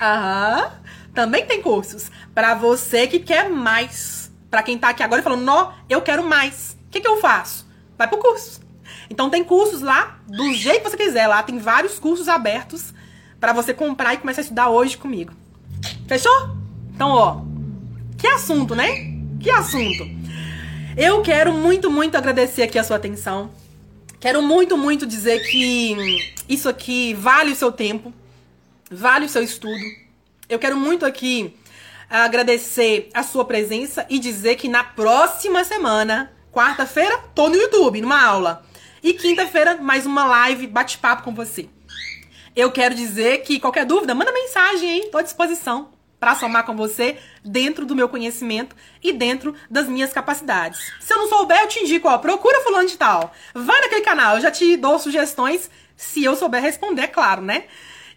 Aham. 0.00 0.72
Também 1.14 1.44
tem 1.44 1.60
cursos 1.60 2.10
para 2.34 2.54
você 2.54 3.06
que 3.06 3.18
quer 3.18 3.50
mais. 3.50 4.30
Para 4.50 4.62
quem 4.62 4.78
tá 4.78 4.88
aqui 4.88 5.02
agora 5.02 5.20
e 5.20 5.24
falando, 5.24 5.42
não, 5.42 5.72
eu 5.88 6.00
quero 6.02 6.24
mais. 6.24 6.76
O 6.86 6.90
que, 6.90 7.00
que 7.00 7.06
eu 7.06 7.20
faço? 7.20 7.68
Vai 7.96 8.08
pro 8.08 8.18
curso. 8.18 8.60
Então 9.08 9.28
tem 9.28 9.44
cursos 9.44 9.80
lá 9.80 10.18
do 10.26 10.52
jeito 10.52 10.82
que 10.82 10.90
você 10.90 10.96
quiser. 10.96 11.26
Lá 11.26 11.42
tem 11.42 11.58
vários 11.58 11.98
cursos 11.98 12.28
abertos 12.28 12.94
para 13.38 13.52
você 13.52 13.74
comprar 13.74 14.14
e 14.14 14.18
começar 14.18 14.40
a 14.40 14.42
estudar 14.42 14.70
hoje 14.70 14.96
comigo. 14.96 15.32
Fechou? 16.06 16.56
Então, 16.94 17.10
ó, 17.10 17.40
que 18.16 18.26
assunto, 18.26 18.74
né? 18.74 18.88
Que 19.40 19.50
assunto. 19.50 20.08
Eu 20.96 21.22
quero 21.22 21.52
muito, 21.52 21.90
muito 21.90 22.16
agradecer 22.16 22.62
aqui 22.62 22.78
a 22.78 22.84
sua 22.84 22.96
atenção. 22.96 23.50
Quero 24.18 24.42
muito, 24.42 24.76
muito 24.76 25.06
dizer 25.06 25.40
que 25.48 26.34
isso 26.48 26.68
aqui 26.68 27.14
vale 27.14 27.52
o 27.52 27.56
seu 27.56 27.72
tempo 27.72 28.12
vale 28.90 29.26
o 29.26 29.28
seu 29.28 29.42
estudo. 29.42 29.84
Eu 30.48 30.58
quero 30.58 30.76
muito 30.76 31.06
aqui 31.06 31.56
agradecer 32.08 33.08
a 33.14 33.22
sua 33.22 33.44
presença 33.44 34.04
e 34.10 34.18
dizer 34.18 34.56
que 34.56 34.68
na 34.68 34.82
próxima 34.82 35.62
semana, 35.62 36.32
quarta-feira, 36.52 37.16
tô 37.34 37.48
no 37.48 37.54
YouTube, 37.54 38.00
numa 38.00 38.20
aula. 38.20 38.66
E 39.00 39.14
quinta-feira, 39.14 39.76
mais 39.76 40.04
uma 40.04 40.24
live, 40.24 40.66
bate-papo 40.66 41.22
com 41.22 41.32
você. 41.32 41.68
Eu 42.56 42.72
quero 42.72 42.96
dizer 42.96 43.42
que 43.42 43.60
qualquer 43.60 43.86
dúvida, 43.86 44.14
manda 44.14 44.32
mensagem 44.32 44.90
aí, 44.90 45.08
tô 45.10 45.18
à 45.18 45.22
disposição 45.22 45.92
para 46.18 46.34
somar 46.34 46.66
com 46.66 46.76
você 46.76 47.16
dentro 47.42 47.86
do 47.86 47.96
meu 47.96 48.08
conhecimento 48.08 48.76
e 49.02 49.10
dentro 49.10 49.54
das 49.70 49.86
minhas 49.86 50.12
capacidades. 50.12 50.78
Se 51.00 51.14
eu 51.14 51.18
não 51.18 51.28
souber, 51.28 51.62
eu 51.62 51.68
te 51.68 51.78
indico, 51.78 52.08
ó, 52.08 52.18
procura 52.18 52.60
fulano 52.60 52.88
de 52.88 52.98
tal. 52.98 53.32
Vai 53.54 53.80
naquele 53.80 54.02
canal, 54.02 54.36
eu 54.36 54.42
já 54.42 54.50
te 54.50 54.76
dou 54.76 54.98
sugestões 54.98 55.70
se 55.96 56.22
eu 56.22 56.36
souber 56.36 56.60
responder, 56.60 57.02
é 57.02 57.06
claro, 57.06 57.40
né? 57.40 57.64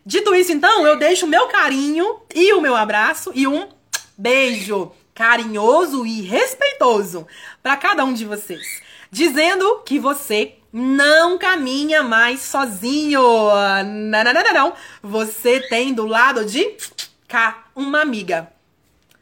Dito 0.06 0.36
isso, 0.36 0.52
então, 0.52 0.86
eu 0.86 0.98
deixo 0.98 1.26
o 1.26 1.30
meu 1.30 1.48
carinho 1.48 2.20
e 2.34 2.54
o 2.54 2.62
meu 2.62 2.76
abraço 2.76 3.32
e 3.34 3.48
um 3.48 3.70
beijo 4.18 4.92
carinhoso 5.14 6.06
e 6.06 6.22
respeitoso 6.22 7.26
para 7.62 7.78
cada 7.78 8.04
um 8.04 8.14
de 8.14 8.26
vocês, 8.26 8.82
dizendo 9.10 9.82
que 9.86 10.00
você 10.00 10.56
não 10.74 11.38
caminha 11.38 12.02
mais 12.02 12.42
sozinho. 12.42 13.22
Não, 13.22 14.24
não, 14.24 14.34
não, 14.34 14.44
não, 14.44 14.54
não. 14.54 14.74
Você 15.02 15.62
tem 15.70 15.94
do 15.94 16.06
lado 16.06 16.44
de 16.46 16.76
cá 17.28 17.66
uma 17.76 18.02
amiga. 18.02 18.52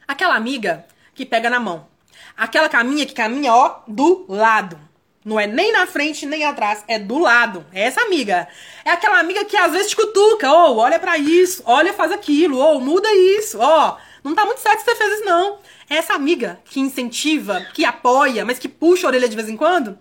Aquela 0.07 0.36
amiga 0.36 0.86
que 1.13 1.25
pega 1.25 1.49
na 1.49 1.59
mão. 1.59 1.88
Aquela 2.36 2.69
caminha 2.69 3.05
que 3.05 3.13
caminha, 3.13 3.53
ó, 3.53 3.82
do 3.88 4.25
lado. 4.27 4.79
Não 5.24 5.39
é 5.39 5.45
nem 5.45 5.72
na 5.72 5.86
frente 5.86 6.26
nem 6.26 6.43
atrás, 6.43 6.84
é 6.88 6.97
do 6.97 7.19
lado. 7.19 7.63
É 7.72 7.84
essa 7.84 8.01
amiga. 8.01 8.47
É 8.84 8.89
aquela 8.89 9.19
amiga 9.19 9.45
que 9.45 9.55
às 9.55 9.72
vezes 9.72 9.91
te 9.91 9.95
cutuca, 9.95 10.51
ou 10.51 10.76
oh, 10.76 10.80
olha 10.80 10.97
para 10.97 11.17
isso, 11.17 11.61
olha 11.65 11.93
faz 11.93 12.11
aquilo, 12.11 12.57
ou 12.57 12.78
oh, 12.78 12.80
muda 12.80 13.07
isso, 13.13 13.59
ó, 13.59 13.89
oh, 13.89 13.97
Não 14.24 14.34
tá 14.34 14.45
muito 14.45 14.59
certo 14.59 14.80
que 14.80 14.86
você 14.86 14.95
fez 14.95 15.13
isso, 15.13 15.26
não. 15.26 15.59
É 15.89 15.97
essa 15.97 16.13
amiga 16.13 16.59
que 16.65 16.80
incentiva, 16.80 17.61
que 17.74 17.86
apoia, 17.86 18.43
mas 18.43 18.57
que 18.57 18.67
puxa 18.67 19.05
a 19.05 19.09
orelha 19.09 19.30
de 19.30 19.36
vez 19.36 19.47
em 19.47 19.57
quando, 19.57 19.97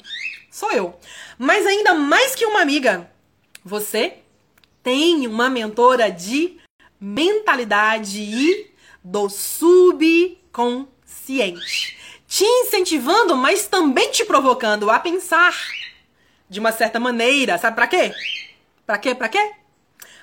sou 0.50 0.72
eu. 0.72 0.98
Mas 1.38 1.66
ainda 1.66 1.94
mais 1.94 2.34
que 2.34 2.46
uma 2.46 2.62
amiga, 2.62 3.10
você 3.62 4.14
tem 4.82 5.26
uma 5.26 5.50
mentora 5.50 6.10
de 6.10 6.56
mentalidade 6.98 8.20
e 8.20 8.70
do 9.04 9.28
subconsciente. 9.28 11.99
Te 12.30 12.44
incentivando, 12.44 13.36
mas 13.36 13.66
também 13.66 14.12
te 14.12 14.24
provocando 14.24 14.88
a 14.88 15.00
pensar 15.00 15.52
de 16.48 16.60
uma 16.60 16.70
certa 16.70 17.00
maneira. 17.00 17.58
Sabe 17.58 17.74
para 17.74 17.88
quê? 17.88 18.14
Para 18.86 18.98
quê? 18.98 19.14
Para 19.16 19.28
quê? 19.28 19.52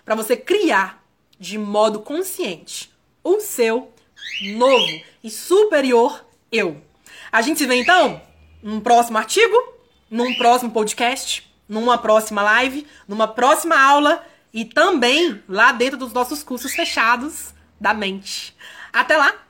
Para 0.06 0.16
você 0.16 0.38
criar 0.38 1.04
de 1.38 1.58
modo 1.58 2.00
consciente 2.00 2.90
o 3.22 3.42
seu 3.42 3.92
novo 4.56 5.02
e 5.22 5.30
superior 5.30 6.26
eu. 6.50 6.82
A 7.30 7.42
gente 7.42 7.58
se 7.58 7.68
vê 7.68 7.76
então 7.76 8.22
num 8.64 8.80
próximo 8.80 9.18
artigo, 9.18 9.58
num 10.10 10.34
próximo 10.36 10.72
podcast, 10.72 11.54
numa 11.68 11.98
próxima 11.98 12.42
live, 12.42 12.88
numa 13.06 13.28
próxima 13.28 13.78
aula 13.78 14.26
e 14.54 14.64
também 14.64 15.44
lá 15.46 15.74
dentro 15.74 15.98
dos 15.98 16.14
nossos 16.14 16.42
cursos 16.42 16.74
fechados 16.74 17.54
da 17.78 17.94
mente. 17.94 18.56
Até 18.94 19.18
lá! 19.18 19.47